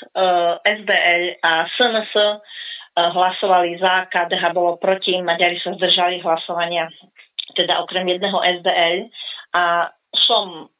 [0.66, 2.12] SDL e, a SNS
[2.94, 6.86] hlasovali za, KDH bolo proti, Maďari sa zdržali hlasovania,
[7.58, 9.10] teda okrem jedného SDL.
[9.54, 10.70] A som,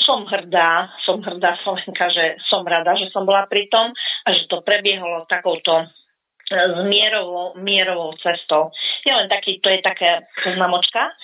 [0.00, 3.92] som hrdá, som hrdá Slovenka, že som rada, že som bola pri tom
[4.24, 5.84] a že to prebiehalo takouto
[6.50, 8.74] s mierovou, mierovou cestou.
[9.06, 10.26] Je len taký, to je taká
[10.58, 11.14] znamočka,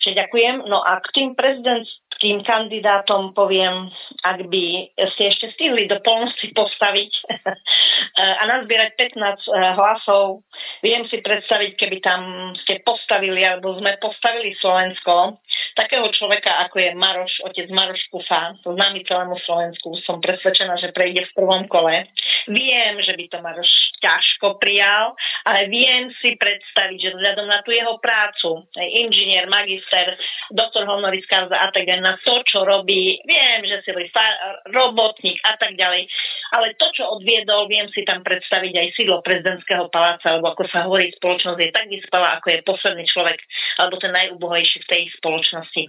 [0.00, 0.64] že ďakujem.
[0.64, 3.92] No a k tým prezident, k tým kandidátom poviem,
[4.24, 4.64] ak by
[5.16, 7.12] ste ešte stihli do polnoci postaviť
[8.40, 9.32] a nazbierať 15 eh,
[9.76, 10.44] hlasov,
[10.80, 15.40] viem si predstaviť, keby tam ste postavili, alebo sme postavili Slovensko,
[15.76, 21.28] takého človeka, ako je Maroš, otec Maroš Kufa, známy celému Slovensku, som presvedčená, že prejde
[21.30, 22.08] v prvom kole.
[22.50, 25.12] Viem, že by to Maroš ťažko prijal,
[25.44, 30.16] ale viem si predstaviť, že vzhľadom na tú jeho prácu, inžinier, magister,
[30.50, 33.92] doktor honoris causa a tak ďalej, na to, čo robí, viem, že si
[34.72, 36.08] robotník a tak ďalej,
[36.50, 40.88] ale to, čo odviedol, viem si tam predstaviť aj sídlo prezidentského paláca, alebo ako sa
[40.88, 43.38] hovorí, spoločnosť je tak vyspelá, ako je posledný človek,
[43.78, 45.84] alebo ten najúbohejší v tej spoločnosti.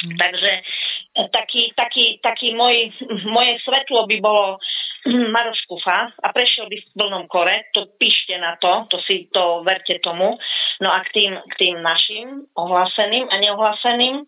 [0.00, 0.16] Mm.
[0.16, 2.90] Takže eh, taký, taký, taký môj,
[3.28, 4.58] moje svetlo by bolo
[5.34, 9.64] Maroš Kufa a prešiel by v plnom kore, to píšte na to, to si to
[9.64, 10.36] verte tomu.
[10.80, 14.24] No a k tým, k tým našim ohláseným a neohláseným,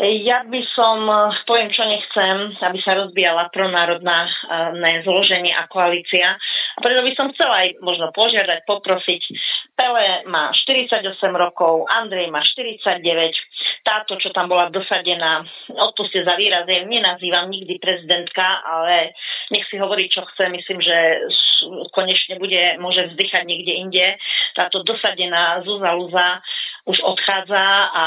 [0.00, 1.04] ja by som,
[1.44, 4.24] poviem čo nechcem, aby sa rozbijala pronárodná
[4.72, 6.32] ne, zloženie a koalícia.
[6.72, 9.22] A preto by som chcela aj možno požiadať, poprosiť.
[9.76, 11.04] Pele má 48
[11.36, 13.04] rokov, Andrej má 49
[13.82, 15.42] táto, čo tam bola dosadená,
[15.74, 19.10] odpuste za výraz, ja nenazývam nikdy prezidentka, ale
[19.50, 20.46] nech si hovorí, čo chce.
[20.54, 21.26] Myslím, že
[21.90, 24.06] konečne bude, môže vzdychať niekde inde.
[24.54, 26.28] Táto dosadená Zúza Luza
[26.82, 27.64] už odchádza
[27.94, 28.04] a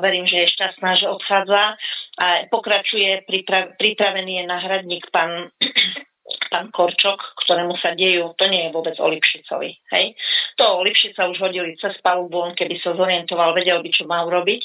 [0.00, 1.80] verím, že je šťastná, že odchádza.
[2.20, 5.48] A pokračuje, pripra- pripravený je náhradník pán
[6.52, 9.72] pán Korčok, ktorému sa dejú, to nie je vôbec o Lipšicovi.
[9.96, 10.12] Hej?
[10.60, 14.20] To o Lipšica už hodili cez palubu, on keby sa zorientoval, vedel by, čo má
[14.28, 14.60] urobiť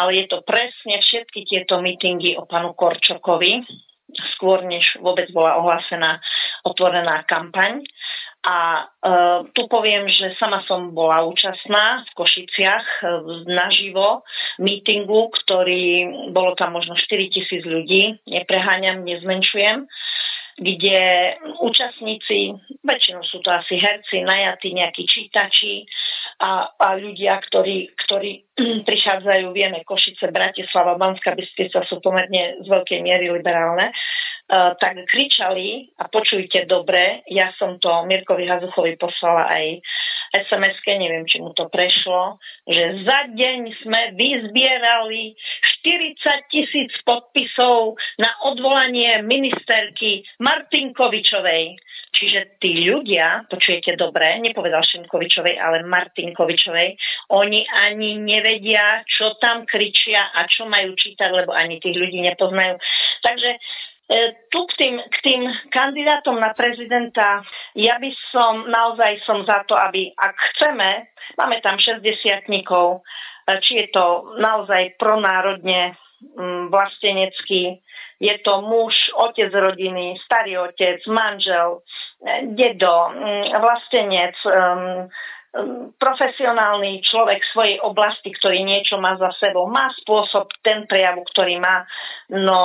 [0.00, 3.60] ale je to presne všetky tieto mítingy o panu Korčokovi,
[4.36, 6.20] skôr než vôbec bola ohlásená
[6.64, 7.84] otvorená kampaň.
[8.42, 8.84] A e,
[9.54, 13.04] tu poviem, že sama som bola účastná v Košiciach e,
[13.46, 14.26] naživo
[14.58, 19.86] mítingu, ktorý, bolo tam možno 4 tisíc ľudí, nepreháňam, nezmenšujem,
[20.58, 20.98] kde
[21.62, 25.86] účastníci, väčšinou sú to asi herci, najatí nejakí čítači,
[26.42, 28.30] a, a ľudia, ktorí, ktorí
[28.88, 33.94] prichádzajú, vieme, Košice, Bratislava, Banská Bystrica sú pomerne z veľkej miery liberálne,
[34.52, 39.80] tak kričali a počujte dobre, ja som to Mirkovi Hazuchovi poslala aj
[40.32, 45.36] sms neviem, či mu to prešlo, že za deň sme vyzbierali
[45.84, 51.76] 40 tisíc podpisov na odvolanie ministerky Martinkovičovej.
[52.12, 56.92] Čiže tí ľudia, počujete dobre, nepovedal Šimkovičovej, ale Martinkovičovej,
[57.32, 62.76] oni ani nevedia, čo tam kričia a čo majú čítať, lebo ani tých ľudí nepoznajú.
[63.24, 63.50] Takže
[64.50, 65.42] tu k tým, k tým
[65.72, 67.40] kandidátom na prezidenta,
[67.78, 71.08] ja by som, naozaj som za to, aby, ak chceme,
[71.38, 73.00] máme tam 60 e,
[73.62, 75.96] či je to naozaj pronárodne
[76.70, 77.82] vlastenecký,
[78.22, 81.82] je to muž, otec rodiny, starý otec, manžel,
[82.54, 84.36] dedo, mm, vlastenec,
[86.00, 91.84] profesionálny človek svojej oblasti, ktorý niečo má za sebou, má spôsob, ten prejavu, ktorý má.
[92.32, 92.58] No,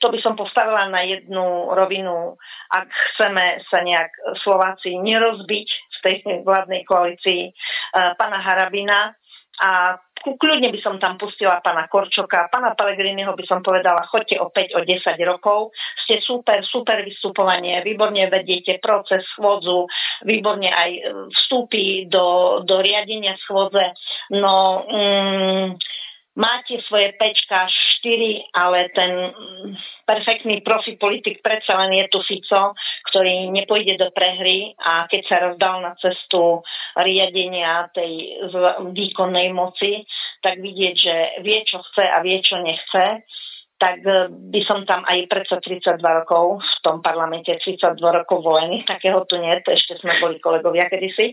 [0.00, 2.40] to by som postavila na jednu rovinu,
[2.72, 9.19] ak chceme sa nejak Slováci nerozbiť v tej vládnej koalícii uh, pana Harabina
[9.60, 14.76] a kľudne by som tam pustila pána Korčoka, pána Pelegriniho by som povedala, choďte opäť
[14.76, 15.72] o 10 rokov,
[16.04, 19.88] ste super, super vystupovanie, výborne vediete proces schôdzu,
[20.28, 23.96] výborne aj e, vstúpi do, do riadenia schôdze,
[24.36, 25.66] no mm,
[26.36, 27.68] máte svoje pečka
[28.00, 29.72] 4, ale ten mm,
[30.04, 32.76] perfektný profi politik predsa len je tu Fico,
[33.12, 36.60] ktorý nepôjde do prehry a keď sa rozdal na cestu
[37.02, 38.42] riadenia tej
[38.92, 40.04] výkonnej moci,
[40.40, 43.24] tak vidieť, že vie, čo chce a vie, čo nechce,
[43.80, 48.84] tak e, by som tam aj predsa 32 rokov v tom parlamente, 32 rokov volený,
[48.92, 51.32] takého tu nie, to ešte sme boli kolegovia kedysi.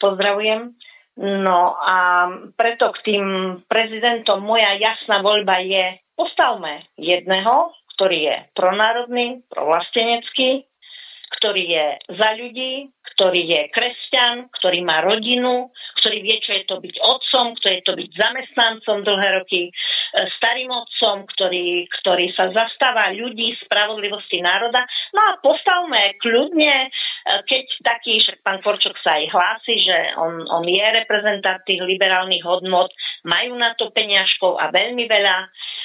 [0.00, 0.72] Pozdravujem.
[1.14, 2.26] No a
[2.58, 3.24] preto k tým
[3.70, 10.66] prezidentom moja jasná voľba je, postavme jedného, ktorý je pronárodný, provlastenecký,
[11.38, 11.86] ktorý je
[12.18, 15.70] za ľudí, ktorý je kresťan, ktorý má rodinu,
[16.02, 19.72] ktorý vie, čo je to byť otcom, kto je to byť zamestnancom dlhé roky, e,
[20.36, 24.84] starým otcom, ktorý, ktorý sa zastáva ľudí, spravodlivosti národa.
[25.14, 26.88] No a postavme kľudne, e,
[27.46, 32.44] keď taký, že pán Korčok sa aj hlási, že on, on je reprezentant tých liberálnych
[32.44, 32.92] hodnot,
[33.24, 35.36] majú na to peňažkov a veľmi veľa,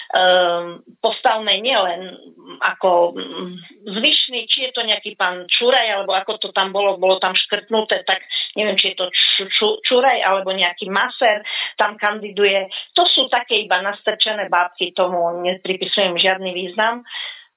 [0.10, 2.18] um, postavme nielen
[2.60, 3.52] ako mm,
[3.86, 8.02] zvyšný, či je to nejaký pán Čuraj, alebo ako to tam bolo, bolo tam škrtnuté,
[8.03, 8.26] tak
[8.57, 9.06] neviem, či je to
[9.86, 11.45] Čuraj alebo nejaký Maser,
[11.77, 12.68] tam kandiduje.
[12.98, 17.06] To sú také iba nastrčené bábky, tomu nepripisujem žiadny význam.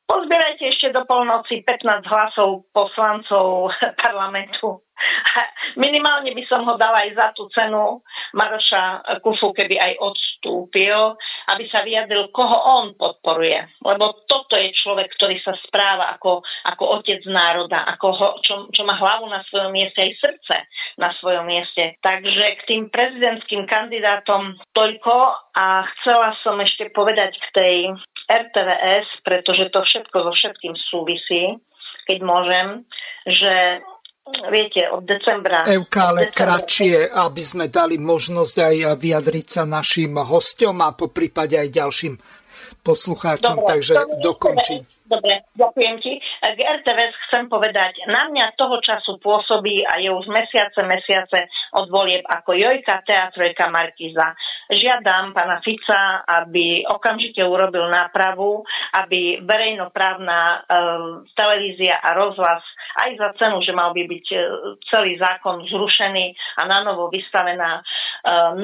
[0.04, 3.72] Pozbierajte ešte do polnoci 15 hlasov poslancov
[4.04, 4.84] parlamentu.
[5.84, 8.02] Minimálne by som ho dala aj za tú cenu
[8.36, 11.16] Maroša Kufu, keby aj odstúpil,
[11.52, 13.80] aby sa vyjadril, koho on podporuje.
[13.84, 18.82] Lebo toto je človek, ktorý sa správa ako, ako otec národa, ako ho, čo, čo
[18.84, 20.56] má hlavu na svojom mieste, aj srdce
[21.00, 21.96] na svojom mieste.
[22.00, 25.16] Takže k tým prezidentským kandidátom toľko
[25.56, 27.76] a chcela som ešte povedať k tej
[28.28, 31.60] RTVS, pretože to všetko so všetkým súvisí,
[32.08, 32.66] keď môžem,
[33.28, 33.84] že
[34.50, 35.66] viete, od decembra...
[35.66, 36.38] Evka, ale decembra...
[36.38, 42.14] kratšie, aby sme dali možnosť aj vyjadriť sa našim hostom a po prípade aj ďalším
[42.82, 44.82] poslucháčom, dobre, takže dokončím.
[45.12, 46.16] Dobre, ďakujem ti.
[46.16, 46.60] K
[47.28, 52.56] chcem povedať, na mňa toho času pôsobí a je už mesiace, mesiace od volieb ako
[52.56, 54.32] Jojka, Teatrojka, Markiza.
[54.72, 58.64] Žiadam pána Fica, aby okamžite urobil nápravu,
[58.97, 60.59] aby verejnoprávna e,
[61.36, 62.64] televízia a rozhlas
[63.05, 64.39] aj za cenu, že mal by byť e,
[64.89, 67.82] celý zákon zrušený a na novo vystavená e,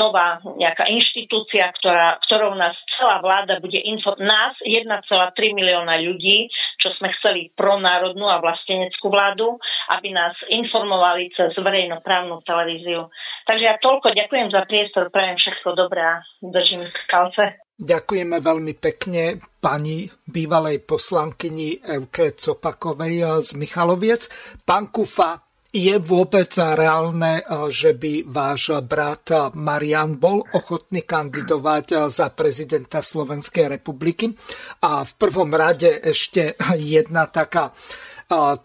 [0.00, 4.16] nová nejaká inštitúcia, ktorá, ktorou nás celá vláda bude info...
[4.16, 4.96] Nás 1,3
[5.52, 6.37] milióna ľudí
[6.78, 9.58] čo sme chceli pronárodnú a vlasteneckú vládu,
[9.98, 13.10] aby nás informovali cez verejnoprávnu televíziu.
[13.48, 17.58] Takže ja toľko ďakujem za priestor, prajem všetko dobré a držím kalce.
[17.78, 24.26] Ďakujeme veľmi pekne pani bývalej poslankyni Evke Copakovej z Michaloviec.
[24.66, 33.04] Pán Kufa, je vôbec reálne, že by váš brat Marian bol ochotný kandidovať za prezidenta
[33.04, 34.32] Slovenskej republiky?
[34.80, 37.76] A v prvom rade ešte jedna taká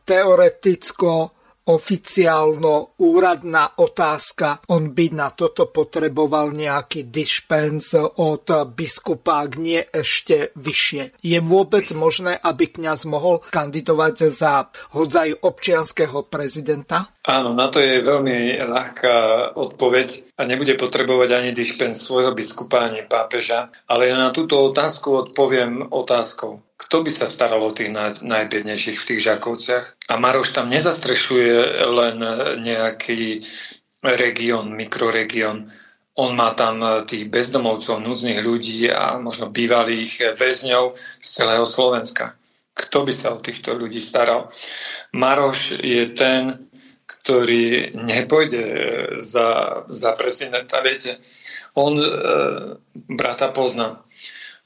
[0.08, 4.68] teoreticko oficiálno úradná otázka.
[4.68, 11.24] On by na toto potreboval nejaký dispens od biskupa, ak nie ešte vyššie.
[11.24, 17.13] Je vôbec možné, aby kňaz mohol kandidovať za hodzaj občianského prezidenta?
[17.24, 19.16] Áno, na to je veľmi ľahká
[19.56, 25.32] odpoveď a nebude potrebovať ani dispens svojho biskupa, ani pápeža, ale ja na túto otázku
[25.32, 26.60] odpoviem otázkou
[26.94, 27.90] kto by sa staral o tých
[28.22, 30.12] najbiednejších v tých Žakovciach.
[30.12, 32.22] A Maroš tam nezastrešuje len
[32.62, 33.42] nejaký
[34.04, 35.74] región, mikroregión.
[36.14, 42.38] On má tam tých bezdomovcov, núdznych ľudí a možno bývalých väzňov z celého Slovenska.
[42.78, 44.54] Kto by sa o týchto ľudí staral?
[45.18, 46.70] Maroš je ten,
[47.24, 48.64] ktorý nepôjde
[49.24, 50.84] za, za prezidenta.
[50.84, 51.24] Viete,
[51.80, 52.08] on e,
[52.94, 54.04] brata pozná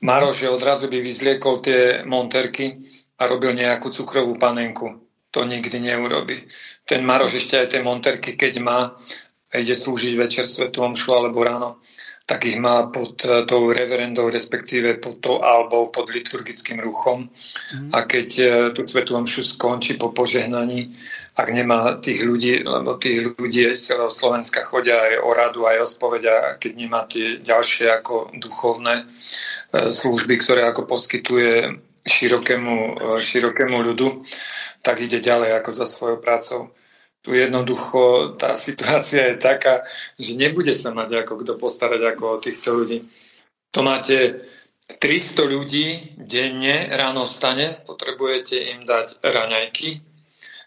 [0.02, 2.86] Maroš odrazu by vyzliekol tie monterky
[3.18, 5.02] a robil nejakú cukrovú panenku.
[5.34, 6.46] To nikdy neurobi.
[6.86, 8.94] Ten Maroš ešte aj tie monterky, keď má,
[9.50, 11.82] ide slúžiť večer svetu omšu alebo ráno,
[12.28, 17.32] tak ich má pod eh, tou reverendou, respektíve pod tou albou, pod liturgickým ruchom.
[17.72, 17.96] Mm.
[17.96, 20.92] A keď eh, tú svetu omšu skončí po požehnaní,
[21.40, 25.80] ak nemá tých ľudí, lebo tých ľudí z celého Slovenska chodia aj o radu, aj
[25.80, 33.04] o spoveď, a keď nemá tie ďalšie ako duchovné eh, služby, ktoré ako poskytuje širokému,
[33.20, 34.24] širokému ľudu,
[34.80, 36.72] tak ide ďalej ako za svojou prácou
[37.28, 39.84] tu jednoducho tá situácia je taká,
[40.16, 43.04] že nebude sa mať ako kto postarať ako o týchto ľudí.
[43.76, 44.48] To máte
[44.96, 50.00] 300 ľudí denne ráno vstane, potrebujete im dať raňajky,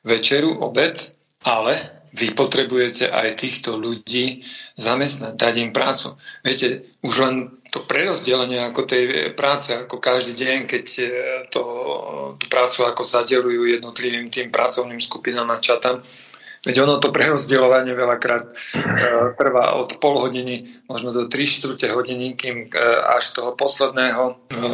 [0.04, 1.00] večeru, obed,
[1.48, 1.80] ale
[2.12, 4.44] vy potrebujete aj týchto ľudí
[4.76, 6.20] zamestnať, dať im prácu.
[6.44, 7.34] Viete, už len
[7.72, 10.84] to prerozdelenie ako tej práce, ako každý deň, keď
[11.48, 11.62] to,
[12.36, 16.04] tú prácu ako zadelujú jednotlivým tým pracovným skupinám a čatám,
[16.60, 18.54] Veď ono to prerozdielovanie veľakrát e,
[19.32, 22.80] trvá od pol hodiny, možno do 3 čtvrte hodiny, kým e,
[23.16, 24.64] až toho posledného, e,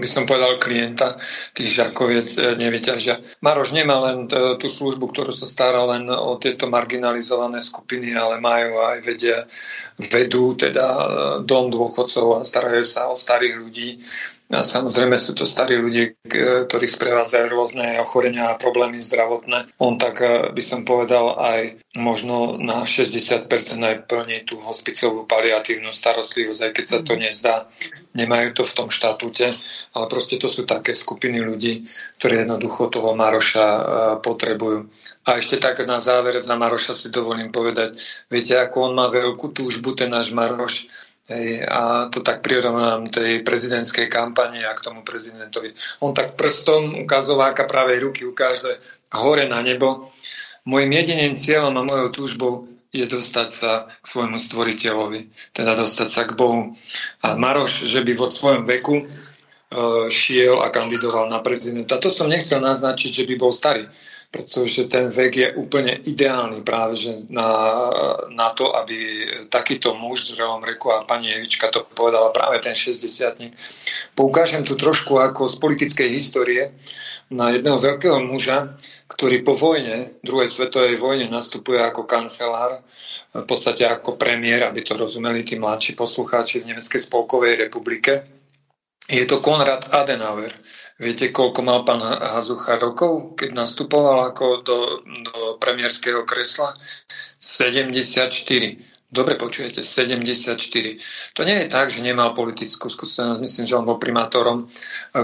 [0.00, 1.20] by som povedal, klienta
[1.52, 3.20] tých žakoviec e, nevyťažia.
[3.44, 8.40] Maroš nemá len t- tú službu, ktorú sa stará len o tieto marginalizované skupiny, ale
[8.40, 9.44] majú aj vedia,
[10.08, 11.04] vedú teda e,
[11.44, 14.00] dom dôchodcov a starajú sa o starých ľudí
[14.46, 16.14] a samozrejme sú to starí ľudia,
[16.70, 19.74] ktorých sprevádzajú rôzne ochorenia a problémy zdravotné.
[19.82, 23.50] On tak eh, by som povedal aj možno na 60%
[23.82, 27.66] aj plní tú hospicovú paliatívnu starostlivosť, aj keď sa to nezdá.
[28.14, 29.50] Nemajú to v tom štatúte,
[29.98, 31.82] ale proste to sú také skupiny ľudí,
[32.22, 33.82] ktoré jednoducho toho Maroša eh,
[34.22, 34.86] potrebujú.
[35.26, 37.98] A ešte tak na záver za Maroša si dovolím povedať,
[38.30, 40.86] viete, ako on má veľkú túžbu, ten náš Maroš,
[41.26, 45.74] Hej, a to tak prirovnám tej prezidentskej kampane a k tomu prezidentovi.
[45.98, 48.78] On tak prstom ukazováka pravej ruky ukáže
[49.10, 50.14] hore na nebo.
[50.70, 52.52] Mojím jediným cieľom a mojou túžbou
[52.94, 56.78] je dostať sa k svojmu stvoriteľovi, teda dostať sa k Bohu.
[57.26, 59.04] A Maroš, že by vo svojom veku e,
[60.06, 61.98] šiel a kandidoval na prezidenta.
[61.98, 63.90] To som nechcel naznačiť, že by bol starý
[64.30, 67.48] pretože ten vek je úplne ideálny práve že na,
[68.28, 72.74] na to, aby takýto muž z zrelom reku a pani Evička to povedala práve ten
[72.74, 73.56] 60
[74.12, 76.62] Poukážem tu trošku ako z politickej histórie
[77.30, 78.76] na jedného veľkého muža,
[79.08, 82.82] ktorý po vojne, druhej svetovej vojne nastupuje ako kancelár,
[83.36, 88.24] v podstate ako premiér, aby to rozumeli tí mladší poslucháči v Nemeckej spolkovej republike.
[89.06, 90.50] Je to Konrad Adenauer.
[90.96, 96.72] Viete, koľko mal pán Hazucha rokov, keď nastupoval ako do, do premiérského kresla?
[97.36, 98.95] 74.
[99.06, 100.58] Dobre počujete, 74.
[101.38, 103.38] To nie je tak, že nemal politickú skúsenosť.
[103.38, 104.66] Myslím, že on bol primátorom e,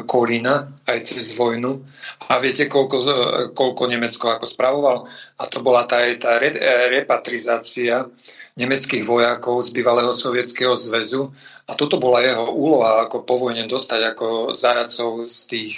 [0.06, 1.82] Kolína aj cez vojnu.
[2.30, 3.14] A viete, koľko, e,
[3.50, 5.10] koľko Nemecko ako spravoval?
[5.10, 6.54] A to bola tá, tá e,
[6.94, 8.06] repatrizácia
[8.54, 11.34] nemeckých vojakov z bývalého sovietského zväzu
[11.66, 15.74] a toto bola jeho úloha, ako po vojne dostať ako zajacov z tých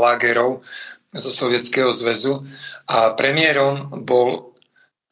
[0.00, 0.64] lágerov
[1.12, 2.48] zo Sovietskeho zväzu.
[2.88, 4.56] A premiérom bol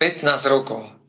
[0.00, 0.99] 15 rokov.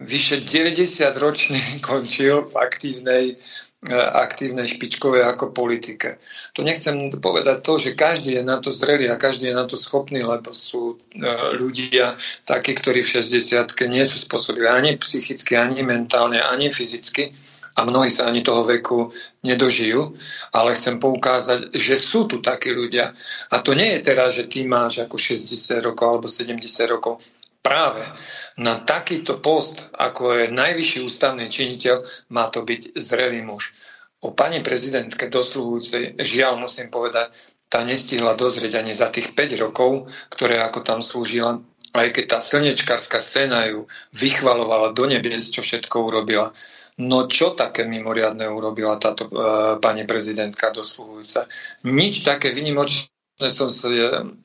[0.00, 6.18] Vyše 90 ročný končil v aktívnej e, aktívnej špičkovej ako politike.
[6.58, 9.78] To nechcem povedať to, že každý je na to zrelý a každý je na to
[9.78, 15.86] schopný, lebo sú e, ľudia takí, ktorí v 60 nie sú spôsobili ani psychicky, ani
[15.86, 17.30] mentálne, ani fyzicky
[17.74, 19.10] a mnohí sa ani toho veku
[19.42, 20.14] nedožijú,
[20.54, 23.10] ale chcem poukázať, že sú tu takí ľudia.
[23.50, 27.18] A to nie je teraz, že ty máš ako 60 rokov alebo 70 rokov.
[27.64, 28.04] Práve
[28.60, 33.72] na takýto post, ako je najvyšší ústavný činiteľ, má to byť zrelý muž.
[34.20, 37.32] O pani prezidentke dosluhujúcej žiaľ musím povedať,
[37.72, 41.64] tá nestihla dozrieť ani za tých 5 rokov, ktoré ako tam slúžila,
[41.94, 46.50] aj keď tá slnečkárska scéna ju vychvalovala do nebies, čo všetko urobila.
[47.00, 49.30] No čo také mimoriadne urobila táto e,
[49.78, 51.46] pani prezidentka dosluhujúca?
[51.86, 53.90] Nič také vynimočné som sa,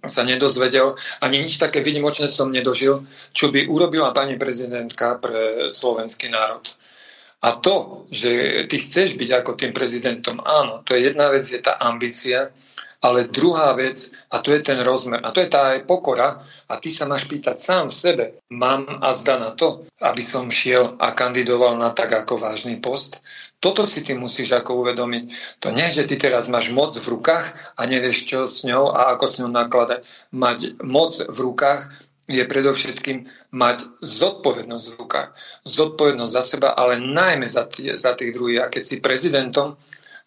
[0.09, 6.33] sa nedozvedel, ani nič také vynimočné som nedožil, čo by urobila pani prezidentka pre slovenský
[6.33, 6.65] národ.
[7.39, 11.61] A to, že ty chceš byť ako tým prezidentom, áno, to je jedna vec, je
[11.61, 12.51] tá ambícia,
[12.99, 16.73] ale druhá vec, a to je ten rozmer, a to je tá aj pokora, a
[16.75, 20.99] ty sa máš pýtať sám v sebe, mám a zda na to, aby som šiel
[20.99, 23.23] a kandidoval na tak ako vážny post.
[23.59, 25.23] Toto si ty musíš ako uvedomiť.
[25.63, 29.15] To nie, že ty teraz máš moc v rukách a nevieš, čo s ňou a
[29.15, 30.03] ako s ňou nakladať.
[30.31, 31.91] Mať moc v rukách
[32.29, 35.29] je predovšetkým mať zodpovednosť v rukách.
[35.65, 38.63] Zodpovednosť za seba, ale najmä za, tých, za tých druhých.
[38.63, 39.75] A keď si prezidentom,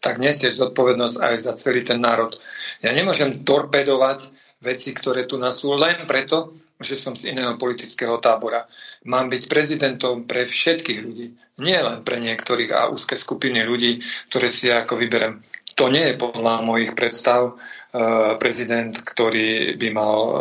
[0.02, 2.34] tak nesieš zodpovednosť aj za celý ten národ.
[2.82, 4.26] Ja nemôžem torpedovať
[4.58, 8.66] veci, ktoré tu nás sú len preto, že som z iného politického tábora.
[9.06, 11.26] Mám byť prezidentom pre všetkých ľudí,
[11.62, 15.46] nie len pre niektorých a úzke skupiny ľudí, ktoré si ja ako vyberem.
[15.78, 20.34] To nie je podľa mojich predstav uh, prezident, ktorý by mal uh,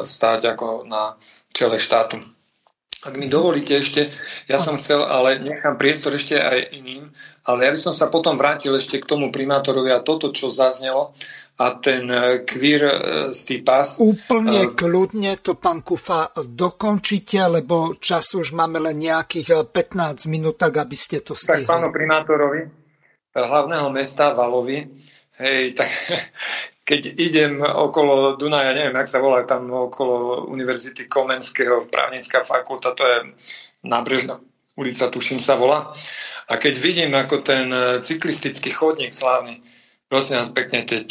[0.00, 1.18] stáť ako na
[1.52, 2.37] čele štátu.
[3.06, 4.10] Ak mi dovolíte ešte,
[4.50, 7.06] ja som chcel, ale nechám priestor ešte aj iným,
[7.46, 11.14] ale ja by som sa potom vrátil ešte k tomu primátorovi a toto, čo zaznelo
[11.62, 12.82] a ten e, kvír
[13.30, 14.02] z tý pás.
[14.02, 20.82] Úplne kľudne to, pán Kufa, dokončite, lebo čas už máme len nejakých 15 minút, tak
[20.82, 21.62] aby ste to stihli.
[21.62, 22.88] Tak pánu primátorovi
[23.44, 24.82] hlavného mesta Valovi,
[25.38, 25.88] hej, tak
[26.88, 33.04] keď idem okolo Dunaja, neviem, jak sa volá tam okolo Univerzity Komenského, právnická fakulta, to
[33.04, 33.18] je
[33.84, 34.40] nábrežná
[34.80, 35.92] ulica, tuším sa volá.
[36.48, 39.60] A keď vidím, ako ten e, cyklistický chodník slávny,
[40.08, 41.04] prosím vás pekne, tie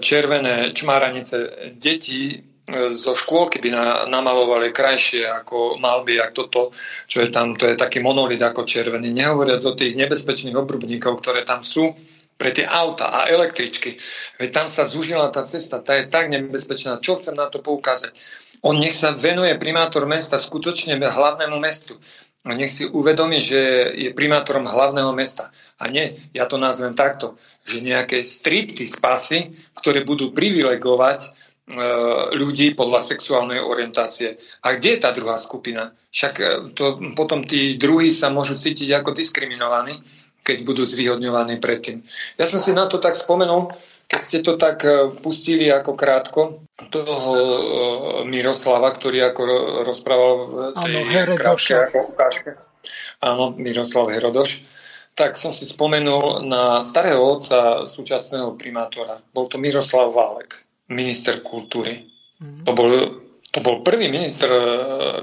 [0.00, 3.76] červené čmáranice detí e, zo škôlky by
[4.08, 6.60] namalovali krajšie ako malby, ako toto,
[7.04, 9.12] čo je tam, to je taký monolit ako červený.
[9.12, 11.92] Nehovoriac o tých nebezpečných obrubníkov, ktoré tam sú,
[12.40, 14.00] pre tie auta a električky.
[14.40, 16.96] Veď tam sa zúžila tá cesta, tá je tak nebezpečná.
[17.04, 18.16] Čo chcem na to poukázať?
[18.64, 22.00] On nech sa venuje primátor mesta skutočne hlavnému mestu.
[22.40, 25.52] A nech si uvedomí, že je primátorom hlavného mesta.
[25.76, 27.36] A nie, ja to nazvem takto,
[27.68, 31.28] že nejaké stripty spasy, ktoré budú privilegovať e,
[32.32, 34.40] ľudí podľa sexuálnej orientácie.
[34.64, 35.92] A kde je tá druhá skupina?
[36.08, 40.00] Však e, to, potom tí druhí sa môžu cítiť ako diskriminovaní
[40.40, 42.00] keď budú zvýhodňovaní predtým.
[42.40, 43.70] Ja som si na to tak spomenul,
[44.10, 47.44] keď ste to tak e, pustili ako krátko, toho e,
[48.26, 49.42] Miroslava, ktorý ako
[49.86, 52.50] rozprával v tej krátke ako ukážke.
[53.20, 54.64] Áno, Miroslav Herodoš.
[55.12, 59.20] Tak som si spomenul na starého otca súčasného primátora.
[59.36, 62.08] Bol to Miroslav Válek, minister kultúry.
[62.40, 62.64] Mm-hmm.
[62.64, 62.88] To bol
[63.50, 64.46] To bol prvý minister,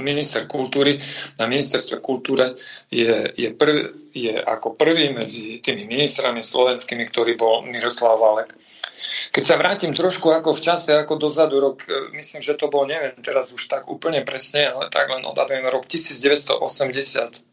[0.03, 0.99] minister kultúry.
[1.39, 2.59] Na ministerstve kultúre
[2.91, 8.57] je, je, prv, je ako prvý medzi tými ministrami slovenskými, ktorý bol Miroslav Valek.
[9.29, 11.85] Keď sa vrátim trošku ako v čase, ako dozadu, rok,
[12.17, 15.85] myslím, že to bol, neviem teraz už tak úplne presne, ale tak len odhadujem rok
[15.85, 17.45] 1985,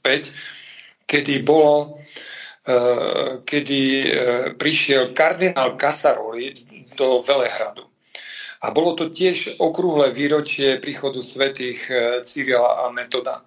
[1.04, 2.00] kedy bolo
[2.64, 4.08] eh, kedy eh,
[4.56, 6.56] prišiel kardinál Casaroli
[6.96, 7.84] do Velehradu.
[8.64, 13.44] A bolo to tiež okrúhle výročie príchodu svetých e, Cyrila a Metoda.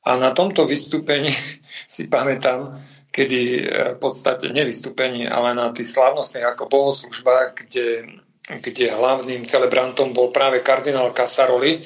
[0.00, 1.30] A na tomto vystúpení
[1.94, 3.62] si pamätám, kedy e,
[3.94, 8.18] v podstate nevystúpení, ale na tých slávnostných ako bohoslužbách, kde,
[8.62, 11.82] kde hlavným celebrantom bol práve kardinál Casaroli,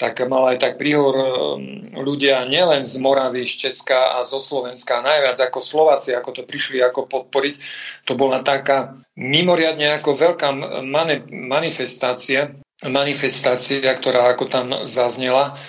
[0.00, 5.04] tak mal aj tak príhor um, ľudia nielen z Moravy, z Česka a zo Slovenska,
[5.04, 7.54] najviac ako Slováci, ako to prišli ako podporiť.
[8.08, 10.56] To bola taká mimoriadne ako veľká
[10.88, 15.60] mani- manifestácia, manifestácia, ktorá ako tam zaznela.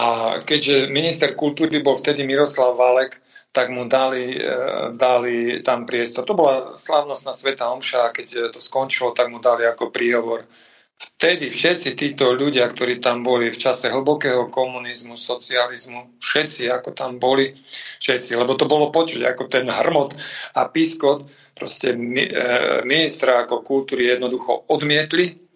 [0.00, 0.06] A
[0.40, 3.20] keďže minister kultúry bol vtedy Miroslav Válek,
[3.52, 4.40] tak mu dali, e,
[4.96, 6.24] dali tam priestor.
[6.24, 10.48] To bola slávnostná sveta omša a keď to skončilo, tak mu dali ako príhovor
[11.00, 17.16] vtedy všetci títo ľudia, ktorí tam boli v čase hlbokého komunizmu, socializmu, všetci ako tam
[17.16, 17.56] boli,
[18.00, 20.12] všetci, lebo to bolo počuť, ako ten hrmot
[20.56, 21.24] a piskot
[21.56, 21.98] proste e,
[22.84, 25.49] ministra ako kultúry jednoducho odmietli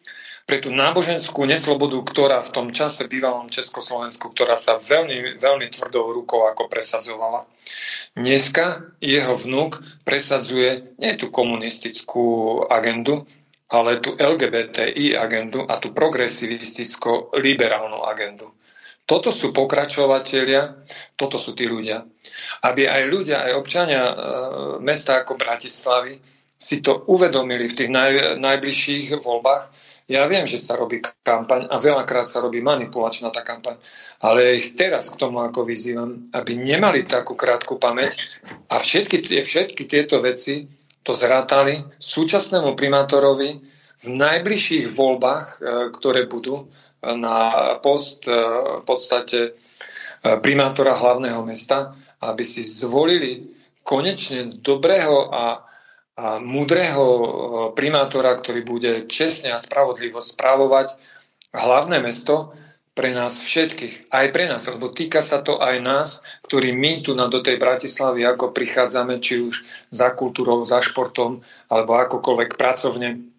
[0.44, 6.12] pre tú náboženskú neslobodu, ktorá v tom čase bývalom Československu, ktorá sa veľmi, veľmi tvrdou
[6.12, 7.48] rukou ako presadzovala.
[8.12, 13.24] Dneska jeho vnúk presadzuje nie tú komunistickú agendu,
[13.72, 18.52] ale tú LGBTI agendu a tú progresivisticko-liberálnu agendu.
[19.04, 20.80] Toto sú pokračovatelia,
[21.16, 22.00] toto sú tí ľudia.
[22.64, 24.14] Aby aj ľudia, aj občania e,
[24.80, 26.16] mesta ako Bratislavy
[26.64, 29.64] si to uvedomili v tých naj, najbližších voľbách.
[30.08, 33.76] Ja viem, že sa robí kampaň a veľakrát sa robí manipulačná tá kampaň,
[34.24, 38.40] ale ich teraz k tomu ako vyzývam, aby nemali takú krátku pamäť
[38.72, 40.64] a všetky, všetky tieto veci
[41.04, 43.60] to zrátali súčasnému primátorovi
[44.04, 45.56] v najbližších voľbách, e,
[45.92, 46.64] ktoré budú e,
[47.12, 48.32] na post e,
[48.80, 49.56] v podstate
[50.24, 51.92] primátora hlavného mesta,
[52.24, 53.52] aby si zvolili
[53.84, 55.60] konečne dobrého a,
[56.14, 57.06] a múdreho
[57.74, 60.94] primátora, ktorý bude čestne a spravodlivo správovať
[61.50, 62.54] hlavné mesto
[62.94, 67.18] pre nás všetkých, aj pre nás, lebo týka sa to aj nás, ktorí my tu
[67.18, 73.33] na do tej Bratislavy ako prichádzame, či už za kultúrou, za športom, alebo akokoľvek pracovne,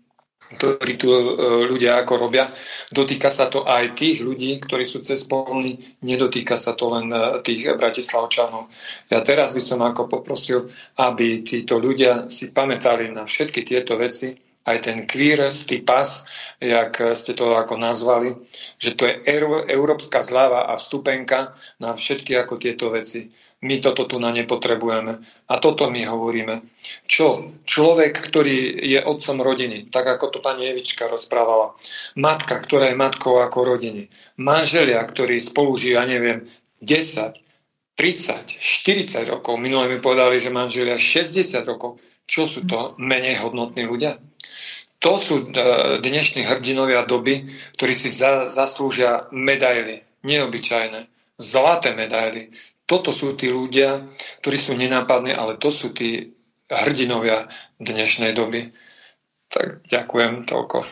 [0.56, 1.20] ktorí tu e,
[1.68, 2.50] ľudia ako robia.
[2.90, 7.44] Dotýka sa to aj tých ľudí, ktorí sú cez polní, nedotýka sa to len e,
[7.44, 8.72] tých Bratislavčanov.
[9.12, 14.34] Ja teraz by som ako poprosil, aby títo ľudia si pamätali na všetky tieto veci,
[14.66, 16.26] aj ten queerský pas,
[16.58, 18.34] jak ste to ako nazvali,
[18.82, 19.22] že to je
[19.70, 23.30] európska zľava a vstupenka na všetky ako tieto veci.
[23.66, 25.26] My toto tu na nepotrebujeme.
[25.50, 26.62] A toto my hovoríme.
[27.10, 27.50] Čo?
[27.66, 31.74] Človek, ktorý je otcom rodiny, tak ako to pani Evička rozprávala.
[32.14, 34.14] Matka, ktorá je matkou ako rodiny.
[34.38, 36.46] Manželia, ktorí spolu ja neviem,
[36.86, 37.42] 10,
[37.98, 39.58] 30, 40 rokov.
[39.58, 41.98] Minule mi povedali, že manželia 60 rokov.
[42.30, 44.22] Čo sú to menej hodnotní ľudia?
[45.00, 45.46] To sú e,
[46.02, 47.46] dnešní hrdinovia doby,
[47.78, 51.06] ktorí si za, zaslúžia medaily, neobyčajné,
[51.38, 52.50] zlaté medaily.
[52.86, 54.06] Toto sú tí ľudia,
[54.46, 56.38] ktorí sú nenápadní, ale to sú tí
[56.70, 57.50] hrdinovia
[57.82, 58.70] dnešnej doby.
[59.50, 60.86] Tak ďakujem toľko.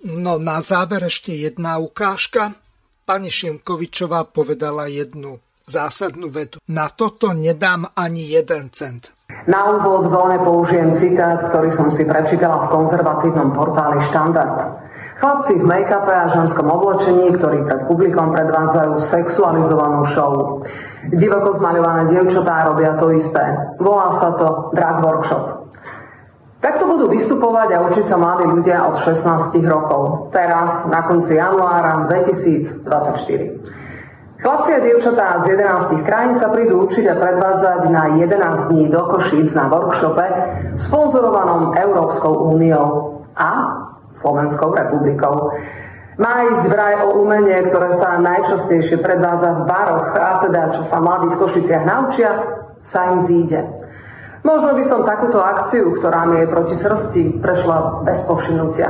[0.00, 2.56] No na záver ešte jedna ukážka.
[3.04, 5.40] Pani Šimkovičová povedala jednu
[5.70, 6.58] zásadnú vetu.
[6.68, 9.14] Na toto nedám ani jeden cent.
[9.46, 14.90] Na úvod voľne použijem citát, ktorý som si prečítala v konzervatívnom portáli Štandard.
[15.20, 20.64] Chlapci v make-upe a ženskom oblečení, ktorí pred publikom predvádzajú sexualizovanú show.
[21.10, 23.42] Divoko zmaľované dievčatá robia to isté.
[23.82, 25.66] Volá sa to drag workshop.
[26.60, 30.28] Takto budú vystupovať a učiť sa mladí ľudia od 16 rokov.
[30.28, 32.84] Teraz, na konci januára 2024.
[34.40, 39.04] Chlapci a dievčatá z 11 krajín sa prídu učiť a predvádzať na 11 dní do
[39.08, 40.24] Košíc na workshope
[40.80, 43.50] sponzorovanom Európskou úniou a
[44.16, 45.52] Slovenskou republikou.
[46.20, 51.00] Má ísť vraj o umenie, ktoré sa najčastejšie predvádza v baroch a teda čo sa
[51.00, 52.28] mladí v Košiciach naučia,
[52.84, 53.64] sa im zíde.
[54.44, 58.88] Možno by som takúto akciu, ktorá mi je proti srsti, prešla bez povšimnutia.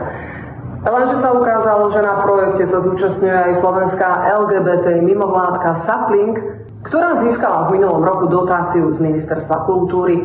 [0.82, 4.08] Lenže sa ukázalo, že na projekte sa zúčastňuje aj slovenská
[4.42, 6.34] LGBT mimovládka Sapling,
[6.82, 10.18] ktorá získala v minulom roku dotáciu z Ministerstva kultúry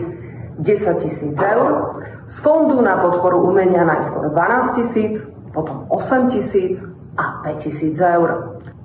[0.57, 5.22] 10 tisíc eur, z fondu na podporu umenia najskôr 12 tisíc,
[5.53, 6.80] potom 8 tisíc,
[7.17, 8.29] a 5000 eur.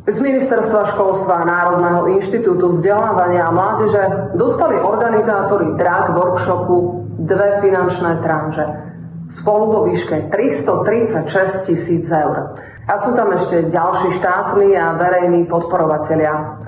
[0.09, 8.91] Z Ministerstva školstva Národného inštitútu vzdelávania a mládeže dostali organizátori drag workshopu dve finančné tranže
[9.31, 12.59] spolu vo výške 336 tisíc eur.
[12.91, 16.59] A sú tam ešte ďalší štátni a verejní podporovatelia.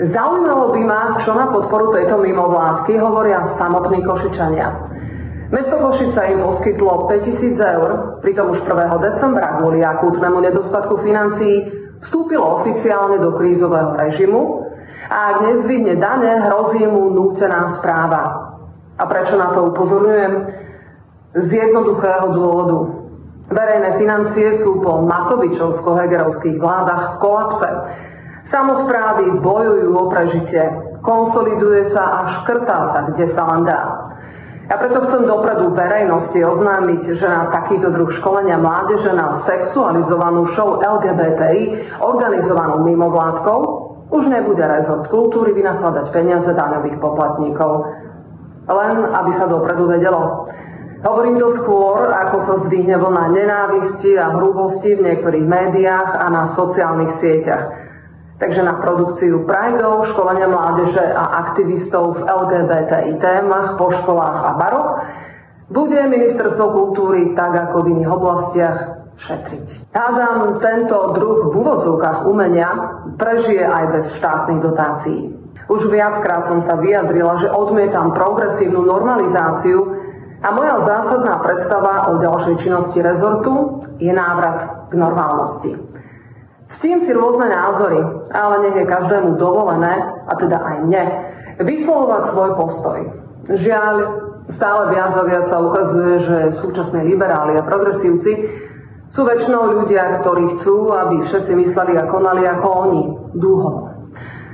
[0.00, 4.68] Zaujímalo by ma, čo na podporu tejto mimovládky hovoria samotní Košičania.
[5.50, 9.02] Mesto Košica im poskytlo 5000 eur, pritom už 1.
[9.02, 11.66] decembra kvôli akútnemu nedostatku financií
[11.98, 14.62] vstúpilo oficiálne do krízového režimu
[15.10, 18.54] a ak nezvihne dane, hrozí mu nútená správa.
[18.94, 20.54] A prečo na to upozorňujem?
[21.34, 22.78] Z jednoduchého dôvodu.
[23.50, 27.70] Verejné financie sú po Matovičovsko-Hegerovských vládach v kolapse.
[28.46, 30.62] Samozprávy bojujú o prežitie,
[31.02, 33.82] konsoliduje sa a škrtá sa, kde sa len dá.
[34.70, 40.78] Ja preto chcem dopredu verejnosti oznámiť, že na takýto druh školenia mládeže na sexualizovanú show
[40.78, 43.58] LGBTI organizovanú mimovládkou
[44.14, 47.82] už nebude rezort kultúry vynakladať peniaze daňových poplatníkov.
[48.70, 50.46] Len aby sa dopredu vedelo.
[51.02, 56.46] Hovorím to skôr, ako sa zdvihne vlna nenávisti a hrubosti v niektorých médiách a na
[56.46, 57.89] sociálnych sieťach.
[58.40, 64.90] Takže na produkciu prajdov, školenia mládeže a aktivistov v LGBTI témach po školách a baroch
[65.68, 68.78] bude Ministerstvo kultúry tak ako v iných oblastiach
[69.20, 69.92] šetriť.
[69.92, 72.72] Hádam, tento druh v úvodzovkách umenia
[73.20, 75.36] prežije aj bez štátnych dotácií.
[75.68, 80.00] Už viackrát som sa vyjadrila, že odmietam progresívnu normalizáciu
[80.40, 85.89] a moja zásadná predstava o ďalšej činnosti rezortu je návrat k normálnosti.
[86.70, 87.98] Ctím si rôzne názory,
[88.30, 91.02] ale nech je každému dovolené, a teda aj mne,
[91.58, 92.98] vyslovovať svoj postoj.
[93.50, 93.94] Žiaľ,
[94.46, 98.32] stále viac a viac sa ukazuje, že súčasní liberáli a progresívci
[99.10, 103.02] sú väčšinou ľudia, ktorí chcú, aby všetci mysleli a konali ako oni,
[103.34, 103.90] dúho.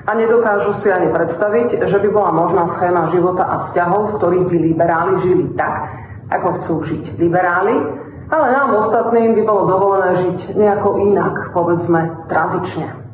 [0.06, 4.46] A nedokážu si ani predstaviť, že by bola možná schéma života a vzťahov, v ktorých
[4.48, 5.92] by liberáli žili tak,
[6.32, 13.06] ako chcú žiť liberáli, ale nám ostatným by bolo dovolené žiť nejako inak, povedzme tradične.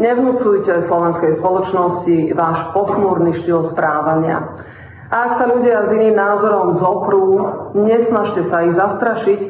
[0.00, 4.56] Nevnúcujte slovenskej spoločnosti váš pochmúrny štýl správania.
[5.12, 7.44] A ak sa ľudia s iným názorom zoprú,
[7.76, 9.40] nesnažte sa ich zastrašiť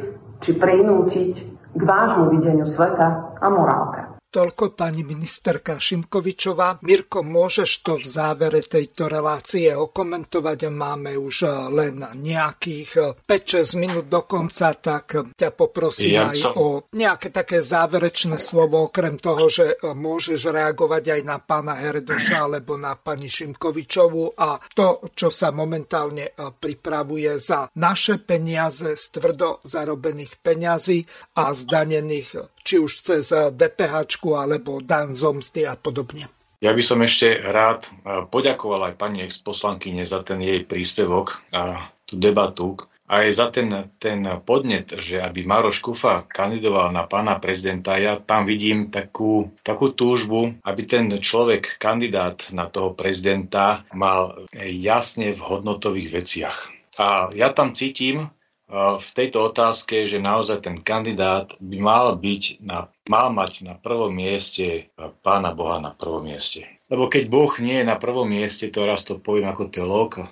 [0.43, 1.33] či prinútiť
[1.71, 4.10] k vášmu videniu sveta a morálke.
[4.31, 6.87] Toľko pani ministerka Šimkovičová.
[6.87, 10.71] Mirko, môžeš to v závere tejto relácie okomentovať?
[10.71, 16.55] Máme už len nejakých 5-6 minút do konca, tak ťa poprosím ja aj som...
[16.55, 22.79] o nejaké také záverečné slovo, okrem toho, že môžeš reagovať aj na pána Heredoša alebo
[22.79, 30.39] na pani Šimkovičovú a to, čo sa momentálne pripravuje za naše peniaze z tvrdo zarobených
[30.39, 31.03] peňazí
[31.35, 36.29] a zdanených či už cez DPH alebo dan zomsty a podobne.
[36.61, 41.89] Ja by som ešte rád eh, poďakoval aj pani exposlankyne za ten jej príspevok a
[42.05, 42.77] tú debatu,
[43.11, 48.47] aj za ten, ten podnet, že aby Maroš Kufa kandidoval na pána prezidenta, ja tam
[48.47, 56.23] vidím takú, takú túžbu, aby ten človek, kandidát na toho prezidenta, mal jasne v hodnotových
[56.23, 56.59] veciach.
[57.03, 58.31] A ja tam cítim
[58.71, 64.15] v tejto otázke, že naozaj ten kandidát by mal, byť na, mal mať na prvom
[64.15, 64.95] mieste
[65.27, 66.71] pána Boha na prvom mieste.
[66.87, 70.23] Lebo keď Boh nie je na prvom mieste, to raz to poviem ako teológ,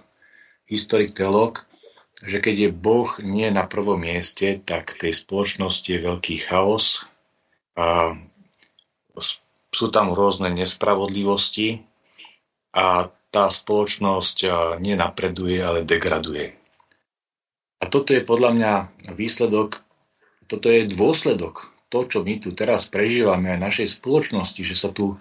[0.70, 1.66] historik teológ,
[2.22, 7.06] že keď je Boh nie na prvom mieste, tak tej spoločnosti je veľký chaos
[7.74, 8.14] a
[9.70, 11.82] sú tam rôzne nespravodlivosti
[12.74, 14.46] a tá spoločnosť
[14.82, 16.57] nenapreduje, ale degraduje.
[17.78, 18.72] A toto je podľa mňa
[19.14, 19.82] výsledok,
[20.50, 25.16] toto je dôsledok to, čo my tu teraz prežívame aj našej spoločnosti, že sa tu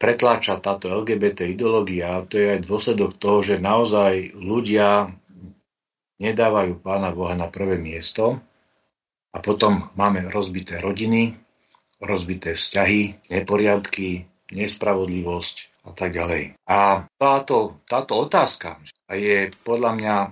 [0.00, 5.12] pretláča táto LGBT ideológia, to je aj dôsledok toho, že naozaj ľudia
[6.20, 8.40] nedávajú Pána Boha na prvé miesto
[9.34, 11.36] a potom máme rozbité rodiny,
[12.00, 14.24] rozbité vzťahy, neporiadky,
[14.56, 16.60] nespravodlivosť, a tak ďalej.
[16.68, 18.76] A táto, táto otázka
[19.10, 20.28] je podľa mňa e,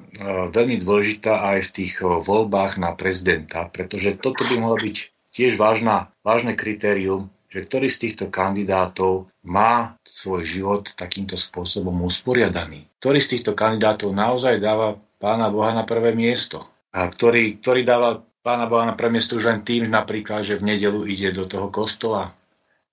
[0.54, 4.96] veľmi dôležitá aj v tých e, voľbách na prezidenta, pretože toto by mohlo byť
[5.34, 12.84] tiež vážna, vážne kritérium, že ktorý z týchto kandidátov má svoj život takýmto spôsobom usporiadaný.
[13.00, 16.62] Ktorý z týchto kandidátov naozaj dáva pána Boha na prvé miesto.
[16.92, 20.76] A ktorý, ktorý dáva pána Boha na prvé miesto už len tým napríklad, že v
[20.76, 22.36] nedelu ide do toho kostola,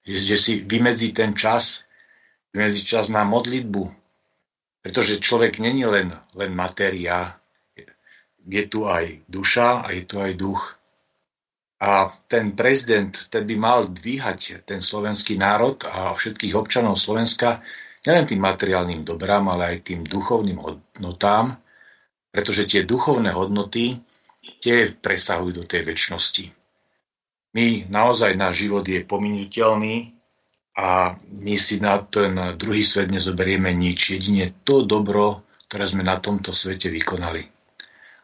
[0.08, 1.84] že si vymedzí ten čas,
[2.56, 4.05] vymedzi čas na modlitbu.
[4.86, 7.34] Pretože človek není len, len matéria,
[8.46, 10.78] je tu aj duša a je tu aj duch.
[11.82, 17.66] A ten prezident, ten by mal dvíhať ten slovenský národ a všetkých občanov Slovenska
[18.06, 21.58] nielen tým materiálnym dobrám, ale aj tým duchovným hodnotám,
[22.30, 23.98] pretože tie duchovné hodnoty
[24.62, 26.46] tie presahujú do tej väčšnosti.
[27.58, 30.15] My naozaj, náš život je pominuteľný
[30.76, 36.20] a my si na ten druhý svet nezoberieme nič, jedine to dobro, ktoré sme na
[36.20, 37.44] tomto svete vykonali.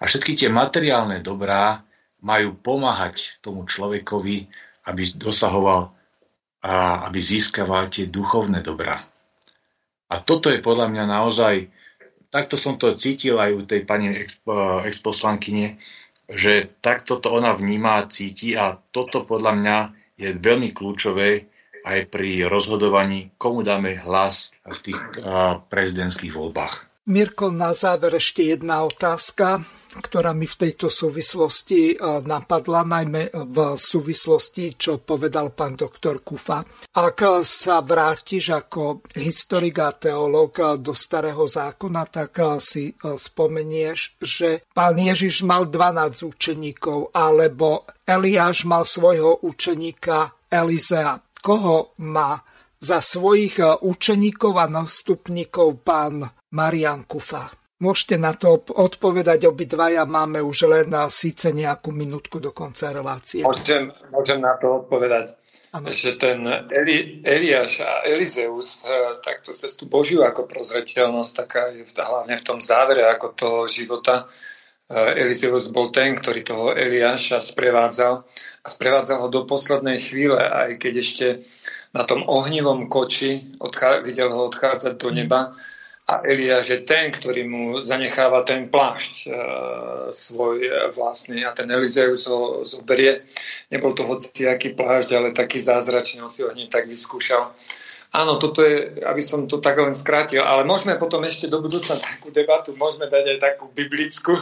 [0.02, 1.80] A všetky tie materiálne dobrá
[2.22, 4.52] majú pomáhať tomu človekovi,
[4.91, 5.95] aby dosahoval
[6.61, 9.02] a aby získaval tie duchovné dobrá.
[10.11, 11.72] A toto je podľa mňa naozaj
[12.32, 14.26] takto som to cítil aj u tej pani eh,
[14.88, 15.78] exposlankyne,
[16.32, 19.78] že takto to ona vníma a cíti a toto podľa mňa
[20.15, 21.51] je veľmi kľúčové
[21.85, 24.99] aj pri rozhodovaní, komu dáme hlas v tých
[25.69, 27.05] prezidentských voľbách.
[27.09, 34.79] Mirko, na záver ešte jedna otázka ktorá mi v tejto súvislosti napadla, najmä v súvislosti,
[34.79, 36.63] čo povedal pán doktor Kufa.
[36.95, 44.95] Ak sa vrátiš ako historik a teológ do starého zákona, tak si spomenieš, že pán
[44.95, 51.19] Ježiš mal 12 učeníkov, alebo Eliáš mal svojho učeníka Elizea.
[51.41, 52.38] Koho má
[52.77, 56.22] za svojich e, učeníkov a nástupníkov pán
[56.53, 57.49] Marian Kufa?
[57.81, 63.41] Môžete na to odpovedať obidvaja, máme už len na síce nejakú minútku do konca relácie.
[63.41, 65.34] Môžem, môžem na to odpovedať.
[65.72, 65.88] Ano.
[65.88, 68.91] že ten Eli, Eliáš a Elizeus e,
[69.23, 74.27] takto cez tú Božiu ako prozreteľnosť, taká je hlavne v tom závere ako toho života.
[74.91, 78.27] E, Elizeus bol ten, ktorý toho Eliáša sprevádzal
[78.61, 81.27] a sprevádzal ho do poslednej chvíle, aj keď ešte
[81.95, 85.55] na tom ohnivom koči odchá- videl ho odchádzať do neba.
[86.11, 89.27] A Eliáš je ten, ktorý mu zanecháva ten plášť e,
[90.11, 93.23] svoj vlastný a ten Elizeus ho zoberie.
[93.72, 94.03] Nebol to
[94.43, 97.55] aký plášť, ale taký zázračný, on si ho hneď tak vyskúšal.
[98.11, 101.95] Áno, toto je, aby som to tak len skrátil, ale môžeme potom ešte do budúcna
[101.95, 104.35] takú debatu, môžeme dať aj takú biblickú,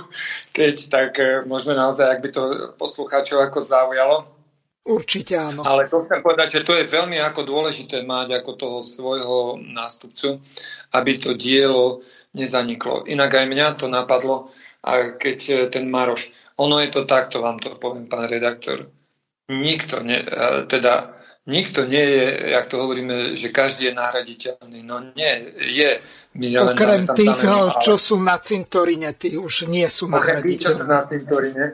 [0.58, 2.44] keď tak e, môžeme naozaj, ak by to
[2.82, 4.18] poslucháčov ako zaujalo,
[4.90, 5.62] Určite áno.
[5.62, 10.42] Ale to chcem povedať, že to je veľmi ako dôležité mať ako toho svojho nástupcu,
[10.98, 12.02] aby to dielo
[12.34, 13.06] nezaniklo.
[13.06, 14.50] Inak aj mňa to napadlo,
[14.82, 18.90] a keď e, ten Maroš, ono je to takto, vám to poviem, pán redaktor.
[19.46, 21.19] Nikto, ne, e, teda
[21.50, 24.80] nikto nie je, jak to hovoríme, že každý je nahraditeľný.
[24.86, 25.98] No nie, je.
[26.38, 27.82] My len Okrem tých, ale...
[27.82, 30.46] čo sú na cintorine, tí už nie sú nahraditeľní.
[30.46, 31.66] Okrem tých, čo sú na cintorine,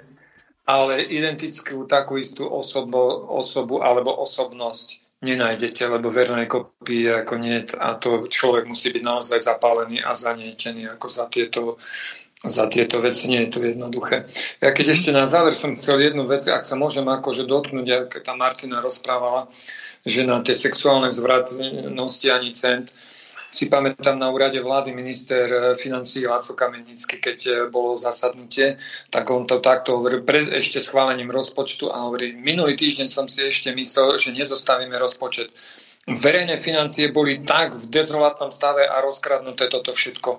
[0.66, 7.98] ale identickú takú istú osobu, osobu alebo osobnosť nenájdete, lebo vernej kopie ako nie a
[7.98, 11.80] to človek musí byť naozaj zapálený a zanietený ako za tieto,
[12.50, 13.28] za tieto veci.
[13.28, 14.26] Nie je to jednoduché.
[14.62, 18.18] Ja keď ešte na záver som chcel jednu vec, ak sa môžem akože dotknúť, ako
[18.22, 19.50] tá Martina rozprávala,
[20.06, 22.94] že na tie sexuálne zvratnosti ani cent,
[23.56, 28.76] si pamätám na úrade vlády minister eh, financí Láco Kamenický, keď eh, bolo zasadnutie,
[29.08, 33.48] tak on to takto hovoril pred ešte schválením rozpočtu a hovorí, minulý týždeň som si
[33.48, 35.56] ešte myslel, že nezostavíme rozpočet.
[36.06, 40.38] Verejné financie boli tak v dezolátnom stave a rozkradnuté toto všetko.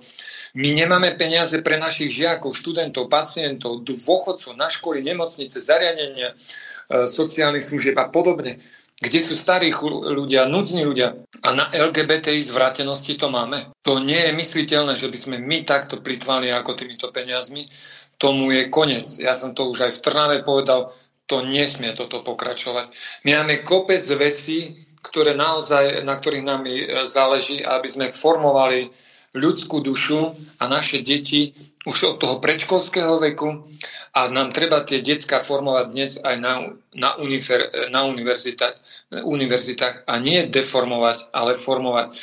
[0.63, 7.67] My nemáme peniaze pre našich žiakov, študentov, pacientov, dôchodcov na školy, nemocnice, zariadenia, eh, sociálnych
[7.67, 8.63] služieb a podobne
[8.97, 13.69] kde sú starí ľudia, núdzni ľudia a na LGBTI zvrátenosti to máme.
[13.85, 17.69] To nie je mysliteľné, že by sme my takto plitvali ako týmito peniazmi.
[18.17, 19.05] Tomu je koniec.
[19.21, 20.97] Ja som to už aj v Trnave povedal,
[21.29, 22.89] to nesmie toto pokračovať.
[23.29, 26.67] My máme kopec vecí, ktoré naozaj, na ktorých nám
[27.07, 28.91] záleží, aby sme formovali
[29.37, 31.53] ľudskú dušu a naše deti
[31.87, 33.69] už od toho predškolského veku
[34.17, 36.53] a nám treba tie detská formovať dnes aj na,
[36.97, 38.75] na, unifer, na univerzitách,
[39.23, 42.19] univerzitách a nie deformovať, ale formovať.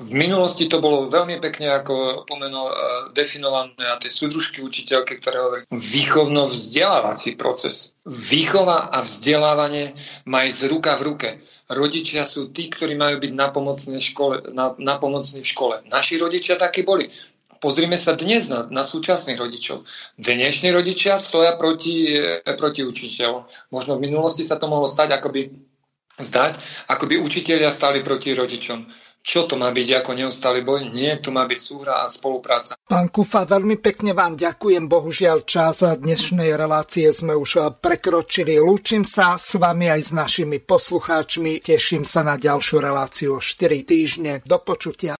[0.00, 2.74] V minulosti to bolo veľmi pekne ako pomeno e,
[3.12, 7.92] definované a tie súdružky učiteľky, ktoré hovorí výchovno-vzdelávací proces.
[8.08, 9.92] Výchova a vzdelávanie
[10.24, 11.28] má ísť ruka v ruke.
[11.70, 14.50] Rodičia sú tí, ktorí majú byť napomocní škole.
[14.50, 15.74] Na, napomocní v škole.
[15.86, 17.06] Naši rodičia takí boli.
[17.62, 19.86] Pozrime sa dnes na, na súčasných rodičov.
[20.18, 23.70] Dnešní rodičia stoja proti, e, proti učiteľom.
[23.70, 25.40] Možno v minulosti sa to mohlo stať, ako by
[26.18, 26.52] zdať,
[26.90, 28.90] ako by učiteľia stali proti rodičom.
[29.20, 30.88] Čo to má byť ako neustály boj?
[30.96, 32.72] Nie, tu má byť súhra a spolupráca.
[32.88, 34.88] Pán Kufa, veľmi pekne vám ďakujem.
[34.88, 38.56] Bohužiaľ čas dnešnej relácie sme už prekročili.
[38.56, 41.60] Lúčim sa s vami aj s našimi poslucháčmi.
[41.60, 44.40] Teším sa na ďalšiu reláciu o 4 týždne.
[44.48, 45.20] Do počutia.